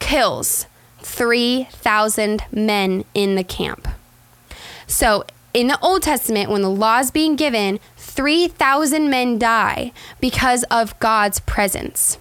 kills 0.00 0.66
3,000 1.02 2.42
men 2.50 3.04
in 3.14 3.36
the 3.36 3.44
camp. 3.44 3.86
So 4.88 5.24
in 5.54 5.68
the 5.68 5.78
Old 5.80 6.02
Testament, 6.02 6.50
when 6.50 6.62
the 6.62 6.70
law 6.70 6.98
is 6.98 7.10
being 7.12 7.36
given, 7.36 7.78
3,000 7.96 9.08
men 9.08 9.38
die 9.38 9.92
because 10.20 10.64
of 10.64 10.98
God's 10.98 11.40
presence. 11.40 12.18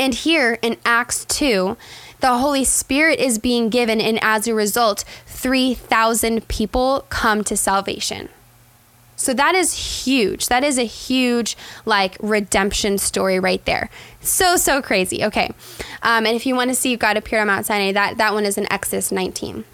And 0.00 0.14
here 0.14 0.58
in 0.62 0.78
Acts 0.86 1.26
2, 1.26 1.76
the 2.20 2.38
Holy 2.38 2.64
Spirit 2.64 3.18
is 3.18 3.38
being 3.38 3.68
given, 3.68 4.00
and 4.00 4.18
as 4.22 4.48
a 4.48 4.54
result, 4.54 5.04
3,000 5.26 6.48
people 6.48 7.04
come 7.10 7.44
to 7.44 7.54
salvation. 7.54 8.30
So 9.16 9.34
that 9.34 9.54
is 9.54 10.06
huge. 10.06 10.48
That 10.48 10.64
is 10.64 10.78
a 10.78 10.84
huge, 10.84 11.54
like, 11.84 12.16
redemption 12.18 12.96
story 12.96 13.38
right 13.38 13.62
there. 13.66 13.90
So, 14.22 14.56
so 14.56 14.80
crazy. 14.80 15.22
Okay. 15.22 15.52
Um, 16.02 16.24
and 16.24 16.34
if 16.34 16.46
you 16.46 16.56
want 16.56 16.70
to 16.70 16.74
see 16.74 16.96
God 16.96 17.18
appear 17.18 17.42
on 17.42 17.48
Mount 17.48 17.66
Sinai, 17.66 17.92
that, 17.92 18.16
that 18.16 18.32
one 18.32 18.46
is 18.46 18.56
in 18.56 18.72
Exodus 18.72 19.12
19. 19.12 19.66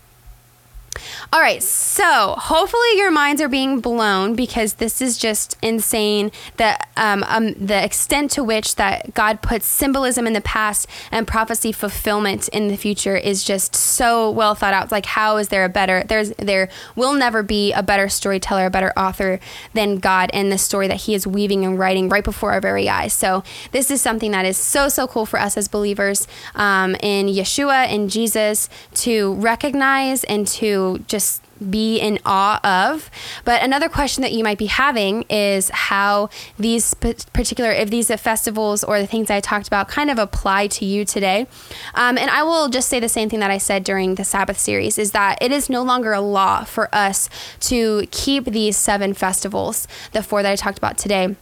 All 1.32 1.40
right, 1.40 1.62
so 1.62 2.34
hopefully 2.38 2.96
your 2.96 3.10
minds 3.10 3.40
are 3.42 3.48
being 3.48 3.80
blown 3.80 4.34
because 4.34 4.74
this 4.74 5.00
is 5.00 5.18
just 5.18 5.56
insane. 5.62 6.30
The 6.56 6.78
um, 6.96 7.24
um, 7.28 7.52
the 7.54 7.82
extent 7.82 8.30
to 8.32 8.44
which 8.44 8.76
that 8.76 9.14
God 9.14 9.42
puts 9.42 9.66
symbolism 9.66 10.26
in 10.26 10.32
the 10.32 10.40
past 10.40 10.86
and 11.10 11.26
prophecy 11.26 11.72
fulfillment 11.72 12.48
in 12.48 12.68
the 12.68 12.76
future 12.76 13.16
is 13.16 13.44
just 13.44 13.74
so 13.74 14.30
well 14.30 14.54
thought 14.54 14.74
out. 14.74 14.90
Like 14.90 15.06
how 15.06 15.36
is 15.36 15.48
there 15.48 15.64
a 15.64 15.68
better? 15.68 16.04
There's 16.06 16.30
there 16.38 16.68
will 16.94 17.12
never 17.12 17.42
be 17.42 17.72
a 17.72 17.82
better 17.82 18.08
storyteller, 18.08 18.66
a 18.66 18.70
better 18.70 18.92
author 18.96 19.40
than 19.74 19.98
God 19.98 20.30
and 20.32 20.50
the 20.50 20.58
story 20.58 20.88
that 20.88 21.02
He 21.02 21.14
is 21.14 21.26
weaving 21.26 21.64
and 21.64 21.78
writing 21.78 22.08
right 22.08 22.24
before 22.24 22.52
our 22.52 22.60
very 22.60 22.88
eyes. 22.88 23.12
So 23.12 23.42
this 23.72 23.90
is 23.90 24.00
something 24.00 24.30
that 24.32 24.44
is 24.44 24.56
so 24.56 24.88
so 24.88 25.06
cool 25.06 25.26
for 25.26 25.38
us 25.38 25.56
as 25.56 25.68
believers 25.68 26.26
um, 26.54 26.94
in 26.96 27.26
Yeshua 27.26 27.86
and 27.86 28.10
Jesus 28.10 28.68
to 28.94 29.34
recognize 29.34 30.24
and 30.24 30.46
to 30.46 30.85
just 31.06 31.42
be 31.70 31.98
in 31.98 32.18
awe 32.24 32.60
of. 32.62 33.10
But 33.44 33.62
another 33.62 33.88
question 33.88 34.22
that 34.22 34.32
you 34.32 34.44
might 34.44 34.58
be 34.58 34.66
having 34.66 35.22
is 35.30 35.70
how 35.70 36.28
these 36.58 36.94
particular, 36.94 37.70
if 37.70 37.90
these 37.90 38.08
festivals 38.20 38.84
or 38.84 39.00
the 39.00 39.06
things 39.06 39.30
I 39.30 39.40
talked 39.40 39.66
about 39.66 39.88
kind 39.88 40.10
of 40.10 40.18
apply 40.18 40.66
to 40.68 40.84
you 40.84 41.04
today. 41.04 41.46
Um, 41.94 42.18
and 42.18 42.30
I 42.30 42.42
will 42.42 42.68
just 42.68 42.88
say 42.88 43.00
the 43.00 43.08
same 43.08 43.28
thing 43.28 43.40
that 43.40 43.50
I 43.50 43.58
said 43.58 43.84
during 43.84 44.16
the 44.16 44.24
Sabbath 44.24 44.58
series 44.58 44.98
is 44.98 45.12
that 45.12 45.38
it 45.40 45.52
is 45.52 45.70
no 45.70 45.82
longer 45.82 46.12
a 46.12 46.20
law 46.20 46.64
for 46.64 46.94
us 46.94 47.28
to 47.60 48.06
keep 48.10 48.44
these 48.44 48.76
seven 48.76 49.14
festivals, 49.14 49.88
the 50.12 50.22
four 50.22 50.42
that 50.42 50.52
I 50.52 50.56
talked 50.56 50.78
about 50.78 50.98
today. 50.98 51.36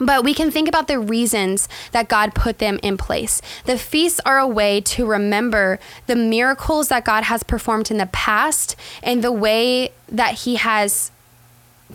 But 0.00 0.24
we 0.24 0.34
can 0.34 0.50
think 0.50 0.68
about 0.68 0.88
the 0.88 0.98
reasons 0.98 1.68
that 1.92 2.08
God 2.08 2.34
put 2.34 2.58
them 2.58 2.78
in 2.82 2.96
place. 2.96 3.42
The 3.64 3.78
feasts 3.78 4.20
are 4.24 4.38
a 4.38 4.46
way 4.46 4.80
to 4.82 5.06
remember 5.06 5.78
the 6.06 6.16
miracles 6.16 6.88
that 6.88 7.04
God 7.04 7.24
has 7.24 7.42
performed 7.42 7.90
in 7.90 7.98
the 7.98 8.06
past 8.06 8.76
and 9.02 9.22
the 9.22 9.32
way 9.32 9.92
that 10.08 10.40
He 10.40 10.56
has 10.56 11.10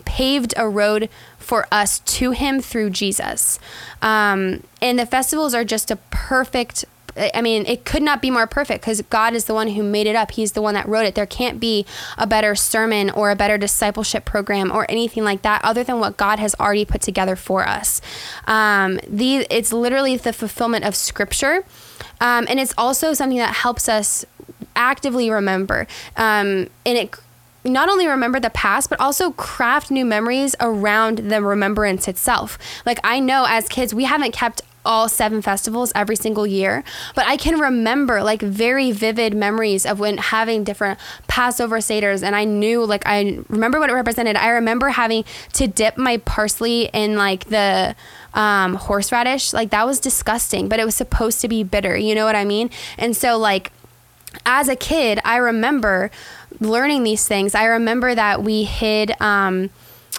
paved 0.04 0.54
a 0.56 0.68
road 0.68 1.08
for 1.38 1.66
us 1.70 2.00
to 2.00 2.32
Him 2.32 2.60
through 2.60 2.90
Jesus. 2.90 3.58
Um, 4.02 4.64
and 4.82 4.98
the 4.98 5.06
festivals 5.06 5.54
are 5.54 5.64
just 5.64 5.90
a 5.90 5.96
perfect 5.96 6.84
I 7.16 7.40
mean, 7.42 7.64
it 7.66 7.84
could 7.84 8.02
not 8.02 8.20
be 8.20 8.30
more 8.30 8.46
perfect 8.46 8.82
because 8.82 9.00
God 9.02 9.34
is 9.34 9.44
the 9.44 9.54
one 9.54 9.68
who 9.68 9.82
made 9.82 10.06
it 10.06 10.16
up. 10.16 10.32
He's 10.32 10.52
the 10.52 10.62
one 10.62 10.74
that 10.74 10.88
wrote 10.88 11.06
it. 11.06 11.14
There 11.14 11.26
can't 11.26 11.60
be 11.60 11.86
a 12.18 12.26
better 12.26 12.54
sermon 12.54 13.10
or 13.10 13.30
a 13.30 13.36
better 13.36 13.56
discipleship 13.56 14.24
program 14.24 14.72
or 14.72 14.90
anything 14.90 15.22
like 15.24 15.42
that 15.42 15.64
other 15.64 15.84
than 15.84 16.00
what 16.00 16.16
God 16.16 16.38
has 16.38 16.54
already 16.58 16.84
put 16.84 17.00
together 17.02 17.36
for 17.36 17.66
us. 17.66 18.00
Um, 18.46 18.98
the, 19.06 19.46
it's 19.50 19.72
literally 19.72 20.16
the 20.16 20.32
fulfillment 20.32 20.84
of 20.84 20.96
Scripture. 20.96 21.64
Um, 22.20 22.46
and 22.48 22.58
it's 22.58 22.74
also 22.76 23.12
something 23.12 23.38
that 23.38 23.54
helps 23.54 23.88
us 23.88 24.24
actively 24.74 25.30
remember. 25.30 25.86
Um, 26.16 26.68
and 26.84 26.98
it 26.98 27.14
not 27.64 27.88
only 27.88 28.06
remember 28.06 28.38
the 28.38 28.50
past, 28.50 28.90
but 28.90 29.00
also 29.00 29.30
craft 29.32 29.90
new 29.90 30.04
memories 30.04 30.54
around 30.60 31.18
the 31.18 31.40
remembrance 31.40 32.06
itself. 32.06 32.58
Like, 32.84 32.98
I 33.02 33.20
know 33.20 33.46
as 33.48 33.68
kids, 33.68 33.94
we 33.94 34.04
haven't 34.04 34.32
kept 34.32 34.62
all 34.84 35.08
seven 35.08 35.42
festivals 35.42 35.92
every 35.94 36.16
single 36.16 36.46
year, 36.46 36.84
but 37.14 37.26
I 37.26 37.36
can 37.36 37.58
remember 37.58 38.22
like 38.22 38.42
very 38.42 38.92
vivid 38.92 39.34
memories 39.34 39.86
of 39.86 39.98
when 39.98 40.18
having 40.18 40.64
different 40.64 40.98
Passover 41.26 41.78
seders, 41.78 42.22
and 42.22 42.36
I 42.36 42.44
knew 42.44 42.84
like 42.84 43.02
I 43.06 43.38
remember 43.48 43.78
what 43.78 43.90
it 43.90 43.94
represented. 43.94 44.36
I 44.36 44.48
remember 44.50 44.90
having 44.90 45.24
to 45.54 45.66
dip 45.66 45.96
my 45.96 46.18
parsley 46.18 46.90
in 46.92 47.16
like 47.16 47.46
the 47.46 47.94
um, 48.34 48.74
horseradish, 48.74 49.52
like 49.52 49.70
that 49.70 49.86
was 49.86 50.00
disgusting, 50.00 50.68
but 50.68 50.80
it 50.80 50.84
was 50.84 50.94
supposed 50.94 51.40
to 51.40 51.48
be 51.48 51.62
bitter. 51.62 51.96
You 51.96 52.14
know 52.14 52.24
what 52.24 52.36
I 52.36 52.44
mean? 52.44 52.70
And 52.98 53.16
so 53.16 53.38
like 53.38 53.72
as 54.44 54.68
a 54.68 54.76
kid, 54.76 55.20
I 55.24 55.36
remember 55.36 56.10
learning 56.60 57.04
these 57.04 57.26
things. 57.26 57.54
I 57.54 57.64
remember 57.64 58.14
that 58.14 58.42
we 58.42 58.64
hid. 58.64 59.12
Um, 59.20 59.70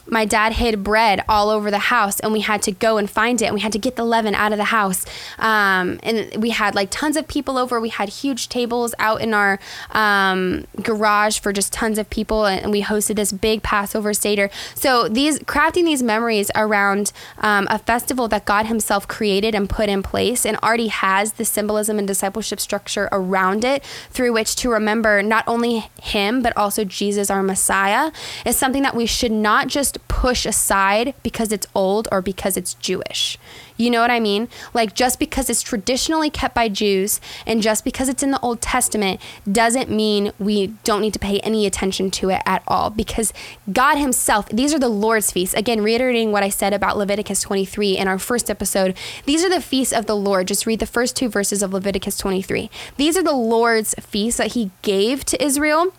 my 0.08 0.26
dad 0.26 0.54
hid 0.54 0.84
bread 0.84 1.24
all 1.28 1.50
over 1.50 1.72
the 1.72 1.80
house 1.80 2.20
and 2.20 2.32
we 2.32 2.42
had 2.42 2.62
to 2.64 2.72
go 2.72 2.98
and 2.98 3.10
find 3.10 3.42
it 3.42 3.46
and 3.46 3.56
we 3.56 3.62
had 3.62 3.72
to 3.72 3.80
get 3.80 3.96
the 3.96 4.04
leaven 4.04 4.36
out 4.36 4.52
of 4.52 4.58
the 4.58 4.66
house. 4.66 5.06
Um, 5.40 6.00
and 6.04 6.42
we 6.42 6.52
had 6.52 6.76
like 6.76 6.90
tons 6.92 7.18
of 7.18 7.28
people 7.28 7.58
over. 7.58 7.80
We 7.80 7.90
had 7.90 8.10
huge 8.10 8.50
tables 8.50 8.94
out 9.00 9.22
in 9.22 9.34
our 9.34 9.60
um, 9.92 10.66
garage 10.82 11.40
for 11.40 11.52
just 11.54 11.74
tons 11.74 11.98
of 11.98 12.10
people 12.10 12.46
and 12.46 12.72
we 12.72 12.82
hosted 12.82 13.16
this 13.16 13.32
big 13.32 13.64
Passover 13.64 14.14
Seder. 14.14 14.50
So 14.74 15.08
these 15.08 15.40
crafting 15.40 15.86
these 15.86 16.04
memories 16.04 16.52
around 16.56 17.12
um, 17.40 17.68
a 17.70 17.80
festival 17.80 18.28
that 18.30 18.46
God 18.46 18.66
Himself 18.66 19.08
created 19.08 19.56
and 19.56 19.70
put 19.70 19.90
in 19.90 20.04
place 20.04 20.46
and 20.46 20.58
already 20.58 20.88
has 20.88 21.34
the 21.34 21.46
symbolism 21.46 22.00
and 22.00 22.08
discipleship 22.08 22.60
structure 22.60 23.10
around 23.12 23.64
it 23.64 23.84
through 24.10 24.34
which 24.34 24.56
to 24.58 24.70
remember 24.70 25.22
not 25.22 25.44
only 25.48 25.90
Him 26.02 26.42
but 26.42 26.56
also 26.58 26.84
Jesus, 26.84 27.30
our 27.30 27.44
Messiah, 27.44 28.12
is 28.46 28.58
something 28.58 28.84
that 28.84 28.96
we 28.96 29.06
should 29.06 29.32
not 29.32 29.68
just 29.68 30.06
push 30.08 30.46
aside 30.46 31.14
because 31.24 31.52
it's 31.52 31.68
old 31.76 32.08
or 32.12 32.22
because 32.22 32.58
it's 32.58 32.74
Jewish. 32.76 33.38
You 33.78 33.90
know 33.90 34.02
what 34.02 34.12
I 34.12 34.20
mean? 34.20 34.48
Like, 34.74 34.96
just 34.96 35.20
because 35.20 35.50
it's 35.50 35.62
traditionally 35.62 36.30
kept 36.30 36.56
by 36.56 36.70
Jews 36.70 37.20
and 37.46 37.62
just 37.62 37.84
because 37.84 38.10
it's 38.10 38.24
in 38.24 38.32
the 38.32 38.40
Old 38.40 38.62
Testament 38.62 39.20
doesn't 39.52 39.90
mean 39.90 40.32
we 40.40 40.68
don't 40.84 41.02
need 41.02 41.14
to 41.14 41.20
pay 41.20 41.40
any 41.42 41.66
attention 41.66 42.12
to 42.12 42.30
it 42.30 42.42
at 42.46 42.64
all 42.68 42.90
because 42.90 43.34
God 43.72 43.98
Himself, 43.98 44.48
these 44.50 44.74
are 44.74 44.80
the 44.80 44.90
Lord's 44.90 45.32
feasts. 45.32 45.56
Again, 45.56 45.82
reiterating 45.82 46.32
what 46.32 46.44
I 46.44 46.50
said 46.50 46.74
about 46.74 46.98
Leviticus 46.98 47.42
23 47.42 47.98
in 47.98 48.08
our 48.08 48.20
first 48.20 48.50
episode, 48.50 48.96
these 49.26 49.44
are 49.44 49.50
the 49.50 49.62
feasts 49.62 49.94
of 49.94 50.06
the 50.06 50.16
Lord. 50.16 50.48
Just 50.48 50.66
read 50.66 50.80
the 50.80 50.86
first 50.86 51.16
two 51.16 51.30
verses 51.30 51.62
of 51.62 51.74
Leviticus 51.74 52.18
23. 52.18 52.70
These 52.98 53.18
are 53.18 53.24
the 53.24 53.34
Lord's 53.34 53.94
feasts 53.96 54.38
that 54.38 54.54
He 54.54 54.72
gave 54.82 55.26
to 55.26 55.44
Israel 55.44 55.94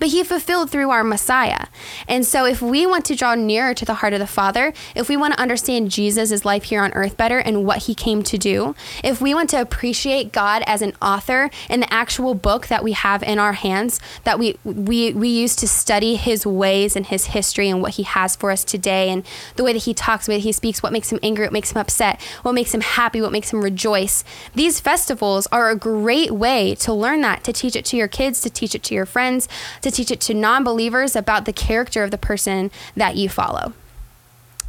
but 0.00 0.08
he 0.08 0.24
fulfilled 0.24 0.70
through 0.70 0.90
our 0.90 1.04
Messiah. 1.04 1.66
And 2.08 2.26
so, 2.26 2.44
if 2.44 2.60
we 2.60 2.86
want 2.86 3.04
to 3.04 3.14
draw 3.14 3.36
nearer 3.36 3.74
to 3.74 3.84
the 3.84 3.94
heart 3.94 4.12
of 4.12 4.18
the 4.18 4.26
Father, 4.26 4.72
if 4.96 5.08
we 5.08 5.16
want 5.16 5.34
to 5.34 5.40
understand 5.40 5.90
Jesus' 5.90 6.44
life 6.44 6.64
here 6.64 6.82
on 6.82 6.92
earth 6.94 7.16
better 7.16 7.38
and 7.38 7.64
what 7.64 7.84
he 7.84 7.94
came 7.94 8.22
to 8.24 8.36
do, 8.36 8.74
if 9.04 9.20
we 9.20 9.34
want 9.34 9.50
to 9.50 9.60
appreciate 9.60 10.32
God 10.32 10.64
as 10.66 10.82
an 10.82 10.94
author 11.00 11.50
and 11.68 11.82
the 11.82 11.92
actual 11.92 12.34
book 12.34 12.66
that 12.66 12.82
we 12.82 12.92
have 12.92 13.22
in 13.22 13.38
our 13.38 13.52
hands 13.52 14.00
that 14.24 14.38
we, 14.38 14.56
we, 14.64 15.12
we 15.12 15.28
use 15.28 15.54
to 15.56 15.68
study 15.68 16.16
his 16.16 16.46
ways 16.46 16.96
and 16.96 17.06
his 17.06 17.26
history 17.26 17.68
and 17.68 17.82
what 17.82 17.92
he 17.92 18.02
has 18.02 18.34
for 18.34 18.50
us 18.50 18.64
today 18.64 19.10
and 19.10 19.24
the 19.56 19.64
way 19.64 19.72
that 19.72 19.84
he 19.84 19.94
talks, 19.94 20.26
the 20.26 20.32
way 20.32 20.36
that 20.38 20.44
he 20.44 20.52
speaks, 20.52 20.82
what 20.82 20.92
makes 20.92 21.12
him 21.12 21.18
angry, 21.22 21.44
what 21.44 21.52
makes 21.52 21.72
him 21.72 21.78
upset, 21.78 22.20
what 22.42 22.52
makes 22.52 22.74
him 22.74 22.80
happy, 22.80 23.20
what 23.20 23.32
makes 23.32 23.52
him 23.52 23.62
rejoice, 23.62 24.24
these 24.54 24.80
festivals 24.80 25.46
are 25.48 25.70
a 25.70 25.76
great 25.76 26.30
way 26.30 26.74
to 26.76 26.92
learn 26.92 27.20
that, 27.20 27.44
to 27.44 27.52
teach 27.52 27.76
it 27.76 27.84
to 27.84 27.96
your 27.96 28.08
kids, 28.08 28.40
to 28.40 28.50
teach 28.50 28.74
it 28.74 28.82
to 28.84 28.94
your 28.94 29.06
friends, 29.06 29.48
to 29.82 29.89
to 29.90 29.96
teach 29.96 30.10
it 30.10 30.20
to 30.22 30.34
non 30.34 30.64
believers 30.64 31.16
about 31.16 31.44
the 31.44 31.52
character 31.52 32.02
of 32.04 32.10
the 32.10 32.18
person 32.18 32.70
that 32.96 33.16
you 33.16 33.28
follow. 33.28 33.72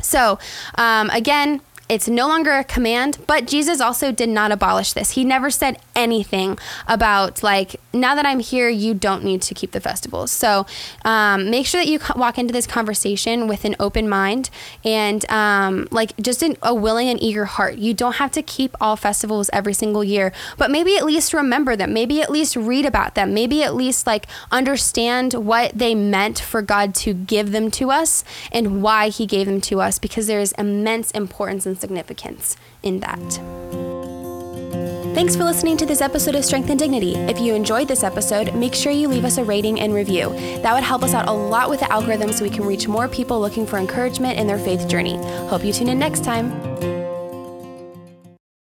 So, 0.02 0.40
um, 0.76 1.10
again, 1.12 1.62
it's 1.92 2.08
no 2.08 2.26
longer 2.26 2.52
a 2.52 2.64
command, 2.64 3.18
but 3.28 3.46
Jesus 3.46 3.82
also 3.82 4.14
did 4.14 4.30
not 4.30 4.50
abolish 4.50 4.94
this. 4.94 5.12
He 5.12 5.26
never 5.26 5.52
said 5.52 5.78
anything 5.94 6.58
about, 6.88 7.44
like, 7.44 7.76
now 7.92 8.16
that 8.16 8.26
I'm 8.26 8.40
here, 8.40 8.70
you 8.70 8.94
don't 8.94 9.26
need 9.26 9.42
to 9.42 9.54
keep 9.54 9.74
the 9.74 9.82
festivals. 9.82 10.32
So 10.32 10.66
um, 11.04 11.52
make 11.52 11.66
sure 11.68 11.82
that 11.82 11.90
you 11.90 12.00
walk 12.16 12.38
into 12.38 12.54
this 12.54 12.66
conversation 12.66 13.46
with 13.46 13.66
an 13.66 13.76
open 13.78 14.08
mind 14.08 14.50
and, 14.86 15.30
um, 15.30 15.90
like, 15.92 16.16
just 16.16 16.42
an, 16.42 16.56
a 16.64 16.74
willing 16.74 17.10
and 17.10 17.22
eager 17.22 17.44
heart. 17.44 17.76
You 17.76 17.94
don't 17.94 18.16
have 18.16 18.32
to 18.32 18.42
keep 18.42 18.74
all 18.80 18.96
festivals 18.96 19.50
every 19.52 19.74
single 19.74 20.02
year, 20.02 20.32
but 20.58 20.72
maybe 20.72 20.96
at 20.96 21.04
least 21.04 21.34
remember 21.34 21.76
them. 21.76 21.92
Maybe 21.92 22.22
at 22.22 22.32
least 22.32 22.56
read 22.56 22.86
about 22.86 23.16
them. 23.16 23.34
Maybe 23.34 23.64
at 23.64 23.76
least, 23.76 24.08
like, 24.08 24.28
understand 24.50 25.34
what 25.34 25.78
they 25.78 25.94
meant 25.94 26.40
for 26.40 26.62
God 26.62 26.96
to 26.96 27.14
give 27.14 27.52
them 27.52 27.70
to 27.72 27.92
us 27.92 28.24
and 28.50 28.82
why 28.82 29.10
He 29.10 29.26
gave 29.26 29.46
them 29.46 29.60
to 29.60 29.82
us 29.82 30.00
because 30.00 30.28
there 30.28 30.40
is 30.40 30.54
immense 30.54 31.12
importance 31.12 31.66
and 31.66 31.81
significance 31.82 32.56
in 32.84 33.00
that. 33.02 33.20
Thanks 35.14 35.36
for 35.36 35.44
listening 35.44 35.76
to 35.76 35.86
this 35.86 36.00
episode 36.00 36.36
of 36.36 36.46
Strength 36.46 36.70
and 36.70 36.80
Dignity. 36.80 37.16
If 37.16 37.38
you 37.38 37.54
enjoyed 37.54 37.90
this 37.90 38.02
episode, 38.02 38.56
make 38.56 38.74
sure 38.74 38.94
you 38.94 39.10
leave 39.10 39.26
us 39.26 39.38
a 39.38 39.44
rating 39.44 39.82
and 39.82 39.94
review. 39.94 40.30
That 40.62 40.74
would 40.74 40.84
help 40.84 41.04
us 41.04 41.14
out 41.14 41.28
a 41.28 41.34
lot 41.34 41.70
with 41.70 41.82
the 41.82 41.92
algorithm 41.92 42.32
so 42.32 42.46
we 42.46 42.50
can 42.50 42.66
reach 42.66 42.88
more 42.88 43.10
people 43.10 43.42
looking 43.42 43.68
for 43.68 43.78
encouragement 43.78 44.40
in 44.40 44.48
their 44.48 44.58
faith 44.58 44.88
journey. 44.88 45.18
Hope 45.50 45.66
you 45.66 45.74
tune 45.74 45.90
in 45.90 46.00
next 46.00 46.24
time. 46.24 46.50